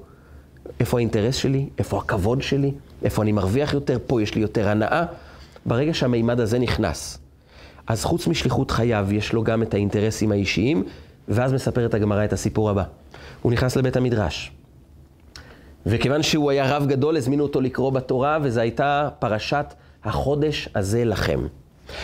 איפה 0.79 0.97
האינטרס 0.97 1.35
שלי? 1.35 1.69
איפה 1.77 1.97
הכבוד 1.97 2.41
שלי? 2.41 2.71
איפה 3.03 3.21
אני 3.21 3.31
מרוויח 3.31 3.73
יותר? 3.73 3.97
פה 4.07 4.21
יש 4.21 4.35
לי 4.35 4.41
יותר 4.41 4.69
הנאה. 4.69 5.05
ברגע 5.65 5.93
שהמימד 5.93 6.39
הזה 6.39 6.59
נכנס, 6.59 7.17
אז 7.87 8.05
חוץ 8.05 8.27
משליחות 8.27 8.71
חייו, 8.71 9.07
יש 9.11 9.33
לו 9.33 9.43
גם 9.43 9.63
את 9.63 9.73
האינטרסים 9.73 10.31
האישיים, 10.31 10.83
ואז 11.27 11.53
מספרת 11.53 11.93
הגמרא 11.93 12.25
את 12.25 12.33
הסיפור 12.33 12.69
הבא. 12.69 12.83
הוא 13.41 13.51
נכנס 13.51 13.75
לבית 13.75 13.95
המדרש. 13.97 14.51
וכיוון 15.85 16.23
שהוא 16.23 16.51
היה 16.51 16.77
רב 16.77 16.85
גדול, 16.87 17.17
הזמינו 17.17 17.43
אותו 17.43 17.61
לקרוא 17.61 17.91
בתורה, 17.91 18.37
וזו 18.41 18.59
הייתה 18.59 19.09
פרשת 19.19 19.65
החודש 20.03 20.69
הזה 20.75 21.05
לכם. 21.05 21.39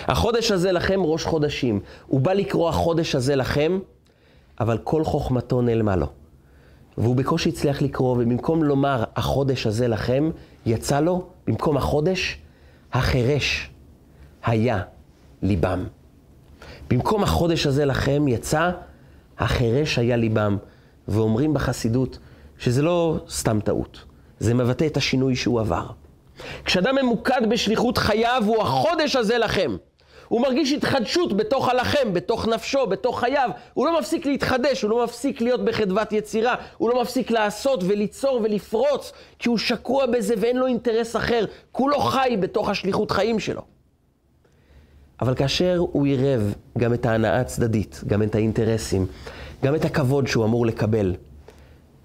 החודש 0.08 0.52
הזה 0.52 0.72
לכם 0.72 1.00
ראש 1.04 1.26
חודשים. 1.26 1.80
הוא 2.08 2.22
בא 2.22 2.34
לקרוא 2.34 2.70
החודש 2.70 3.16
הזה 3.16 3.36
לכם, 3.36 3.80
אבל 4.60 4.78
כל 4.78 5.04
חוכמתו 5.04 5.62
נעלמה 5.62 5.96
לו. 5.96 6.08
והוא 6.98 7.16
בקושי 7.16 7.50
הצליח 7.50 7.82
לקרוא, 7.82 8.12
ובמקום 8.14 8.64
לומר 8.64 9.04
החודש 9.16 9.68
הזה 9.68 9.88
לכם, 9.88 10.30
יצא 10.66 11.00
לו, 11.00 11.28
במקום 11.48 11.78
החודש, 11.78 12.38
החירש 12.94 13.70
היה 14.44 14.82
ליבם. 15.42 15.86
במקום 16.90 17.24
החודש 17.24 17.68
הזה 17.68 17.86
לכם, 17.86 18.28
יצא 18.28 18.72
החירש 19.38 20.00
היה 20.00 20.16
ליבם. 20.16 20.58
ואומרים 21.10 21.54
בחסידות 21.54 22.18
שזה 22.58 22.82
לא 22.82 23.18
סתם 23.30 23.60
טעות, 23.64 24.04
זה 24.40 24.54
מבטא 24.54 24.86
את 24.86 24.98
השינוי 24.98 25.36
שהוא 25.36 25.60
עבר. 25.60 25.86
כשאדם 26.66 26.96
ממוקד 26.96 27.42
בשליחות 27.50 27.98
חייו, 27.98 28.44
הוא 28.46 28.62
החודש 28.62 29.16
הזה 29.16 29.38
לכם. 29.38 29.78
הוא 30.28 30.42
מרגיש 30.42 30.72
התחדשות 30.72 31.38
בתוך 31.38 31.70
הלחם, 31.70 32.14
בתוך 32.14 32.48
נפשו, 32.48 32.88
בתוך 32.88 33.20
חייו. 33.20 33.50
הוא 33.74 33.86
לא 33.86 34.00
מפסיק 34.00 34.26
להתחדש, 34.26 34.82
הוא 34.82 34.92
לא 34.92 35.04
מפסיק 35.04 35.42
להיות 35.42 35.66
בחדוות 35.66 36.14
יצירה, 36.14 36.56
הוא 36.78 36.90
לא 36.90 37.02
מפסיק 37.02 37.32
לעשות 37.32 37.84
וליצור 37.88 38.40
ולפרוץ, 38.44 39.12
כי 39.40 39.50
הוא 39.50 39.58
שקוע 39.58 40.06
בזה 40.06 40.34
ואין 40.38 40.58
לו 40.58 40.68
אינטרס 40.68 41.16
אחר. 41.16 41.46
כולו 41.72 42.00
חי 42.00 42.38
בתוך 42.40 42.70
השליחות 42.70 43.12
חיים 43.12 43.40
שלו. 43.40 43.62
אבל 45.22 45.36
כאשר 45.36 45.78
הוא 45.78 46.06
עירב 46.06 46.54
גם 46.78 46.94
את 46.94 47.06
ההנאה 47.06 47.40
הצדדית, 47.40 48.02
גם 48.08 48.24
את 48.24 48.36
האינטרסים, 48.36 49.06
גם 49.64 49.76
את 49.76 49.86
הכבוד 49.86 50.28
שהוא 50.28 50.46
אמור 50.46 50.66
לקבל, 50.66 51.16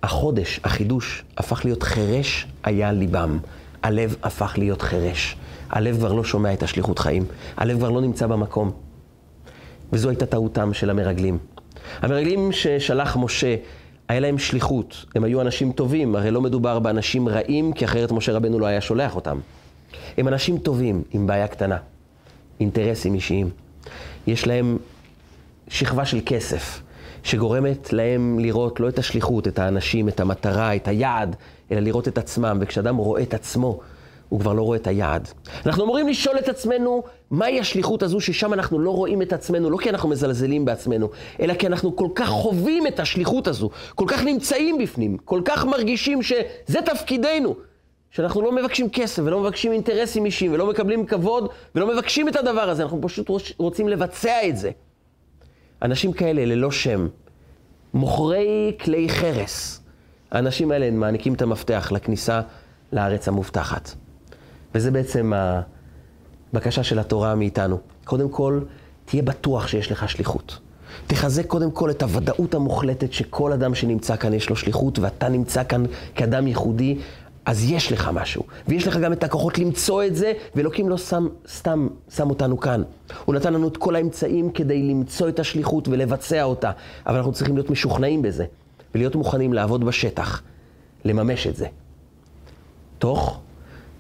החודש, 0.03 0.61
החידוש, 0.65 1.25
הפך 1.37 1.65
להיות 1.65 1.83
חירש 1.83 2.47
היה 2.65 2.93
ליבם. 2.93 3.39
הלב 3.85 4.17
הפך 4.23 4.55
להיות 4.59 4.83
חירש. 4.83 5.37
הלב 5.71 5.97
כבר 5.97 6.13
לא 6.13 6.25
שומע 6.25 6.53
את 6.53 6.63
השליחות 6.63 6.99
חיים. 6.99 7.25
הלב 7.57 7.79
כבר 7.79 7.91
לא 7.91 8.01
נמצא 8.01 8.27
במקום. 8.27 8.73
וזו 9.93 10.09
הייתה 10.09 10.27
טעותם 10.27 10.75
של 10.75 10.91
המרגלים. 10.91 11.39
המרגלים 12.01 12.53
ששלח 12.53 13.17
משה, 13.17 13.57
היה 14.09 14.21
להם 14.21 14.39
שליחות. 14.39 15.05
הם 15.15 15.25
היו 15.25 15.41
אנשים 15.41 15.73
טובים, 15.73 16.17
הרי 16.17 16.31
לא 16.31 16.41
מדובר 16.41 16.79
באנשים 16.79 17.29
רעים, 17.29 17.73
כי 17.73 17.85
אחרת 17.85 18.13
משה 18.13 18.33
רבנו 18.33 18.59
לא 18.59 18.67
היה 18.67 18.81
שולח 18.81 19.17
אותם. 19.17 19.39
הם 20.19 20.29
אנשים 20.29 20.59
טובים, 20.59 21.03
עם 21.11 21.27
בעיה 21.27 21.49
קטנה. 21.49 21.77
אינטרסים 22.61 23.15
אישיים. 23.15 23.51
יש 24.27 24.47
להם 24.47 24.79
שכבה 25.69 26.05
של 26.05 26.21
כסף. 26.27 26.83
שגורמת 27.23 27.93
להם 27.93 28.39
לראות 28.39 28.81
לא 28.81 28.89
את 28.89 28.99
השליחות, 28.99 29.49
את 29.49 29.59
האנשים, 29.59 30.09
את 30.09 30.21
המטרה, 30.21 30.77
את 30.77 30.89
היעד, 30.89 31.37
אלא 31.71 31.81
לראות 31.81 32.09
את 32.09 32.19
עצמם. 32.19 32.59
וכשאדם 32.61 32.97
רואה 32.97 33.23
את 33.23 33.35
עצמו, 33.35 33.81
הוא 34.29 34.41
כבר 34.41 34.53
לא 34.53 34.63
רואה 34.63 34.79
את 34.79 34.87
היעד. 34.87 35.29
אנחנו 35.67 35.85
אמורים 35.85 36.09
לשאול 36.09 36.39
את 36.39 36.49
עצמנו, 36.49 37.03
מהי 37.31 37.61
השליחות 37.61 38.03
הזו 38.03 38.21
ששם 38.21 38.53
אנחנו 38.53 38.79
לא 38.79 38.91
רואים 38.91 39.23
את 39.23 39.33
עצמנו, 39.33 39.71
לא 39.71 39.77
כי 39.77 39.91
אנחנו 39.91 40.09
מזלזלים 40.09 40.65
בעצמנו, 40.65 41.11
אלא 41.41 41.55
כי 41.55 41.67
אנחנו 41.67 41.97
כל 41.97 42.09
כך 42.15 42.29
חווים 42.29 42.87
את 42.87 43.01
השליחות 43.01 43.49
הזו, 43.49 43.71
כל 43.95 44.05
כך 44.09 44.25
נמצאים 44.25 44.79
בפנים, 44.79 45.17
כל 45.17 45.43
כך 45.45 45.65
מרגישים 45.65 46.23
שזה 46.23 46.81
תפקידנו, 46.85 47.55
שאנחנו 48.11 48.43
לא 48.43 48.53
מבקשים 48.53 48.91
כסף 48.91 49.23
ולא 49.27 49.41
מבקשים 49.41 49.73
אינטרסים 49.73 50.25
אישיים 50.25 50.53
ולא 50.53 50.67
מקבלים 50.67 51.07
כבוד 51.07 51.49
ולא 51.75 51.95
מבקשים 51.95 52.29
את 52.29 52.37
הדבר 52.37 52.71
הזה, 52.71 52.83
אנחנו 52.83 53.01
פשוט 53.03 53.31
רוצים 53.59 53.89
לבצע 53.89 54.49
את 54.49 54.57
זה. 54.57 54.71
אנשים 55.83 56.13
כאלה 56.13 56.45
ללא 56.45 56.71
שם, 56.71 57.09
מוכרי 57.95 58.77
כלי 58.81 59.09
חרס, 59.09 59.84
האנשים 60.35 60.71
האלה 60.71 60.91
מעניקים 60.91 61.35
את 61.35 61.43
המפתח 61.43 61.93
לכניסה 61.93 62.41
לארץ 62.93 63.29
המובטחת. 63.29 63.95
וזה 64.75 64.91
בעצם 64.91 65.33
הבקשה 66.53 66.83
של 66.83 66.99
התורה 66.99 67.35
מאיתנו. 67.35 67.79
קודם 68.05 68.29
כל, 68.29 68.61
תהיה 69.05 69.23
בטוח 69.23 69.67
שיש 69.67 69.93
לך 69.93 70.09
שליחות. 70.09 70.59
תחזק 71.07 71.47
קודם 71.47 71.71
כל 71.71 71.91
את 71.91 72.03
הוודאות 72.03 72.55
המוחלטת 72.55 73.13
שכל 73.13 73.53
אדם 73.53 73.75
שנמצא 73.75 74.17
כאן 74.17 74.33
יש 74.33 74.51
לו 74.51 74.57
שליחות, 74.57 74.99
ואתה 74.99 75.29
נמצא 75.29 75.65
כאן 75.65 75.85
כאדם 76.15 76.47
ייחודי, 76.47 76.99
אז 77.47 77.71
יש 77.71 77.93
לך 77.93 78.11
משהו. 78.13 78.43
ויש 78.69 78.87
לך 78.87 78.97
גם 78.97 79.13
את 79.13 79.25
הכוחות 79.25 79.59
למצוא 79.59 80.05
את 80.05 80.17
זה, 80.17 80.33
ואלוקים 80.55 80.89
לא 80.89 80.99
שם, 80.99 81.29
סתם 81.49 81.89
שם 82.17 82.31
אותנו 82.31 82.61
כאן. 82.61 82.83
הוא 83.25 83.35
נתן 83.35 83.53
לנו 83.53 83.69
את 83.69 83.77
כל 83.77 83.97
האמצעים 83.97 84.51
כדי 84.51 84.83
למצוא 84.83 85.29
את 85.29 85.39
השליחות 85.39 85.89
ולבצע 85.89 86.43
אותה. 86.43 86.71
אבל 87.07 87.17
אנחנו 87.17 87.33
צריכים 87.33 87.57
להיות 87.57 87.71
משוכנעים 87.71 88.23
בזה, 88.23 88.45
ולהיות 88.95 89.15
מוכנים 89.15 89.53
לעבוד 89.53 89.85
בשטח, 89.85 90.43
לממש 91.05 91.47
את 91.47 91.57
זה. 91.57 91.67
תוך, 92.99 93.41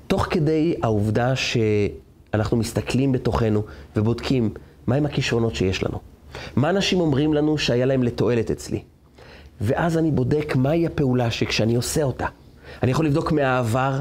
תוך 0.07 0.27
כדי 0.31 0.75
העובדה 0.83 1.33
שאנחנו 1.37 2.57
מסתכלים 2.57 3.13
בתוכנו 3.13 3.63
ובודקים 3.97 4.51
מהם 4.87 5.07
הכישרונות 5.07 5.55
שיש 5.55 5.83
לנו. 5.83 5.99
מה 6.57 6.71
אנשים 6.71 7.01
אומרים 7.01 7.35
לנו 7.35 7.59
שהיה 7.59 7.87
להם 7.87 8.03
לתועלת 8.03 8.51
אצלי? 8.51 8.83
ואז 9.61 9.99
אני 9.99 10.11
בודק 10.11 10.57
מהי 10.57 10.87
הפעולה 10.87 11.31
שכשאני 11.31 11.75
עושה 11.75 12.03
אותה, 12.03 12.27
אני 12.83 12.91
יכול 12.91 13.07
לבדוק 13.07 13.33
מהעבר, 13.33 14.01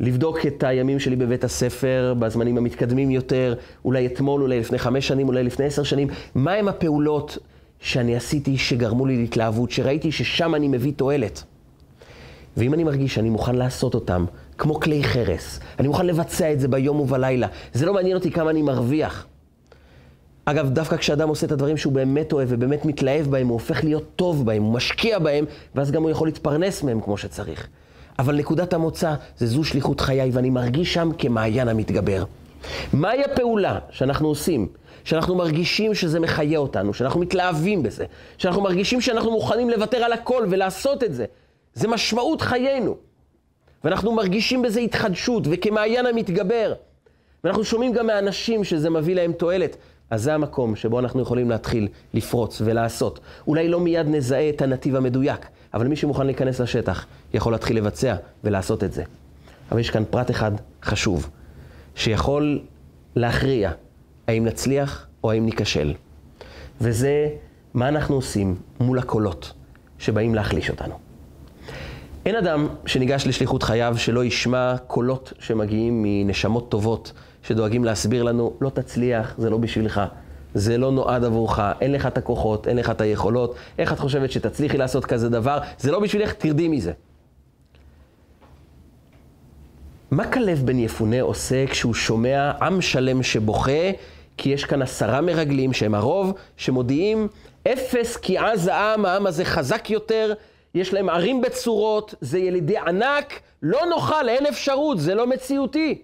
לבדוק 0.00 0.46
את 0.46 0.62
הימים 0.62 0.98
שלי 0.98 1.16
בבית 1.16 1.44
הספר, 1.44 2.14
בזמנים 2.18 2.58
המתקדמים 2.58 3.10
יותר, 3.10 3.54
אולי 3.84 4.06
אתמול, 4.06 4.42
אולי 4.42 4.60
לפני 4.60 4.78
חמש 4.78 5.08
שנים, 5.08 5.28
אולי 5.28 5.42
לפני 5.42 5.64
עשר 5.64 5.82
שנים, 5.82 6.08
מהם 6.34 6.68
הפעולות 6.68 7.38
שאני 7.80 8.16
עשיתי 8.16 8.58
שגרמו 8.58 9.06
לי 9.06 9.16
להתלהבות, 9.16 9.70
שראיתי 9.70 10.12
ששם 10.12 10.54
אני 10.54 10.68
מביא 10.68 10.92
תועלת. 10.96 11.42
ואם 12.56 12.74
אני 12.74 12.84
מרגיש 12.84 13.14
שאני 13.14 13.30
מוכן 13.30 13.54
לעשות 13.54 13.94
אותם 13.94 14.24
כמו 14.58 14.80
כלי 14.80 15.04
חרס, 15.04 15.60
אני 15.78 15.88
מוכן 15.88 16.06
לבצע 16.06 16.52
את 16.52 16.60
זה 16.60 16.68
ביום 16.68 17.00
ובלילה, 17.00 17.46
זה 17.72 17.86
לא 17.86 17.94
מעניין 17.94 18.16
אותי 18.16 18.30
כמה 18.30 18.50
אני 18.50 18.62
מרוויח. 18.62 19.26
אגב, 20.44 20.70
דווקא 20.70 20.96
כשאדם 20.96 21.28
עושה 21.28 21.46
את 21.46 21.52
הדברים 21.52 21.76
שהוא 21.76 21.92
באמת 21.92 22.32
אוהב 22.32 22.48
ובאמת 22.52 22.84
מתלהב 22.84 23.26
בהם, 23.26 23.46
הוא 23.46 23.52
הופך 23.52 23.84
להיות 23.84 24.04
טוב 24.16 24.46
בהם, 24.46 24.62
הוא 24.62 24.72
משקיע 24.72 25.18
בהם, 25.18 25.44
ואז 25.74 25.90
גם 25.90 26.02
הוא 26.02 26.10
יכול 26.10 26.28
להתפרנס 26.28 26.82
מהם 26.82 27.00
כמו 27.00 27.16
שצריך. 27.16 27.68
אבל 28.18 28.36
נקודת 28.36 28.72
המוצא 28.72 29.14
זה 29.38 29.46
זו 29.46 29.64
שליחות 29.64 30.00
חיי, 30.00 30.30
ואני 30.32 30.50
מרגיש 30.50 30.94
שם 30.94 31.10
כמעיין 31.18 31.68
המתגבר. 31.68 32.24
מהי 32.92 33.24
הפעולה 33.24 33.78
שאנחנו 33.90 34.28
עושים, 34.28 34.68
שאנחנו 35.04 35.34
מרגישים 35.34 35.94
שזה 35.94 36.20
מחיה 36.20 36.58
אותנו, 36.58 36.94
שאנחנו 36.94 37.20
מתלהבים 37.20 37.82
בזה, 37.82 38.04
שאנחנו 38.38 38.62
מרגישים 38.62 39.00
שאנחנו 39.00 39.30
מוכנים 39.30 39.70
לוותר 39.70 39.96
על 39.96 40.12
הכל 40.12 40.46
ולעשות 40.50 41.04
את 41.04 41.14
זה? 41.14 41.24
זה 41.74 41.88
משמעות 41.88 42.40
חיינו. 42.40 42.96
ואנחנו 43.84 44.12
מרגישים 44.12 44.62
בזה 44.62 44.80
התחדשות 44.80 45.42
וכמעיין 45.50 46.06
המתגבר. 46.06 46.72
ואנחנו 47.44 47.64
שומעים 47.64 47.92
גם 47.92 48.06
מאנשים 48.06 48.64
שזה 48.64 48.90
מביא 48.90 49.14
להם 49.14 49.32
תועלת. 49.32 49.76
אז 50.10 50.22
זה 50.22 50.34
המקום 50.34 50.76
שבו 50.76 50.98
אנחנו 50.98 51.22
יכולים 51.22 51.50
להתחיל 51.50 51.88
לפרוץ 52.14 52.62
ולעשות. 52.64 53.20
אולי 53.46 53.68
לא 53.68 53.80
מיד 53.80 54.06
נזהה 54.08 54.48
את 54.48 54.62
הנתיב 54.62 54.96
המדויק, 54.96 55.46
אבל 55.74 55.86
מי 55.86 55.96
שמוכן 55.96 56.26
להיכנס 56.26 56.60
לשטח 56.60 57.06
יכול 57.34 57.52
להתחיל 57.52 57.76
לבצע 57.76 58.14
ולעשות 58.44 58.84
את 58.84 58.92
זה. 58.92 59.02
אבל 59.72 59.80
יש 59.80 59.90
כאן 59.90 60.02
פרט 60.10 60.30
אחד 60.30 60.52
חשוב, 60.82 61.30
שיכול 61.94 62.60
להכריע 63.16 63.70
האם 64.30 64.44
נצליח 64.44 65.06
או 65.24 65.30
האם 65.30 65.44
ניכשל. 65.44 65.94
וזה 66.80 67.28
מה 67.74 67.88
אנחנו 67.88 68.14
עושים 68.14 68.56
מול 68.80 68.98
הקולות 68.98 69.52
שבאים 69.98 70.34
להחליש 70.34 70.70
אותנו. 70.70 70.94
אין 72.26 72.36
אדם 72.36 72.68
שניגש 72.86 73.26
לשליחות 73.26 73.62
חייו 73.62 73.94
שלא 73.98 74.24
ישמע 74.24 74.76
קולות 74.86 75.32
שמגיעים 75.38 76.02
מנשמות 76.02 76.70
טובות 76.70 77.12
שדואגים 77.42 77.84
להסביר 77.84 78.22
לנו, 78.22 78.52
לא 78.60 78.70
תצליח, 78.70 79.34
זה 79.38 79.50
לא 79.50 79.58
בשבילך. 79.58 80.00
זה 80.54 80.78
לא 80.78 80.92
נועד 80.92 81.24
עבורך, 81.24 81.60
אין 81.80 81.92
לך 81.92 82.06
את 82.06 82.18
הכוחות, 82.18 82.68
אין 82.68 82.76
לך 82.76 82.90
את 82.90 83.00
היכולות, 83.00 83.54
איך 83.78 83.92
את 83.92 83.98
חושבת 83.98 84.30
שתצליחי 84.30 84.78
לעשות 84.78 85.04
כזה 85.04 85.28
דבר, 85.28 85.58
זה 85.78 85.90
לא 85.90 86.00
בשבילך, 86.00 86.32
תרדי 86.32 86.68
מזה. 86.68 86.92
מה 90.10 90.32
כלב 90.32 90.62
בן 90.64 90.78
יפונה 90.78 91.20
עושה 91.20 91.66
כשהוא 91.66 91.94
שומע 91.94 92.52
עם 92.62 92.80
שלם 92.80 93.22
שבוכה, 93.22 93.90
כי 94.40 94.48
יש 94.48 94.64
כאן 94.64 94.82
עשרה 94.82 95.20
מרגלים 95.20 95.72
שהם 95.72 95.94
הרוב, 95.94 96.32
שמודיעים, 96.56 97.28
אפס 97.68 98.16
כי 98.16 98.38
עז 98.38 98.66
העם, 98.66 99.04
העם 99.04 99.26
הזה 99.26 99.44
חזק 99.44 99.90
יותר, 99.90 100.32
יש 100.74 100.94
להם 100.94 101.08
ערים 101.08 101.40
בצורות, 101.40 102.14
זה 102.20 102.38
ילידי 102.38 102.78
ענק, 102.78 103.40
לא 103.62 103.80
נוכל, 103.90 104.28
אין 104.28 104.46
אפשרות, 104.46 105.00
זה 105.00 105.14
לא 105.14 105.26
מציאותי. 105.26 106.02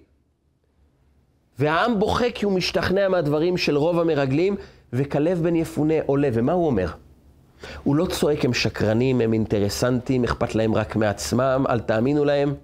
והעם 1.58 1.98
בוכה 1.98 2.30
כי 2.30 2.44
הוא 2.44 2.52
משתכנע 2.52 3.08
מהדברים 3.08 3.56
של 3.56 3.76
רוב 3.76 3.98
המרגלים, 3.98 4.56
וכלב 4.92 5.42
בן 5.42 5.56
יפונה 5.56 5.94
עולה, 6.06 6.28
ומה 6.32 6.52
הוא 6.52 6.66
אומר? 6.66 6.88
הוא 7.84 7.96
לא 7.96 8.06
צועק, 8.06 8.44
הם 8.44 8.54
שקרנים, 8.54 9.20
הם 9.20 9.32
אינטרסנטים, 9.32 10.24
אכפת 10.24 10.54
להם 10.54 10.74
רק 10.74 10.96
מעצמם, 10.96 11.64
אל 11.68 11.80
תאמינו 11.80 12.24
להם. 12.24 12.54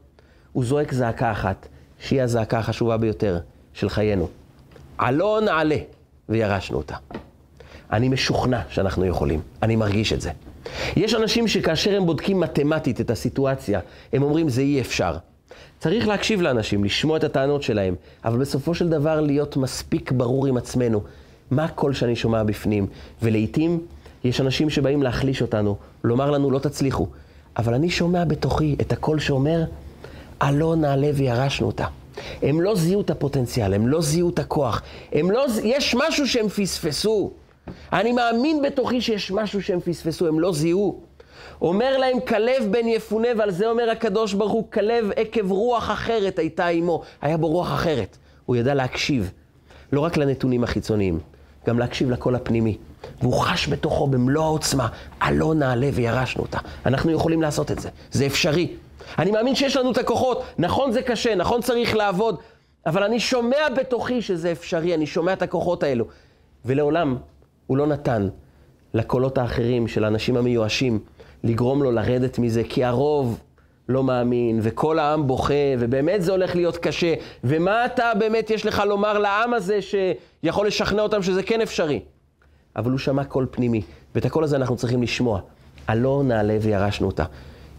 הוא 0.53 0.65
זועק 0.65 0.93
זעקה 0.93 1.33
אחת, 1.33 1.69
שהיא 1.99 2.23
הזעקה 2.23 2.59
החשובה 2.59 2.97
ביותר 2.97 3.39
של 3.75 3.89
חיינו. 3.89 4.42
עלו 5.03 5.41
נעלה, 5.41 5.77
וירשנו 6.29 6.77
אותה. 6.77 6.97
אני 7.93 8.09
משוכנע 8.09 8.61
שאנחנו 8.69 9.07
יכולים, 9.07 9.41
אני 9.63 9.77
מרגיש 9.77 10.13
את 10.13 10.21
זה. 10.21 10.31
יש 10.97 11.15
אנשים 11.15 11.49
שכאשר 11.49 11.97
הם 11.97 12.07
בודקים 12.07 12.41
מתמטית 12.41 13.01
את 13.01 13.11
הסיטואציה, 13.11 13.81
הם 14.13 14.23
אומרים 14.23 14.49
זה 14.49 14.61
אי 14.61 14.81
אפשר. 14.81 15.17
צריך 15.79 16.09
להקשיב 16.09 16.41
לאנשים, 16.41 16.85
לשמוע 16.85 17.17
את 17.17 17.25
הטענות 17.25 17.63
שלהם, 17.63 17.95
אבל 18.25 18.39
בסופו 18.39 18.75
של 18.75 18.89
דבר 18.89 19.21
להיות 19.21 19.57
מספיק 19.57 20.13
ברור 20.13 20.47
עם 20.47 20.57
עצמנו, 20.57 21.03
מה 21.51 21.65
הקול 21.65 21.95
שאני 21.95 22.17
שומע 22.17 22.43
בפנים. 22.43 22.87
ולעיתים 23.23 23.81
יש 24.25 24.41
אנשים 24.41 24.71
שבאים 24.71 25.03
להחליש 25.03 25.43
אותנו, 25.43 25.77
לומר 26.05 26.31
לנו 26.31 26.51
לא 26.51 26.59
תצליחו, 26.59 27.07
אבל 27.57 27.75
אני 27.75 27.91
שומע 27.91 28.25
בתוכי 28.25 28.77
את 28.81 28.93
הקול 28.93 29.19
שאומר, 29.19 29.65
עלו 30.41 30.75
נעלה 30.75 31.11
וירשנו 31.15 31.67
אותה. 31.67 31.87
הם 32.43 32.61
לא 32.61 32.77
זיהו 32.77 33.01
את 33.01 33.11
הפוטנציאל, 33.11 33.75
הם 33.75 33.89
לא 33.89 34.03
זיהו 34.03 34.31
את 34.31 34.39
הכוח, 34.39 34.83
הם 35.13 35.31
לא, 35.31 35.47
יש 35.63 35.95
משהו 35.95 36.29
שהם 36.29 36.49
פספסו. 36.49 37.33
אני 37.93 38.13
מאמין 38.13 38.63
בתוכי 38.63 39.01
שיש 39.01 39.31
משהו 39.31 39.63
שהם 39.63 39.81
פספסו, 39.81 40.29
הם 40.29 40.41
לא 40.41 40.53
זיהו. 40.53 41.01
אומר 41.63 41.99
להם 41.99 42.21
כלב 42.21 42.69
בן 42.71 42.89
יפונה, 42.89 43.29
ועל 43.39 43.51
זה 43.51 43.71
אומר 43.71 43.91
הקדוש 43.91 44.35
ברוך 44.35 44.53
הוא, 44.53 44.65
כלב 44.73 45.11
עקב 45.17 45.51
רוח 45.51 45.91
אחרת 45.91 46.39
הייתה 46.39 46.67
עמו. 46.67 47.03
היה 47.23 47.37
בו 47.37 47.49
רוח 47.49 47.73
אחרת. 47.73 48.17
הוא 48.47 48.57
ידע 48.57 48.75
להקשיב, 48.75 49.31
לא 49.93 50.01
רק 50.01 50.17
לנתונים 50.17 50.65
החיצוניים, 50.65 51.19
גם 51.67 51.79
להקשיב 51.79 52.11
לקול 52.11 52.35
הפנימי. 52.35 52.77
והוא 53.21 53.35
חש 53.35 53.69
בתוכו 53.69 54.07
במלוא 54.07 54.45
העוצמה, 54.45 54.89
עלו 55.21 55.55
נעלה 55.55 55.89
וירשנו 55.95 56.43
אותה. 56.43 56.59
אנחנו 56.87 57.11
יכולים 57.11 57.43
לעשות 57.43 57.71
את 57.71 57.79
זה, 57.79 57.89
זה 58.13 58.27
אפשרי. 58.27 58.69
אני 59.19 59.31
מאמין 59.31 59.55
שיש 59.55 59.77
לנו 59.77 59.93
את 59.93 59.99
הכוחות, 59.99 60.43
נכון 60.59 60.93
זה 60.93 61.03
קשה, 61.03 61.35
נכון 61.35 61.63
צריך 61.63 61.97
לעבוד, 61.97 62.37
אבל 62.87 63.03
אני 63.03 63.21
שומע 63.21 63.69
בתוכי 63.77 64.23
שזה 64.23 64.53
אפשרי, 64.53 64.95
אני 64.95 65.07
שומע 65.07 65.33
את 65.33 65.43
הכוחות 65.43 65.83
האלו. 65.83 66.05
ולעולם 66.65 67.17
הוא 67.67 67.77
לא 67.77 67.87
נתן 67.87 68.29
לקולות 68.95 69.39
האחרים 69.39 69.89
של 69.89 70.05
האנשים 70.05 70.37
המיואשים 70.37 70.99
לגרום 71.45 71.83
לו 71.83 71.91
לרדת 71.91 72.39
מזה, 72.39 72.63
כי 72.69 72.85
הרוב 72.85 73.41
לא 73.89 74.03
מאמין, 74.03 74.61
וכל 74.63 74.99
העם 74.99 75.27
בוכה, 75.27 75.55
ובאמת 75.79 76.23
זה 76.23 76.33
הולך 76.33 76.55
להיות 76.55 76.77
קשה. 76.77 77.15
ומה 77.45 77.87
אתה 77.87 78.13
באמת 78.19 78.51
יש 78.51 78.67
לך 78.67 78.83
לומר 78.87 79.19
לעם 79.19 79.55
הזה 79.55 79.79
שיכול 79.83 80.67
לשכנע 80.67 81.03
אותם 81.03 81.23
שזה 81.23 81.43
כן 81.43 81.61
אפשרי? 81.61 82.01
אבל 82.77 82.91
הוא 82.91 82.99
שמע 82.99 83.25
קול 83.25 83.47
פנימי, 83.51 83.83
ואת 84.15 84.25
הקול 84.25 84.45
הזה 84.45 84.57
אנחנו 84.57 84.77
צריכים 84.77 85.03
לשמוע. 85.03 85.41
עלו 85.87 86.23
נעלה 86.23 86.57
וירשנו 86.61 87.07
אותה. 87.07 87.25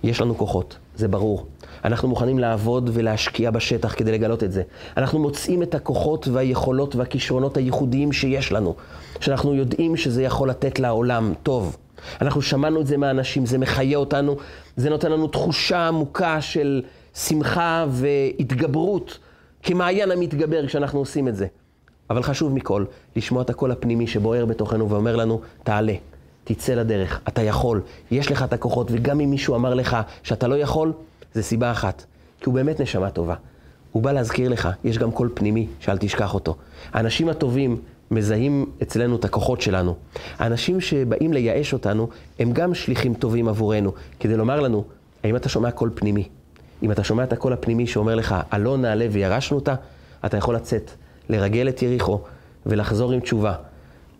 יש 0.04 0.22
לנו 0.22 0.38
כוחות, 0.38 0.78
זה 0.96 1.08
ברור. 1.08 1.46
אנחנו 1.86 2.08
מוכנים 2.08 2.40
לעבוד 2.40 2.90
ולהשקיע 2.94 3.52
בשטח 3.52 3.96
כדי 3.98 4.12
לגלות 4.12 4.44
את 4.44 4.52
זה. 4.52 4.64
אנחנו 4.98 5.20
מוצאים 5.20 5.64
את 5.64 5.76
הכוחות 5.76 6.28
והיכולות 6.28 6.96
והכישרונות 6.96 7.58
הייחודיים 7.58 8.12
שיש 8.12 8.52
לנו, 8.52 8.76
שאנחנו 9.20 9.56
יודעים 9.56 9.96
שזה 9.98 10.24
יכול 10.24 10.50
לתת 10.50 10.80
לעולם 10.80 11.34
טוב. 11.44 11.78
אנחנו 12.22 12.42
שמענו 12.42 12.82
את 12.82 12.88
זה 12.88 12.98
מהאנשים, 12.98 13.46
זה 13.46 13.58
מחיה 13.58 13.98
אותנו, 13.98 14.38
זה 14.76 14.90
נותן 14.90 15.12
לנו 15.12 15.28
תחושה 15.28 15.88
עמוקה 15.88 16.42
של 16.42 16.82
שמחה 17.16 17.86
והתגברות, 17.90 19.20
כמעיין 19.64 20.12
המתגבר 20.12 20.68
כשאנחנו 20.68 21.00
עושים 21.00 21.28
את 21.28 21.36
זה. 21.36 21.48
אבל 22.10 22.24
חשוב 22.24 22.54
מכל, 22.54 22.86
לשמוע 23.16 23.42
את 23.42 23.50
הקול 23.50 23.72
הפנימי 23.72 24.08
שבוער 24.08 24.46
בתוכנו 24.46 24.90
ואומר 24.90 25.16
לנו, 25.16 25.42
תעלה, 25.64 25.94
תצא 26.44 26.74
לדרך, 26.74 27.22
אתה 27.28 27.42
יכול, 27.42 27.82
יש 28.12 28.32
לך 28.32 28.44
את 28.44 28.54
הכוחות, 28.54 28.88
וגם 28.92 29.20
אם 29.20 29.30
מישהו 29.30 29.56
אמר 29.56 29.74
לך 29.74 29.98
שאתה 30.24 30.48
לא 30.48 30.56
יכול, 30.56 30.94
זה 31.34 31.44
סיבה 31.44 31.72
אחת, 31.72 32.06
כי 32.40 32.46
הוא 32.46 32.54
באמת 32.54 32.82
נשמה 32.82 33.10
טובה. 33.10 33.36
הוא 33.92 34.04
בא 34.04 34.12
להזכיר 34.12 34.50
לך, 34.50 34.70
יש 34.84 34.98
גם 34.98 35.12
קול 35.12 35.30
פנימי, 35.34 35.68
שאל 35.80 35.98
תשכח 35.98 36.34
אותו. 36.34 36.56
האנשים 36.94 37.30
הטובים 37.30 37.78
מזהים 38.12 38.66
אצלנו 38.82 39.16
את 39.16 39.26
הכוחות 39.26 39.62
שלנו. 39.62 39.96
האנשים 40.40 40.82
שבאים 40.82 41.34
לייאש 41.34 41.74
אותנו, 41.74 42.10
הם 42.40 42.52
גם 42.52 42.74
שליחים 42.74 43.14
טובים 43.14 43.48
עבורנו, 43.48 43.92
כדי 44.20 44.38
לומר 44.38 44.60
לנו, 44.60 44.84
האם 45.24 45.36
אתה 45.36 45.50
שומע 45.50 45.72
קול 45.72 45.92
פנימי? 45.96 46.28
אם 46.84 46.92
אתה 46.92 47.04
שומע 47.04 47.24
את 47.24 47.34
הקול 47.34 47.54
הפנימי 47.54 47.88
שאומר 47.88 48.16
לך, 48.16 48.36
עלו 48.50 48.78
נעלה 48.78 49.08
וירשנו 49.12 49.58
אותה, 49.58 49.76
אתה 50.26 50.38
יכול 50.38 50.56
לצאת, 50.56 50.92
לרגל 51.30 51.70
את 51.70 51.82
יריחו 51.82 52.22
ולחזור 52.66 53.12
עם 53.12 53.20
תשובה. 53.20 53.56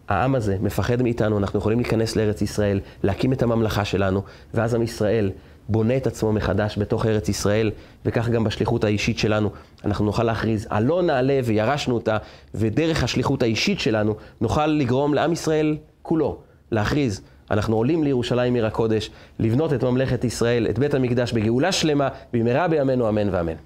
העם 0.08 0.36
הזה 0.36 0.58
מפחד 0.62 1.02
מאיתנו, 1.02 1.38
אנחנו 1.38 1.60
יכולים 1.60 1.80
להיכנס 1.80 2.16
לארץ 2.16 2.42
ישראל, 2.42 2.80
להקים 3.04 3.34
את 3.34 3.44
הממלכה 3.44 3.86
שלנו, 3.86 4.22
ואז 4.54 4.76
עם 4.76 4.82
ישראל 4.82 5.32
בונה 5.70 5.98
את 5.98 6.08
עצמו 6.08 6.34
מחדש 6.34 6.78
בתוך 6.78 7.06
ארץ 7.06 7.30
ישראל, 7.30 7.72
וכך 8.06 8.30
גם 8.30 8.44
בשליחות 8.44 8.84
האישית 8.84 9.20
שלנו. 9.20 9.50
אנחנו 9.86 10.06
נוכל 10.06 10.24
להכריז, 10.24 10.68
עלו 10.70 11.02
נעלה 11.02 11.40
וירשנו 11.44 11.96
אותה, 11.96 12.18
ודרך 12.56 13.04
השליחות 13.04 13.44
האישית 13.44 13.80
שלנו 13.80 14.16
נוכל 14.42 14.68
לגרום 14.68 15.14
לעם 15.14 15.32
ישראל 15.32 15.78
כולו 16.02 16.38
להכריז. 16.72 17.22
אנחנו 17.52 17.76
עולים 17.76 18.04
לירושלים 18.04 18.56
עיר 18.56 18.66
הקודש, 18.66 19.10
לבנות 19.40 19.74
את 19.74 19.84
ממלכת 19.84 20.24
ישראל, 20.24 20.68
את 20.70 20.80
בית 20.80 20.94
המקדש 20.94 21.34
בגאולה 21.34 21.72
שלמה, 21.72 22.10
במהרה 22.34 22.68
בימינו 22.68 23.10
אמן 23.10 23.30
ואמן. 23.32 23.54